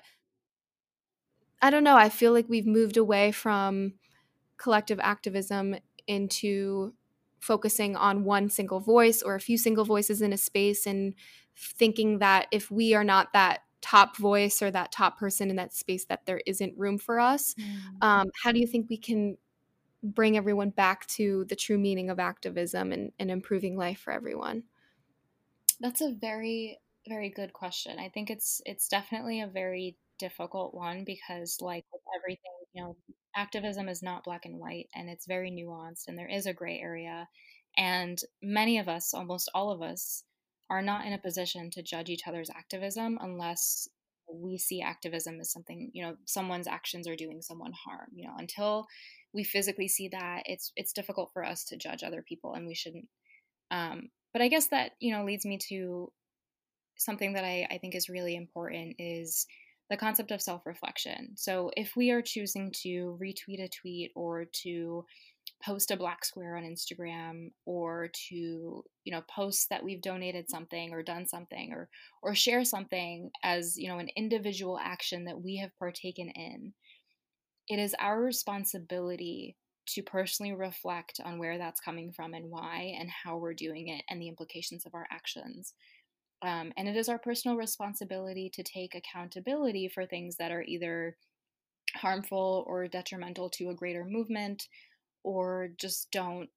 i 1.61 1.69
don't 1.69 1.83
know. 1.83 1.95
I 1.95 2.09
feel 2.09 2.31
like 2.33 2.47
we've 2.47 2.65
moved 2.65 2.97
away 2.97 3.31
from 3.31 3.93
collective 4.57 4.99
activism 5.01 5.77
into 6.07 6.93
focusing 7.39 7.95
on 7.95 8.23
one 8.25 8.49
single 8.49 8.79
voice 8.79 9.21
or 9.21 9.35
a 9.35 9.39
few 9.41 9.57
single 9.57 9.85
voices 9.85 10.21
in 10.21 10.33
a 10.33 10.37
space 10.37 10.85
and 10.85 11.15
thinking 11.59 12.19
that 12.19 12.47
if 12.51 12.71
we 12.71 12.93
are 12.93 13.03
not 13.03 13.33
that 13.33 13.59
top 13.81 14.17
voice 14.17 14.61
or 14.61 14.71
that 14.71 14.91
top 14.91 15.17
person 15.17 15.49
in 15.49 15.55
that 15.55 15.73
space 15.73 16.05
that 16.05 16.25
there 16.25 16.41
isn't 16.45 16.77
room 16.77 16.97
for 16.97 17.19
us. 17.19 17.55
Mm. 17.55 18.05
Um, 18.05 18.27
how 18.43 18.51
do 18.51 18.59
you 18.59 18.67
think 18.67 18.89
we 18.89 18.97
can 18.97 19.37
bring 20.03 20.37
everyone 20.37 20.69
back 20.69 21.05
to 21.07 21.45
the 21.45 21.55
true 21.55 21.77
meaning 21.77 22.09
of 22.09 22.19
activism 22.19 22.91
and, 22.91 23.11
and 23.19 23.31
improving 23.31 23.77
life 23.77 23.99
for 23.99 24.11
everyone? 24.11 24.63
That's 25.79 26.01
a 26.01 26.11
very 26.11 26.79
very 27.07 27.29
good 27.29 27.53
question. 27.53 27.97
I 27.97 28.09
think 28.09 28.29
it's 28.29 28.61
it's 28.65 28.87
definitely 28.87 29.41
a 29.41 29.47
very 29.47 29.97
difficult 30.19 30.73
one 30.73 31.03
because 31.05 31.57
like 31.61 31.85
with 31.91 32.01
everything, 32.19 32.51
you 32.73 32.83
know, 32.83 32.95
activism 33.35 33.87
is 33.87 34.03
not 34.03 34.23
black 34.23 34.45
and 34.45 34.59
white 34.59 34.89
and 34.93 35.09
it's 35.09 35.25
very 35.25 35.49
nuanced 35.49 36.07
and 36.07 36.17
there 36.17 36.29
is 36.29 36.45
a 36.45 36.53
gray 36.53 36.79
area 36.79 37.27
and 37.77 38.19
many 38.41 38.77
of 38.77 38.89
us, 38.89 39.13
almost 39.13 39.49
all 39.53 39.71
of 39.71 39.81
us 39.81 40.23
are 40.69 40.81
not 40.81 41.05
in 41.05 41.13
a 41.13 41.17
position 41.17 41.69
to 41.71 41.81
judge 41.81 42.09
each 42.09 42.27
other's 42.27 42.49
activism 42.49 43.17
unless 43.21 43.87
we 44.31 44.57
see 44.57 44.81
activism 44.81 45.39
as 45.39 45.51
something 45.51 45.89
you 45.93 46.03
know 46.03 46.15
someone's 46.25 46.67
actions 46.67 47.07
are 47.07 47.15
doing 47.15 47.41
someone 47.41 47.71
harm 47.71 48.09
you 48.13 48.27
know 48.27 48.35
until 48.37 48.85
we 49.33 49.43
physically 49.43 49.87
see 49.87 50.07
that 50.07 50.43
it's 50.45 50.71
it's 50.75 50.93
difficult 50.93 51.31
for 51.33 51.43
us 51.43 51.63
to 51.63 51.77
judge 51.77 52.03
other 52.03 52.21
people 52.21 52.53
and 52.53 52.67
we 52.67 52.75
shouldn't 52.75 53.07
um, 53.71 54.09
but 54.31 54.41
i 54.41 54.47
guess 54.47 54.67
that 54.67 54.91
you 54.99 55.11
know 55.11 55.25
leads 55.25 55.45
me 55.45 55.57
to 55.57 56.11
something 56.99 57.33
that 57.33 57.43
I, 57.43 57.67
I 57.71 57.77
think 57.77 57.95
is 57.95 58.09
really 58.09 58.35
important 58.35 58.95
is 58.99 59.47
the 59.89 59.97
concept 59.97 60.31
of 60.31 60.41
self-reflection. 60.41 61.31
So 61.35 61.71
if 61.75 61.95
we 61.95 62.11
are 62.11 62.21
choosing 62.21 62.71
to 62.83 63.17
retweet 63.19 63.63
a 63.63 63.69
tweet 63.69 64.11
or 64.15 64.45
to 64.63 65.05
post 65.63 65.91
a 65.91 65.97
black 65.97 66.23
square 66.23 66.55
on 66.55 66.63
Instagram 66.63 67.51
or 67.65 68.09
to 68.29 68.35
you 68.35 69.11
know 69.11 69.21
post 69.33 69.69
that 69.69 69.83
we've 69.83 70.01
donated 70.01 70.49
something 70.49 70.93
or 70.93 71.03
done 71.03 71.27
something 71.27 71.73
or 71.73 71.89
or 72.21 72.33
share 72.33 72.63
something 72.63 73.29
as 73.43 73.77
you 73.77 73.87
know 73.87 73.99
an 73.99 74.09
individual 74.15 74.79
action 74.81 75.25
that 75.25 75.41
we 75.41 75.57
have 75.57 75.77
partaken 75.77 76.29
in 76.29 76.73
it 77.69 77.77
is 77.79 77.95
our 77.99 78.21
responsibility 78.21 79.55
to 79.85 80.03
personally 80.03 80.53
reflect 80.53 81.19
on 81.23 81.39
where 81.39 81.57
that's 81.57 81.81
coming 81.81 82.11
from 82.11 82.33
and 82.33 82.49
why 82.49 82.95
and 82.99 83.09
how 83.09 83.37
we're 83.37 83.53
doing 83.53 83.87
it 83.87 84.03
and 84.09 84.21
the 84.21 84.27
implications 84.27 84.85
of 84.85 84.93
our 84.93 85.07
actions. 85.11 85.73
Um, 86.41 86.71
and 86.77 86.87
it 86.87 86.95
is 86.95 87.09
our 87.09 87.19
personal 87.19 87.57
responsibility 87.57 88.49
to 88.53 88.63
take 88.63 88.95
accountability 88.95 89.89
for 89.89 90.05
things 90.05 90.35
that 90.37 90.51
are 90.51 90.63
either 90.63 91.17
harmful 91.95 92.63
or 92.67 92.87
detrimental 92.87 93.49
to 93.49 93.69
a 93.69 93.75
greater 93.75 94.05
movement 94.05 94.67
or 95.23 95.69
just 95.77 96.11
don't 96.11 96.49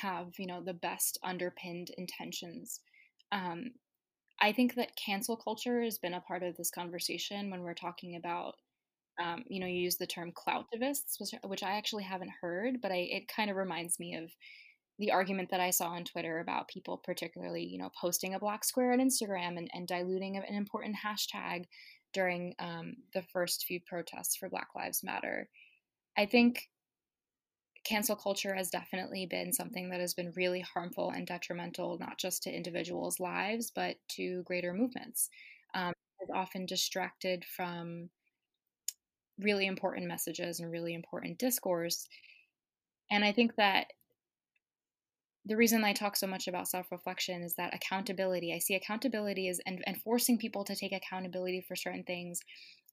have 0.00 0.28
you 0.38 0.46
know 0.46 0.62
the 0.62 0.74
best 0.74 1.18
underpinned 1.22 1.90
intentions. 1.98 2.80
Um, 3.30 3.72
i 4.40 4.52
think 4.52 4.74
that 4.74 4.96
cancel 4.96 5.36
culture 5.36 5.82
has 5.82 5.98
been 5.98 6.14
a 6.14 6.20
part 6.20 6.42
of 6.42 6.56
this 6.56 6.70
conversation 6.70 7.50
when 7.50 7.62
we're 7.62 7.74
talking 7.74 8.16
about 8.16 8.54
um, 9.22 9.44
you 9.46 9.60
know 9.60 9.66
you 9.66 9.80
use 9.80 9.96
the 9.96 10.06
term 10.06 10.32
cloutivists 10.32 11.20
which, 11.44 11.62
i 11.62 11.76
actually 11.76 12.02
haven't 12.02 12.32
heard 12.40 12.80
but 12.80 12.90
I, 12.90 12.96
it 12.96 13.28
kind 13.28 13.50
of 13.50 13.56
reminds 13.56 14.00
me 14.00 14.16
of 14.16 14.30
the 14.98 15.12
argument 15.12 15.50
that 15.50 15.60
i 15.60 15.70
saw 15.70 15.88
on 15.88 16.04
twitter 16.04 16.40
about 16.40 16.68
people 16.68 17.00
particularly 17.04 17.62
you 17.62 17.78
know 17.78 17.90
posting 17.98 18.34
a 18.34 18.38
black 18.38 18.64
square 18.64 18.92
on 18.92 18.98
instagram 18.98 19.58
and, 19.58 19.70
and 19.72 19.86
diluting 19.86 20.36
an 20.36 20.44
important 20.54 20.96
hashtag 21.04 21.64
during 22.12 22.54
um, 22.58 22.94
the 23.14 23.22
first 23.32 23.64
few 23.66 23.80
protests 23.80 24.36
for 24.36 24.48
black 24.48 24.68
lives 24.74 25.02
matter. 25.02 25.48
I 26.16 26.26
think 26.26 26.68
cancel 27.84 28.16
culture 28.16 28.54
has 28.54 28.70
definitely 28.70 29.26
been 29.26 29.52
something 29.52 29.90
that 29.90 30.00
has 30.00 30.14
been 30.14 30.32
really 30.32 30.60
harmful 30.60 31.10
and 31.10 31.26
detrimental, 31.26 31.98
not 31.98 32.18
just 32.18 32.42
to 32.44 32.54
individuals' 32.54 33.20
lives, 33.20 33.70
but 33.70 33.96
to 34.10 34.42
greater 34.44 34.72
movements. 34.72 35.30
Um, 35.74 35.92
it's 36.20 36.30
often 36.32 36.66
distracted 36.66 37.44
from 37.44 38.10
really 39.38 39.66
important 39.66 40.06
messages 40.06 40.60
and 40.60 40.70
really 40.70 40.94
important 40.94 41.38
discourse. 41.38 42.06
And 43.10 43.24
I 43.24 43.32
think 43.32 43.56
that 43.56 43.92
the 45.44 45.56
reason 45.56 45.82
I 45.82 45.92
talk 45.92 46.16
so 46.16 46.26
much 46.26 46.46
about 46.46 46.68
self 46.68 46.92
reflection 46.92 47.42
is 47.42 47.54
that 47.56 47.74
accountability. 47.74 48.54
I 48.54 48.58
see 48.58 48.74
accountability 48.74 49.48
as 49.48 49.60
and, 49.66 49.82
and 49.86 50.00
forcing 50.00 50.38
people 50.38 50.64
to 50.64 50.76
take 50.76 50.92
accountability 50.92 51.64
for 51.66 51.74
certain 51.74 52.04
things. 52.04 52.40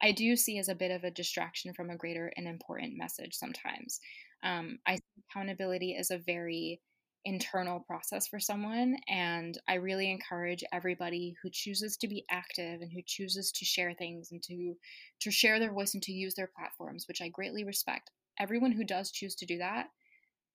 I 0.02 0.12
do 0.12 0.36
see 0.36 0.58
as 0.58 0.70
a 0.70 0.76
bit 0.76 0.91
of 0.91 1.04
a 1.04 1.12
distraction 1.12 1.74
from 1.74 1.89
a 1.89 1.97
greater 1.97 2.32
and 2.38 2.47
important 2.47 2.97
message 2.97 3.36
sometimes. 3.36 4.00
Um, 4.43 4.80
I 4.88 4.95
see 4.95 5.24
accountability 5.30 5.95
as 6.00 6.10
a 6.10 6.18
very 6.18 6.82
internal 7.26 7.82
process 7.82 8.28
for 8.28 8.39
someone, 8.39 8.95
and 9.08 9.56
I 9.68 9.76
really 9.76 10.10
encourage 10.10 10.64
everybody 10.72 11.36
who 11.43 11.50
chooses 11.52 11.97
to 11.97 12.08
be 12.08 12.26
active 12.32 12.82
and 12.82 12.91
who 12.91 13.02
chooses 13.06 13.52
to 13.52 13.66
share 13.66 13.93
things 13.93 14.30
and 14.32 14.41
to 14.43 14.74
to 15.22 15.32
share 15.32 15.60
their 15.60 15.74
voice 15.74 15.93
and 15.93 16.02
to 16.04 16.14
use 16.14 16.34
their 16.34 16.50
platforms, 16.56 17.06
which 17.08 17.22
I 17.22 17.28
greatly 17.28 17.64
respect. 17.64 18.10
Everyone 18.39 18.72
who 18.72 18.86
does 18.86 19.12
choose 19.12 19.36
to 19.36 19.45
do 19.45 19.58
that, 19.60 19.88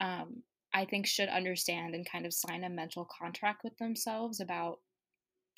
um, 0.01 0.43
I 0.75 0.85
think, 0.85 1.07
should 1.07 1.29
understand 1.29 1.95
and 1.95 2.09
kind 2.11 2.27
of 2.27 2.35
sign 2.35 2.65
a 2.65 2.69
mental 2.69 3.07
contract 3.19 3.63
with 3.63 3.77
themselves 3.79 4.41
about 4.41 4.81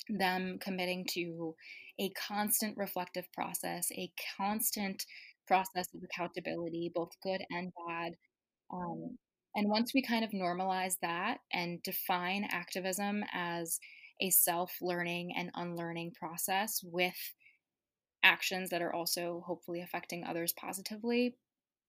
them 0.07 0.59
committing 0.61 1.05
to 1.13 1.55
a 1.99 2.09
constant 2.11 2.77
reflective 2.77 3.25
process, 3.33 3.91
a 3.91 4.11
constant 4.37 5.03
process 5.47 5.87
of 5.95 6.01
accountability, 6.03 6.91
both 6.93 7.11
good 7.23 7.41
and 7.49 7.71
bad. 7.87 8.13
Um, 8.71 9.17
and 9.55 9.69
once 9.69 9.91
we 9.95 10.03
kind 10.03 10.23
of 10.23 10.31
normalize 10.31 10.95
that 11.01 11.39
and 11.51 11.81
define 11.81 12.47
activism 12.51 13.23
as 13.33 13.79
a 14.21 14.29
self 14.29 14.71
learning 14.81 15.33
and 15.35 15.49
unlearning 15.55 16.13
process 16.19 16.81
with 16.83 17.15
actions 18.23 18.69
that 18.69 18.81
are 18.81 18.93
also 18.93 19.43
hopefully 19.47 19.81
affecting 19.81 20.23
others 20.23 20.53
positively, 20.53 21.35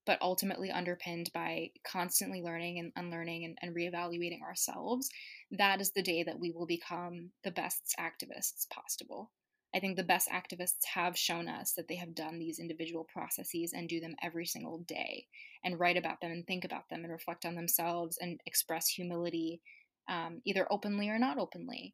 but 0.09 0.19
ultimately 0.23 0.71
underpinned 0.71 1.31
by 1.35 1.69
constantly 1.85 2.41
learning 2.41 2.79
and 2.79 2.93
unlearning 2.97 3.45
and, 3.45 3.59
and 3.61 3.77
reevaluating 3.77 4.41
ourselves, 4.41 5.11
that 5.51 5.83
is 5.83 5.91
the 5.91 6.03
day 6.03 6.23
that 6.23 6.41
we 6.41 6.51
will 6.51 6.65
become 6.65 7.29
the 7.45 7.51
best 7.51 7.95
activists 8.01 8.67
possible. 8.71 9.31
I 9.75 9.81
think 9.81 9.99
the 9.99 10.03
best 10.03 10.31
activists 10.31 10.83
have 10.95 11.15
shown 11.15 11.47
us 11.47 11.75
that 11.75 11.89
they 11.89 11.97
have 11.97 12.15
done 12.15 12.39
these 12.39 12.59
individual 12.59 13.07
processes 13.13 13.75
and 13.75 13.87
do 13.87 14.01
them 14.01 14.17
every 14.23 14.47
single 14.47 14.79
day 14.79 15.27
and 15.63 15.79
write 15.79 15.99
about 15.99 16.23
them 16.23 16.33
and 16.33 16.47
think 16.47 16.65
about 16.65 16.89
them 16.89 17.05
and 17.05 17.13
reflect 17.13 17.45
on 17.45 17.55
themselves 17.55 18.17
and 18.19 18.41
express 18.47 18.89
humility, 18.89 19.61
um, 20.09 20.41
either 20.47 20.67
openly 20.71 21.11
or 21.11 21.19
not 21.19 21.37
openly. 21.37 21.93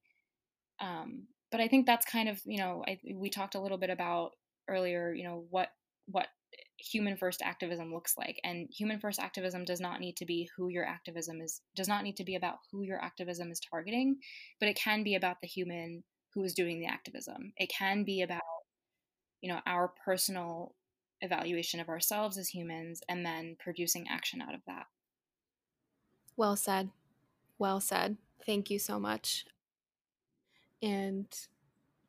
Um, 0.80 1.24
but 1.50 1.60
I 1.60 1.66
think 1.66 1.86
that's 1.86 2.06
kind 2.06 2.28
of, 2.28 2.40
you 2.44 2.58
know, 2.58 2.84
I, 2.86 3.00
we 3.12 3.28
talked 3.28 3.56
a 3.56 3.60
little 3.60 3.78
bit 3.78 3.90
about 3.90 4.34
earlier, 4.68 5.12
you 5.12 5.24
know, 5.24 5.46
what 5.50 5.70
what 6.06 6.28
human 6.76 7.16
first 7.16 7.40
activism 7.42 7.92
looks 7.92 8.14
like 8.18 8.40
and 8.44 8.68
human 8.70 8.98
first 8.98 9.20
activism 9.20 9.64
does 9.64 9.80
not 9.80 10.00
need 10.00 10.16
to 10.16 10.26
be 10.26 10.48
who 10.56 10.68
your 10.68 10.84
activism 10.84 11.40
is 11.40 11.60
does 11.76 11.86
not 11.86 12.02
need 12.02 12.16
to 12.16 12.24
be 12.24 12.34
about 12.34 12.56
who 12.70 12.82
your 12.82 13.00
activism 13.02 13.50
is 13.50 13.60
targeting 13.60 14.16
but 14.58 14.68
it 14.68 14.76
can 14.76 15.04
be 15.04 15.14
about 15.14 15.36
the 15.40 15.46
human 15.46 16.02
who 16.34 16.42
is 16.42 16.52
doing 16.52 16.80
the 16.80 16.86
activism. 16.86 17.52
It 17.56 17.70
can 17.70 18.04
be 18.04 18.22
about, 18.22 18.42
you 19.40 19.52
know, 19.52 19.60
our 19.66 19.92
personal 20.04 20.74
evaluation 21.20 21.80
of 21.80 21.88
ourselves 21.88 22.36
as 22.36 22.48
humans 22.48 23.00
and 23.08 23.24
then 23.24 23.56
producing 23.58 24.06
action 24.08 24.42
out 24.42 24.54
of 24.54 24.60
that. 24.66 24.86
Well 26.36 26.56
said. 26.56 26.90
Well 27.58 27.80
said. 27.80 28.16
Thank 28.44 28.68
you 28.68 28.78
so 28.78 28.98
much. 28.98 29.46
And 30.82 31.26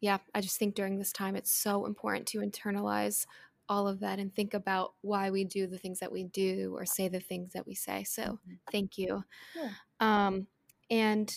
yeah, 0.01 0.17
I 0.33 0.41
just 0.41 0.57
think 0.57 0.75
during 0.75 0.97
this 0.97 1.13
time 1.13 1.35
it's 1.35 1.53
so 1.53 1.85
important 1.85 2.25
to 2.27 2.39
internalize 2.39 3.25
all 3.67 3.87
of 3.87 3.99
that 4.01 4.19
and 4.19 4.33
think 4.33 4.53
about 4.53 4.93
why 5.01 5.29
we 5.29 5.43
do 5.43 5.67
the 5.67 5.77
things 5.77 5.99
that 5.99 6.11
we 6.11 6.23
do 6.23 6.73
or 6.75 6.85
say 6.85 7.07
the 7.07 7.19
things 7.19 7.53
that 7.53 7.65
we 7.65 7.75
say. 7.75 8.03
So, 8.03 8.21
mm-hmm. 8.21 8.53
thank 8.71 8.97
you. 8.97 9.23
Yeah. 9.55 9.69
Um, 9.99 10.47
and 10.89 11.33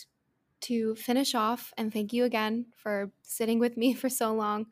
to 0.61 0.95
finish 0.95 1.35
off, 1.35 1.73
and 1.77 1.91
thank 1.91 2.11
you 2.13 2.25
again 2.25 2.65
for 2.75 3.11
sitting 3.21 3.59
with 3.59 3.77
me 3.77 3.93
for 3.95 4.09
so 4.09 4.33
long. 4.33 4.67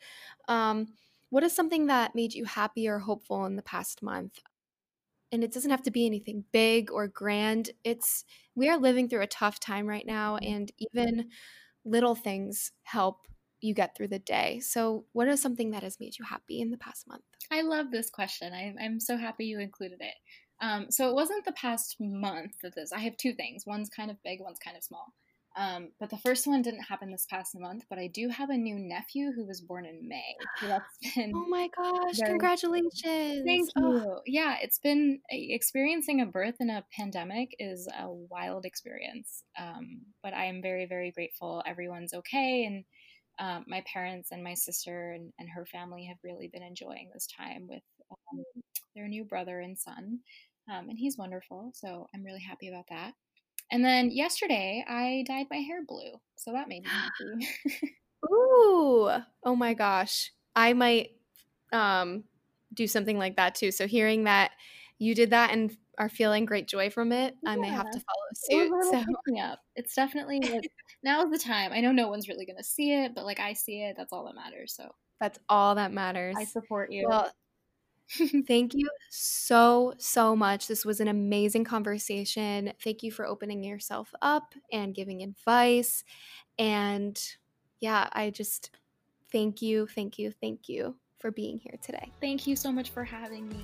Um, 0.47 0.87
what 1.29 1.43
is 1.43 1.53
something 1.53 1.87
that 1.87 2.15
made 2.15 2.33
you 2.33 2.45
happy 2.45 2.87
or 2.87 2.99
hopeful 2.99 3.45
in 3.45 3.55
the 3.55 3.61
past 3.61 4.01
month? 4.01 4.39
And 5.31 5.43
it 5.43 5.51
doesn't 5.51 5.71
have 5.71 5.83
to 5.83 5.91
be 5.91 6.05
anything 6.05 6.45
big 6.53 6.89
or 6.89 7.07
grand. 7.07 7.71
It's 7.83 8.23
we 8.55 8.69
are 8.69 8.77
living 8.77 9.09
through 9.09 9.23
a 9.23 9.27
tough 9.27 9.59
time 9.59 9.85
right 9.85 10.05
now, 10.05 10.35
mm-hmm. 10.35 10.53
and 10.53 10.71
even 10.77 11.29
little 11.83 12.15
things 12.15 12.71
help 12.83 13.27
you 13.61 13.73
get 13.73 13.95
through 13.95 14.09
the 14.09 14.19
day. 14.19 14.59
So, 14.59 15.05
what 15.13 15.27
is 15.27 15.41
something 15.41 15.71
that 15.71 15.83
has 15.83 15.99
made 15.99 16.17
you 16.17 16.25
happy 16.25 16.61
in 16.61 16.71
the 16.71 16.77
past 16.77 17.07
month? 17.07 17.23
I 17.51 17.61
love 17.61 17.91
this 17.91 18.09
question. 18.09 18.53
I, 18.53 18.73
I'm 18.81 18.99
so 18.99 19.17
happy 19.17 19.45
you 19.45 19.59
included 19.59 19.99
it. 20.01 20.15
Um, 20.61 20.87
so, 20.89 21.09
it 21.09 21.15
wasn't 21.15 21.45
the 21.45 21.53
past 21.53 21.97
month 21.99 22.53
that 22.63 22.75
this. 22.75 22.91
I 22.91 22.99
have 22.99 23.17
two 23.17 23.33
things. 23.33 23.65
One's 23.65 23.89
kind 23.89 24.11
of 24.11 24.17
big. 24.23 24.39
One's 24.41 24.59
kind 24.59 24.77
of 24.77 24.83
small. 24.83 25.13
Um, 25.57 25.89
but 25.99 26.11
the 26.11 26.17
first 26.17 26.45
one 26.45 26.61
didn't 26.61 26.83
happen 26.83 27.11
this 27.11 27.25
past 27.27 27.59
month. 27.59 27.85
But 27.89 27.97
I 27.97 28.07
do 28.07 28.29
have 28.29 28.51
a 28.51 28.57
new 28.57 28.77
nephew 28.77 29.31
who 29.35 29.43
was 29.45 29.59
born 29.59 29.85
in 29.85 30.07
May. 30.07 30.35
So 30.59 30.67
that's 30.67 31.15
been 31.15 31.31
oh 31.35 31.47
my 31.49 31.67
gosh! 31.75 32.17
Very, 32.19 32.29
congratulations! 32.29 33.43
Thank 33.43 33.69
you. 33.75 33.83
Oh. 33.83 34.21
Yeah, 34.27 34.57
it's 34.61 34.77
been 34.77 35.19
experiencing 35.29 36.21
a 36.21 36.27
birth 36.27 36.55
in 36.59 36.69
a 36.69 36.85
pandemic 36.95 37.55
is 37.57 37.87
a 37.87 38.07
wild 38.07 38.65
experience. 38.65 39.43
Um, 39.59 40.01
but 40.21 40.35
I 40.35 40.45
am 40.45 40.61
very 40.61 40.85
very 40.85 41.11
grateful. 41.11 41.63
Everyone's 41.65 42.13
okay, 42.13 42.65
and 42.65 42.85
um, 43.39 43.65
my 43.67 43.83
parents 43.91 44.31
and 44.31 44.43
my 44.43 44.53
sister 44.53 45.11
and, 45.11 45.31
and 45.39 45.49
her 45.49 45.65
family 45.65 46.05
have 46.05 46.17
really 46.23 46.47
been 46.47 46.63
enjoying 46.63 47.09
this 47.13 47.27
time 47.27 47.67
with 47.67 47.83
um, 48.11 48.43
their 48.95 49.07
new 49.07 49.23
brother 49.23 49.59
and 49.59 49.77
son. 49.77 50.19
Um, 50.71 50.89
and 50.89 50.97
he's 50.97 51.17
wonderful. 51.17 51.71
So 51.73 52.07
I'm 52.13 52.23
really 52.23 52.41
happy 52.41 52.67
about 52.67 52.85
that. 52.89 53.13
And 53.71 53.83
then 53.83 54.11
yesterday 54.11 54.83
I 54.87 55.23
dyed 55.27 55.47
my 55.49 55.57
hair 55.57 55.79
blue. 55.87 56.11
So 56.37 56.51
that 56.51 56.67
made 56.67 56.83
me 56.83 56.89
happy. 56.89 57.95
Ooh. 58.31 59.09
Oh 59.43 59.55
my 59.55 59.73
gosh. 59.73 60.31
I 60.55 60.73
might 60.73 61.11
um 61.73 62.23
do 62.73 62.87
something 62.87 63.17
like 63.17 63.35
that 63.35 63.55
too. 63.55 63.71
So 63.71 63.87
hearing 63.87 64.23
that 64.23 64.51
you 64.99 65.13
did 65.13 65.29
that 65.31 65.51
and 65.51 65.75
are 65.97 66.09
feeling 66.09 66.45
great 66.45 66.67
joy 66.67 66.89
from 66.89 67.11
it, 67.11 67.35
yeah. 67.43 67.51
I 67.51 67.55
may 67.55 67.69
have 67.69 67.89
to 67.91 67.99
follow 67.99 68.67
suit. 68.67 68.71
It 68.93 69.05
so. 69.27 69.39
up. 69.41 69.59
It's 69.75 69.95
definitely 69.95 70.39
now's 71.03 71.31
the 71.31 71.39
time. 71.39 71.71
I 71.71 71.81
know 71.81 71.91
no 71.91 72.07
one's 72.07 72.27
really 72.27 72.45
going 72.45 72.57
to 72.57 72.63
see 72.63 72.93
it, 72.93 73.13
but 73.15 73.25
like 73.25 73.39
I 73.39 73.53
see 73.53 73.81
it. 73.81 73.95
That's 73.97 74.13
all 74.13 74.25
that 74.25 74.35
matters. 74.35 74.73
So 74.75 74.89
that's 75.19 75.39
all 75.49 75.75
that 75.75 75.91
matters. 75.91 76.35
I 76.37 76.45
support 76.45 76.91
you. 76.91 77.07
Well, 77.09 77.31
Thank 78.47 78.73
you 78.73 78.89
so, 79.09 79.93
so 79.97 80.35
much. 80.35 80.67
This 80.67 80.85
was 80.85 80.99
an 80.99 81.07
amazing 81.07 81.63
conversation. 81.63 82.71
Thank 82.81 83.03
you 83.03 83.11
for 83.11 83.25
opening 83.25 83.63
yourself 83.63 84.13
up 84.21 84.53
and 84.71 84.95
giving 84.95 85.23
advice. 85.23 86.03
And 86.57 87.21
yeah, 87.79 88.07
I 88.13 88.29
just 88.29 88.71
thank 89.31 89.61
you, 89.61 89.87
thank 89.87 90.17
you, 90.17 90.31
thank 90.31 90.69
you 90.69 90.95
for 91.19 91.31
being 91.31 91.57
here 91.57 91.77
today. 91.81 92.11
Thank 92.21 92.47
you 92.47 92.55
so 92.55 92.71
much 92.71 92.91
for 92.91 93.03
having 93.03 93.49
me. 93.49 93.59